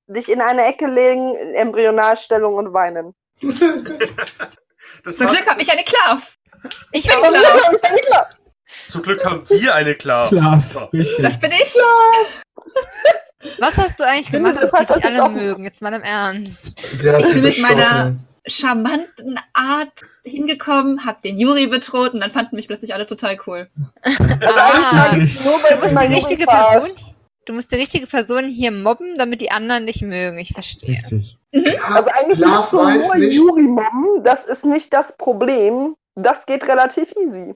dich 0.07 0.29
in 0.31 0.39
eine 0.41 0.63
Ecke 0.65 0.87
legen, 0.87 1.35
in 1.35 1.55
Embryonalstellung 1.55 2.55
und 2.55 2.73
weinen. 2.73 3.13
Zum 3.41 5.27
Glück 5.27 5.45
habe 5.49 5.61
ich 5.61 5.69
eine 5.71 5.83
Klav. 5.83 6.37
Ich 6.93 7.03
bin 7.03 7.13
ist 7.13 7.83
das 7.83 7.91
nicht 7.91 8.05
klar? 8.05 8.29
zum 8.87 9.01
Glück 9.01 9.25
haben 9.25 9.47
wir 9.49 9.75
eine 9.75 9.95
So. 10.61 10.79
richtig. 10.93 11.21
Das 11.21 11.39
bin 11.39 11.51
ich. 11.51 11.75
Was 13.57 13.75
hast 13.77 13.99
du 13.99 14.05
eigentlich 14.05 14.29
gemacht, 14.29 14.57
das 14.61 14.71
dass 14.71 14.85
die 14.85 14.93
dich 14.93 15.05
alle 15.05 15.29
mögen? 15.29 15.63
Jetzt 15.63 15.81
mal 15.81 15.93
im 15.93 16.03
Ernst. 16.03 16.71
Sie 16.93 17.09
hat 17.09 17.19
Ich 17.21 17.27
sie 17.27 17.33
bin 17.35 17.43
mit 17.43 17.59
meiner-. 17.59 18.15
Charmanten 18.49 19.39
Art 19.53 19.91
hingekommen, 20.23 21.05
hab 21.05 21.21
den 21.21 21.37
Juri 21.37 21.67
bedroht 21.67 22.13
und 22.13 22.19
dann 22.21 22.31
fanden 22.31 22.55
mich 22.55 22.67
plötzlich 22.67 22.93
alle 22.93 23.05
total 23.05 23.37
cool. 23.47 23.69
Also 24.01 24.23
Ah, 24.45 25.15
ich 25.17 25.37
du 25.37 25.49
musst 25.49 26.01
die 26.09 26.13
richtige. 26.13 26.45
Person. 26.45 26.91
Du 27.45 27.53
musst 27.53 27.71
die 27.71 27.75
richtige 27.77 28.05
Person 28.05 28.45
hier 28.45 28.71
mobben, 28.71 29.17
damit 29.17 29.41
die 29.41 29.49
anderen 29.51 29.87
dich 29.87 30.01
mögen. 30.01 30.37
Ich 30.37 30.53
verstehe. 30.53 31.01
Richtig. 31.11 31.37
Also 31.91 32.09
eigentlich 32.11 32.39
musst 32.47 32.71
du 32.71 32.77
nur 32.77 33.15
nicht. 33.15 33.33
Juri 33.33 33.63
mobben, 33.63 34.23
das 34.23 34.45
ist 34.45 34.65
nicht 34.65 34.93
das 34.93 35.17
Problem. 35.17 35.95
Das 36.15 36.45
geht 36.45 36.63
relativ 36.67 37.11
easy. 37.19 37.53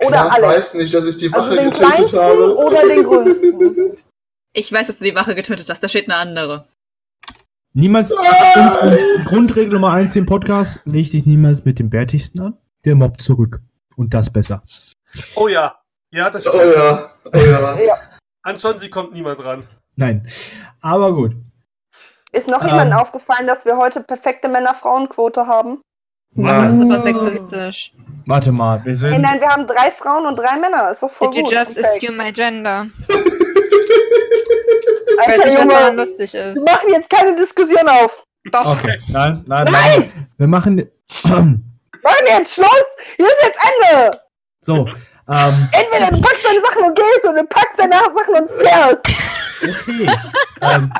Oder 0.00 0.08
Klar, 0.08 0.32
alle. 0.32 0.46
weiß 0.48 0.74
nicht, 0.74 0.92
dass 0.92 1.06
ich 1.06 1.16
die 1.18 1.32
Also 1.32 1.46
Wache 1.46 1.56
den 1.56 1.70
getötet 1.70 2.12
habe. 2.14 2.56
oder 2.56 2.88
den 2.88 3.04
größten. 3.04 3.96
Ich 4.54 4.70
weiß, 4.72 4.86
dass 4.88 4.98
du 4.98 5.04
die 5.04 5.14
Wache 5.14 5.34
getötet 5.34 5.68
hast, 5.70 5.82
da 5.82 5.88
steht 5.88 6.06
eine 6.10 6.16
andere. 6.16 6.66
Niemals, 7.74 8.12
Ah! 8.14 8.80
und, 8.82 8.92
und 8.92 9.24
Grundregel 9.24 9.72
Nummer 9.72 9.92
eins 9.92 10.14
im 10.16 10.26
Podcast, 10.26 10.80
leg 10.84 11.10
dich 11.10 11.24
niemals 11.26 11.64
mit 11.64 11.78
dem 11.78 11.88
Bärtigsten 11.90 12.40
an, 12.40 12.58
der 12.84 12.94
mobbt 12.94 13.22
zurück. 13.22 13.60
Und 13.96 14.12
das 14.14 14.30
besser. 14.30 14.62
Oh 15.34 15.48
ja. 15.48 15.76
Ja, 16.10 16.28
das 16.30 16.46
Oh 16.46 16.50
stimmt. 16.50 16.74
ja, 16.76 17.10
oh 17.32 17.36
ja. 17.38 17.78
Ja. 17.80 17.98
An 18.42 18.56
sie 18.56 18.90
kommt 18.90 19.12
niemand 19.14 19.42
ran. 19.44 19.64
Nein. 19.96 20.26
Aber 20.80 21.14
gut. 21.14 21.32
Ist 22.32 22.48
noch 22.48 22.62
Ähm. 22.62 22.68
jemandem 22.68 22.98
aufgefallen, 22.98 23.46
dass 23.46 23.64
wir 23.64 23.76
heute 23.76 24.02
perfekte 24.02 24.48
Männer-Frauen-Quote 24.48 25.46
haben? 25.46 25.80
Das 26.34 26.64
ist 26.70 26.76
super 26.78 27.00
sexistisch. 27.00 27.92
Warte 28.26 28.52
mal, 28.52 28.78
wir 28.84 28.92
Hey, 28.92 28.94
sind. 28.94 29.20
nein, 29.20 29.38
wir 29.40 29.48
haben 29.48 29.66
drei 29.66 29.90
Frauen 29.90 30.26
und 30.26 30.36
drei 30.38 30.56
Männer. 30.58 30.90
Ist 30.90 31.02
doch 31.02 31.10
voll 31.10 31.28
Did 31.28 31.36
you 31.38 31.44
gut. 31.44 31.52
just 31.52 31.78
Okay. 31.78 31.86
assume 31.86 32.16
my 32.16 32.32
gender? 32.32 32.86
Ich 35.20 35.28
weiß 35.28 35.38
nicht, 35.44 35.58
was 35.58 35.68
daran 35.68 35.96
lustig 35.96 36.32
wir 36.32 36.52
ist. 36.52 36.64
machen 36.64 36.88
jetzt 36.88 37.10
keine 37.10 37.36
Diskussion 37.36 37.88
auf. 37.88 38.24
Doch. 38.50 38.76
Okay, 38.78 38.98
nein, 39.08 39.42
nein, 39.46 39.68
nein. 39.70 40.28
Wir 40.38 40.46
machen. 40.48 40.90
Machen 41.22 41.62
jetzt 42.26 42.54
Schluss. 42.54 42.96
Hier 43.16 43.26
ist 43.26 43.36
jetzt 43.44 43.58
Ende. 43.92 44.20
So. 44.62 44.86
Ähm, 45.28 45.68
Entweder 45.70 46.10
du 46.10 46.20
packst 46.20 46.44
deine 46.44 46.60
Sachen 46.60 46.82
und 46.88 46.96
gehst 46.96 47.28
oder 47.28 47.42
du 47.42 47.46
packst 47.48 47.78
deine 47.78 47.92
Sachen 47.92 48.34
und 48.42 48.50
fährst. 48.50 49.08
okay. 49.62 50.10
ähm, 50.60 50.92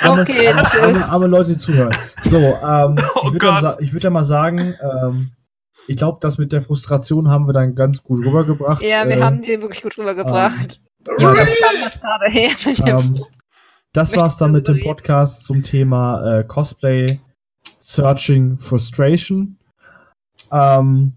arme- 0.00 0.22
Okay, 0.22 0.48
arme, 0.48 0.62
tschüss. 0.68 0.80
arme, 0.82 1.08
arme 1.08 1.26
Leute 1.28 1.56
zuhören. 1.56 1.96
So, 2.24 2.38
ähm, 2.38 2.96
Oh 3.14 3.26
ich 3.28 3.32
würde 3.34 3.38
dann, 3.62 3.92
würd 3.92 4.04
dann 4.04 4.12
mal 4.12 4.24
sagen, 4.24 4.74
ähm, 4.82 5.30
ich 5.86 5.96
glaube, 5.96 6.18
das 6.20 6.36
mit 6.38 6.52
der 6.52 6.62
Frustration 6.62 7.30
haben 7.30 7.46
wir 7.46 7.52
dann 7.52 7.76
ganz 7.76 8.02
gut 8.02 8.24
rübergebracht. 8.26 8.82
Ja, 8.82 9.06
wir 9.06 9.18
Äh, 9.18 9.22
haben 9.22 9.40
die 9.42 9.60
wirklich 9.60 9.82
gut 9.82 9.96
rübergebracht. 9.98 10.80
Ja, 11.18 11.34
das, 11.34 12.00
gerade 12.00 12.30
her 12.30 12.50
ähm, 12.86 13.20
das 13.92 14.16
war's 14.16 14.36
dann 14.36 14.52
mit 14.52 14.66
dem? 14.68 14.80
Podcast 14.82 15.44
zum 15.44 15.62
Thema 15.62 16.38
äh, 16.40 16.44
Cosplay 16.44 17.20
Searching 17.78 18.58
Frustration. 18.58 19.58
Ähm, 20.50 21.12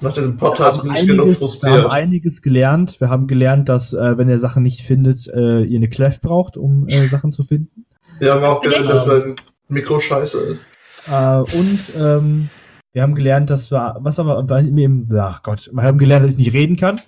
Nach 0.00 0.12
diesem 0.12 0.36
Podcast 0.36 0.78
haben 0.80 0.88
bin 0.92 0.96
ich 0.96 1.06
genug 1.06 1.26
einiges- 1.26 1.62
Wir 1.62 1.70
haben 1.70 1.80
frustriert. 1.80 1.92
einiges 1.92 2.42
gelernt. 2.42 3.00
Wir 3.00 3.08
haben 3.08 3.26
gelernt, 3.26 3.68
dass, 3.68 3.92
äh, 3.92 4.18
wenn 4.18 4.28
ihr 4.28 4.38
Sachen 4.38 4.62
nicht 4.62 4.82
findet, 4.82 5.26
äh, 5.28 5.62
ihr 5.62 5.76
eine 5.78 5.88
Clef 5.88 6.20
braucht, 6.20 6.56
um 6.56 6.86
äh, 6.88 7.06
Sachen 7.08 7.32
zu 7.32 7.44
finden. 7.44 7.86
Wir 8.18 8.34
haben 8.34 8.44
auch 8.44 8.60
gelernt, 8.60 8.88
dass 8.88 9.06
mein 9.06 9.36
Mikro 9.68 9.98
scheiße 10.00 10.40
ist. 10.40 10.68
Äh, 11.08 11.38
und 11.38 11.80
ähm, 11.96 12.48
wir 12.92 13.02
haben 13.02 13.14
gelernt, 13.14 13.50
dass 13.50 13.70
wir, 13.70 13.96
was 14.00 14.18
haben 14.18 14.26
wir, 14.48 14.58
im, 14.58 15.06
ach 15.18 15.42
Gott, 15.42 15.70
wir 15.72 15.82
haben 15.82 15.98
gelernt, 15.98 16.24
dass 16.24 16.32
ich 16.32 16.38
nicht 16.38 16.52
reden 16.54 16.76
kann. 16.76 17.00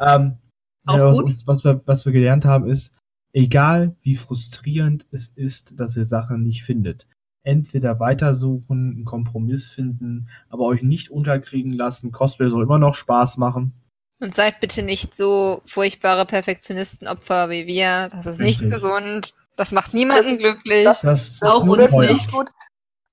Ähm, 0.00 0.38
Auch 0.86 0.96
ja, 0.98 1.04
was, 1.06 1.46
was, 1.46 1.64
wir, 1.64 1.80
was 1.86 2.04
wir 2.04 2.12
gelernt 2.12 2.44
haben, 2.44 2.68
ist, 2.68 2.92
egal 3.32 3.96
wie 4.02 4.16
frustrierend 4.16 5.06
es 5.10 5.28
ist, 5.34 5.78
dass 5.80 5.96
ihr 5.96 6.04
Sachen 6.04 6.42
nicht 6.42 6.62
findet, 6.62 7.06
entweder 7.42 8.00
weitersuchen, 8.00 8.92
einen 8.96 9.04
Kompromiss 9.04 9.68
finden, 9.68 10.28
aber 10.48 10.64
euch 10.64 10.82
nicht 10.82 11.10
unterkriegen 11.10 11.72
lassen. 11.72 12.12
Cosplay 12.12 12.48
soll 12.48 12.62
immer 12.62 12.78
noch 12.78 12.94
Spaß 12.94 13.36
machen. 13.38 13.72
Und 14.20 14.34
seid 14.34 14.60
bitte 14.60 14.82
nicht 14.82 15.14
so 15.14 15.60
furchtbare 15.66 16.24
Perfektionistenopfer 16.24 17.50
wie 17.50 17.66
wir. 17.66 18.08
Das 18.10 18.26
ist 18.26 18.38
nicht 18.38 18.60
Richtig. 18.60 18.74
gesund. 18.74 19.34
Das 19.56 19.72
macht 19.72 19.92
niemanden 19.94 20.30
Das- 20.30 20.38
glücklich. 20.38 20.84
das- 20.84 21.00
Das 21.02 21.28
ist 21.28 21.42
Auch 21.42 21.66
uns 21.66 21.90
teuer. 21.90 22.10
nicht. 22.10 22.32
Gut. 22.32 22.50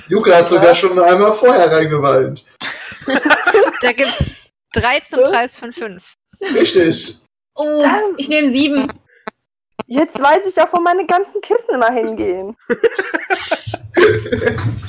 Yuka 0.09 0.37
hat 0.37 0.49
sogar 0.49 0.75
schon 0.75 0.99
einmal 0.99 1.33
vorher 1.33 1.71
reingeweint. 1.73 2.45
Da 3.83 3.93
gibt's 3.93 4.51
drei 4.75 5.01
zum 5.01 5.23
Preis 5.25 5.59
von 5.59 5.73
fünf. 5.73 6.13
Richtig. 6.55 7.19
Oh, 7.55 7.81
Das- 7.81 8.13
ich 8.19 8.29
nehme 8.29 8.51
sieben. 8.51 8.87
Jetzt 9.87 10.21
weiß 10.21 10.47
ich 10.47 10.61
auch, 10.61 10.71
wo 10.73 10.81
meine 10.83 11.07
ganzen 11.07 11.41
Kissen 11.41 11.75
immer 11.75 11.91
hingehen. 11.91 12.55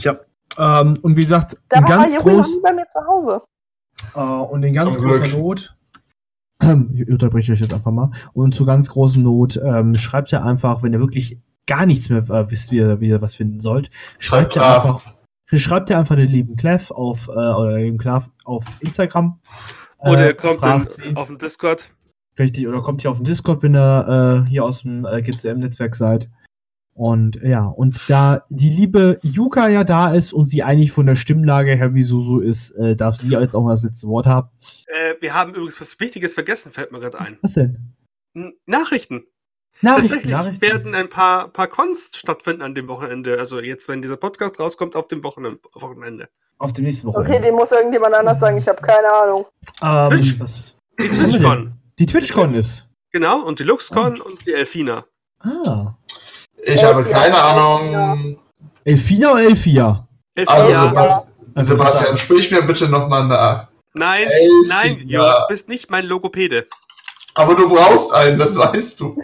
Ja. 0.02 0.20
Ähm, 0.58 1.00
und 1.02 1.16
wie 1.18 1.22
gesagt, 1.22 1.56
Da 1.70 1.82
war 1.82 1.88
ganz 1.90 2.14
noch 2.14 2.22
groß, 2.24 2.48
nie 2.48 2.60
bei 2.62 2.72
mir 2.74 2.88
zu 2.88 3.00
Hause. 3.08 3.42
Äh, 4.16 4.20
und 4.20 4.64
in 4.64 4.74
ganz 4.74 4.94
Zum 4.94 5.04
großer 5.04 5.20
Glück. 5.20 5.34
Not, 5.34 5.76
ich 6.94 7.10
unterbreche 7.10 7.54
euch 7.54 7.60
jetzt 7.60 7.74
einfach 7.74 7.92
mal, 7.92 8.12
und 8.34 8.56
zu 8.56 8.66
ganz 8.66 8.90
großen 8.90 9.22
Not, 9.22 9.60
ähm, 9.64 9.96
schreibt 9.96 10.32
ihr 10.32 10.44
einfach, 10.44 10.84
wenn 10.84 10.94
ihr 10.94 11.00
wirklich 11.00 11.40
gar 11.68 11.86
nichts 11.86 12.10
mehr 12.10 12.30
äh, 12.30 12.50
wisst, 12.52 12.72
wie 12.72 12.78
ihr, 12.78 13.00
wie 13.00 13.10
ihr 13.10 13.22
was 13.22 13.36
finden 13.36 13.60
sollt, 13.60 13.90
schreibt 14.20 14.56
ihr 14.56 14.62
Clev. 14.62 14.76
einfach, 14.76 15.14
schreibt 15.54 15.90
ihr 15.90 15.98
einfach 15.98 16.16
den 16.16 16.30
lieben 16.30 16.56
Clev 16.56 16.92
auf, 16.92 17.28
äh, 17.28 17.32
oder 17.32 17.78
den 17.78 17.98
Clev 17.98 18.30
auf 18.44 18.66
Instagram. 18.80 19.40
Oder 19.98 20.20
äh, 20.20 20.28
er 20.28 20.34
kommt 20.34 20.60
fragt 20.60 21.00
dann 21.00 21.06
sie. 21.06 21.16
auf 21.16 21.28
den 21.28 21.38
Discord. 21.38 21.92
Richtig, 22.40 22.68
oder 22.68 22.82
kommt 22.82 23.02
hier 23.02 23.12
auf 23.12 23.18
den 23.18 23.26
Discord, 23.26 23.62
wenn 23.62 23.76
ihr 23.76 24.44
äh, 24.46 24.50
hier 24.50 24.64
aus 24.64 24.82
dem 24.82 25.06
äh, 25.06 25.22
GCM-Netzwerk 25.22 25.96
seid. 25.96 26.30
Und 26.94 27.38
ja, 27.42 27.66
und 27.66 28.00
da 28.10 28.44
die 28.50 28.70
liebe 28.70 29.18
Yuka 29.24 29.70
ja 29.70 29.84
da 29.84 30.14
ist 30.14 30.34
und 30.34 30.46
sie 30.48 30.62
eigentlich 30.62 30.92
von 30.92 31.06
der 31.06 31.16
Stimmlage 31.16 31.76
her 31.76 31.94
wie 31.94 32.04
Susu 32.04 32.40
ist, 32.40 32.72
äh, 32.72 32.96
darf 32.96 33.16
sie 33.16 33.30
jetzt 33.30 33.56
auch 33.56 33.64
mal 33.64 33.72
das 33.72 33.84
letzte 33.84 34.08
Wort 34.08 34.26
haben. 34.26 34.50
Äh, 34.88 35.16
wir 35.22 35.34
haben 35.34 35.52
übrigens 35.54 35.80
was 35.80 36.00
Wichtiges 36.00 36.34
vergessen, 36.34 36.72
fällt 36.72 36.92
mir 36.92 37.00
gerade 37.00 37.20
ein. 37.20 37.38
Was 37.42 37.54
denn? 37.54 37.94
N 38.36 38.54
Nachrichten. 38.66 39.24
Nachrichten, 39.82 40.08
Tatsächlich 40.10 40.32
Nachrichten. 40.32 40.62
werden 40.62 40.94
ein 40.96 41.10
paar, 41.10 41.48
paar 41.48 41.68
Cons 41.68 42.12
stattfinden 42.14 42.62
an 42.62 42.76
dem 42.76 42.88
Wochenende. 42.88 43.40
Also 43.40 43.60
jetzt, 43.60 43.88
wenn 43.88 44.02
dieser 44.04 44.18
Podcast 44.18 44.60
rauskommt, 44.60 44.96
auf 44.96 45.08
dem 45.08 45.24
Wochen 45.24 45.44
Wochenende. 45.74 46.30
Auf 46.60 46.74
dem 46.74 46.84
nächsten 46.86 47.08
Okay, 47.08 47.18
Wochenende. 47.20 47.48
den 47.48 47.56
muss 47.56 47.72
irgendjemand 47.72 48.14
anders 48.14 48.40
sagen. 48.40 48.58
Ich 48.58 48.68
habe 48.68 48.80
keine 48.82 49.08
Ahnung. 49.24 49.46
ähm, 49.82 50.10
Twitch. 50.12 50.40
was? 50.40 50.76
Die 51.00 51.10
TwitchCon. 51.10 51.74
Die 51.98 52.06
TwitchCon 52.06 52.54
ist. 52.54 52.88
Genau, 53.12 53.44
und 53.44 53.60
die 53.60 53.64
LuxCon 53.64 54.22
und 54.22 54.46
die 54.46 54.54
Elfina. 54.54 55.06
Ah. 55.40 55.96
Ich 56.64 56.84
habe 56.84 57.04
keine 57.04 57.36
Ahnung. 57.42 58.38
Elfina 58.84 59.32
oder 59.34 59.44
Elfia? 59.44 60.08
Elfina. 60.36 60.58
Also, 60.58 60.70
Ja. 60.72 60.88
Sebast 60.90 61.28
Sebastian, 61.56 62.18
sprich 62.18 62.52
mir 62.52 62.62
bitte 62.62 62.88
nochmal 62.88 63.28
nach. 63.28 63.68
Nein, 63.94 64.28
Elfina. 64.28 64.68
nein, 64.68 65.08
du 65.08 65.46
bist 65.50 65.68
nicht 65.68 65.90
mein 65.90 66.06
Logopäde. 66.06 66.68
Aber 67.34 67.56
du 67.56 67.68
brauchst 67.70 68.14
einen, 68.14 68.40
das 68.40 68.56
weißt 68.58 69.00
du. 69.02 69.22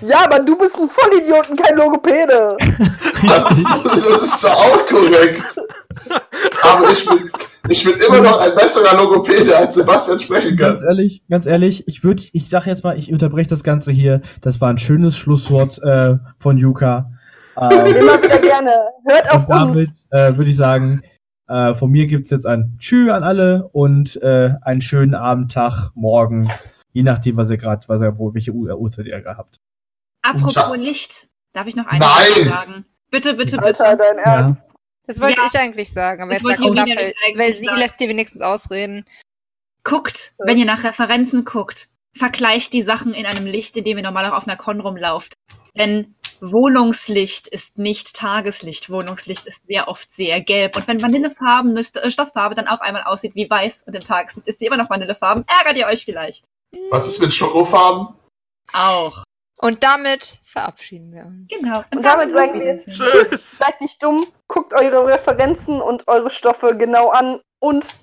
Ja, 0.00 0.24
aber 0.24 0.40
du 0.40 0.56
bist 0.56 0.76
ein 0.78 0.88
Vollidioten, 0.88 1.56
kein 1.56 1.76
Logopäde. 1.76 2.56
Das 3.26 3.50
ist, 3.52 3.66
das 3.84 4.04
ist 4.04 4.40
so 4.42 4.48
auch 4.48 4.84
korrekt. 4.86 5.56
Aber 6.62 6.90
ich 6.90 7.06
bin, 7.06 7.30
ich 7.70 7.82
bin 7.84 7.94
immer 8.06 8.20
noch 8.20 8.38
ein 8.38 8.54
besserer 8.54 8.98
Logopäde, 8.98 9.56
als 9.56 9.74
Sebastian 9.76 10.20
sprechen 10.20 10.56
Ganz 10.58 10.80
kann. 10.80 10.88
ehrlich, 10.90 11.22
ganz 11.30 11.46
ehrlich, 11.46 11.88
ich 11.88 12.04
würde, 12.04 12.22
ich 12.32 12.50
sag 12.50 12.66
jetzt 12.66 12.84
mal, 12.84 12.98
ich 12.98 13.10
unterbreche 13.10 13.48
das 13.48 13.64
Ganze 13.64 13.92
hier. 13.92 14.20
Das 14.42 14.60
war 14.60 14.68
ein 14.68 14.78
schönes 14.78 15.16
Schlusswort 15.16 15.82
äh, 15.82 16.16
von 16.38 16.58
Yuka. 16.58 17.10
Ähm, 17.56 17.70
Immer 17.70 18.20
wieder 18.20 18.40
gerne. 18.40 18.70
Hört 19.06 19.30
auf 19.30 19.42
Und 19.42 19.48
damit 19.48 19.90
äh, 20.10 20.36
würde 20.36 20.50
ich 20.50 20.56
sagen, 20.56 21.02
äh, 21.46 21.72
von 21.74 21.88
mir 21.88 22.08
gibt's 22.08 22.30
jetzt 22.30 22.46
ein 22.46 22.76
Tschü 22.80 23.10
an 23.10 23.22
alle 23.22 23.68
und 23.68 24.20
äh, 24.22 24.54
einen 24.62 24.82
schönen 24.82 25.14
Abend, 25.14 25.52
Tag, 25.52 25.92
Morgen, 25.94 26.50
je 26.92 27.04
nachdem, 27.04 27.36
was 27.36 27.50
ihr 27.50 27.56
gerade, 27.58 27.86
was 27.86 28.00
ihr, 28.00 28.18
wo, 28.18 28.34
welche 28.34 28.50
Uhrzeit 28.50 29.06
ihr 29.06 29.20
gerade 29.20 29.38
habt. 29.38 29.60
Apropos 30.24 30.54
Ja. 30.54 30.74
Licht. 30.74 31.28
Darf 31.52 31.66
ich 31.66 31.76
noch 31.76 31.86
eine 31.86 32.00
Nein. 32.00 32.26
Sache 32.28 32.44
sagen? 32.48 32.84
Bitte, 33.10 33.34
bitte, 33.34 33.58
Alter, 33.62 33.90
bitte. 33.90 33.96
dein 34.02 34.16
Ja. 34.16 34.22
Ernst. 34.40 34.64
Das 35.06 35.20
wollte 35.20 35.38
Ja. 35.40 35.46
ich 35.52 35.58
eigentlich 35.58 35.92
sagen, 35.92 36.22
aber 36.22 36.32
Das 36.32 36.42
jetzt 36.42 36.56
sagt 36.58 36.68
Olaf, 36.68 36.86
weil, 37.36 37.52
sie 37.52 37.66
sagen. 37.66 37.78
lässt 37.78 38.00
dir 38.00 38.08
wenigstens 38.08 38.40
ausreden. 38.40 39.04
Guckt, 39.84 40.34
wenn 40.38 40.56
ihr 40.56 40.64
nach 40.64 40.82
Referenzen 40.82 41.44
guckt, 41.44 41.88
vergleicht 42.16 42.72
die 42.72 42.82
Sachen 42.82 43.12
in 43.12 43.26
einem 43.26 43.44
Licht, 43.46 43.76
in 43.76 43.84
dem 43.84 43.98
ihr 43.98 44.04
normal 44.04 44.24
auch 44.30 44.36
auf 44.36 44.48
einer 44.48 44.56
Con 44.56 44.80
rumlauft. 44.80 45.34
Denn 45.76 46.14
Wohnungslicht 46.40 47.48
ist 47.48 47.78
nicht 47.78 48.14
Tageslicht. 48.16 48.88
Wohnungslicht 48.90 49.44
ist 49.46 49.66
sehr 49.66 49.88
oft 49.88 50.12
sehr 50.14 50.40
gelb. 50.40 50.76
Und 50.76 50.86
wenn 50.86 51.02
vanillefarbene 51.02 51.80
äh, 51.80 52.10
Stofffarbe 52.10 52.54
dann 52.54 52.68
auf 52.68 52.80
einmal 52.80 53.02
aussieht 53.02 53.34
wie 53.34 53.50
weiß 53.50 53.82
und 53.82 53.94
im 53.94 54.02
Tageslicht 54.04 54.46
ist 54.48 54.60
sie 54.60 54.66
immer 54.66 54.76
noch 54.76 54.88
vanillefarben, 54.88 55.44
ärgert 55.58 55.76
ihr 55.76 55.86
euch 55.86 56.04
vielleicht. 56.04 56.46
Was 56.90 57.06
ist 57.08 57.20
mit 57.20 57.34
Schokofarben? 57.34 58.14
Auch. 58.72 59.23
Und 59.58 59.82
damit 59.84 60.40
verabschieden 60.44 61.12
wir 61.12 61.26
uns. 61.26 61.48
Genau. 61.48 61.84
Und 61.94 62.04
damit 62.04 62.32
sagen 62.32 62.60
wir-. 62.60 62.78
Tschüss. 62.78 63.58
Seid 63.58 63.80
nicht 63.80 64.02
dumm, 64.02 64.26
guckt 64.48 64.74
eure 64.74 65.06
Referenzen 65.06 65.80
und 65.80 66.06
eure 66.08 66.30
Stoffe 66.30 66.76
genau 66.76 67.10
an 67.10 67.40
und 67.60 67.96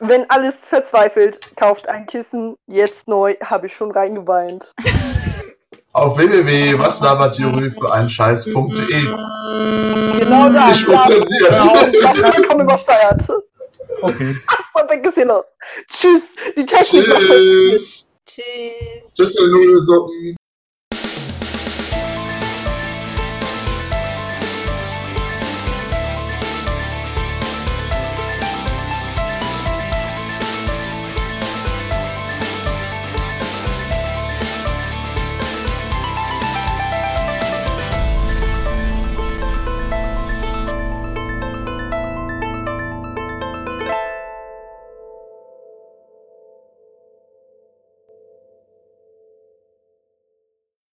wenn 0.00 0.28
alles 0.30 0.66
verzweifelt, 0.66 1.38
kauft 1.56 1.88
ein 1.88 2.06
Kissen. 2.06 2.56
Jetzt 2.66 3.06
neu, 3.06 3.36
habe 3.40 3.66
ich 3.66 3.74
schon 3.74 3.92
reingeweint. 3.92 4.72
Auf 5.92 6.16
www.waslabertheorie 6.16 7.70
für 7.70 7.92
einen 7.92 8.10
Scheiß.de. 8.10 9.04
Genau 10.18 10.48
da. 10.48 10.68
Nicht 10.68 10.88
unzensiert. 10.88 11.50
Ja, 11.50 12.14
das 12.14 12.28
ist 12.28 12.34
vollkommen 12.34 12.60
übersteuert. 12.62 13.22
Okay. 14.00 14.36
Und 14.74 14.90
dann 14.90 15.02
geht's 15.02 15.14
hier 15.14 15.26
los. 15.26 15.44
Tschüss. 15.88 16.22
Die 16.56 16.66
Technik. 16.66 17.04
Tschüss. 17.04 18.06
Tschüss. 18.26 19.14
Tschüss, 19.14 19.36
ihr 19.36 19.46
Nudelsuppen. 19.48 20.36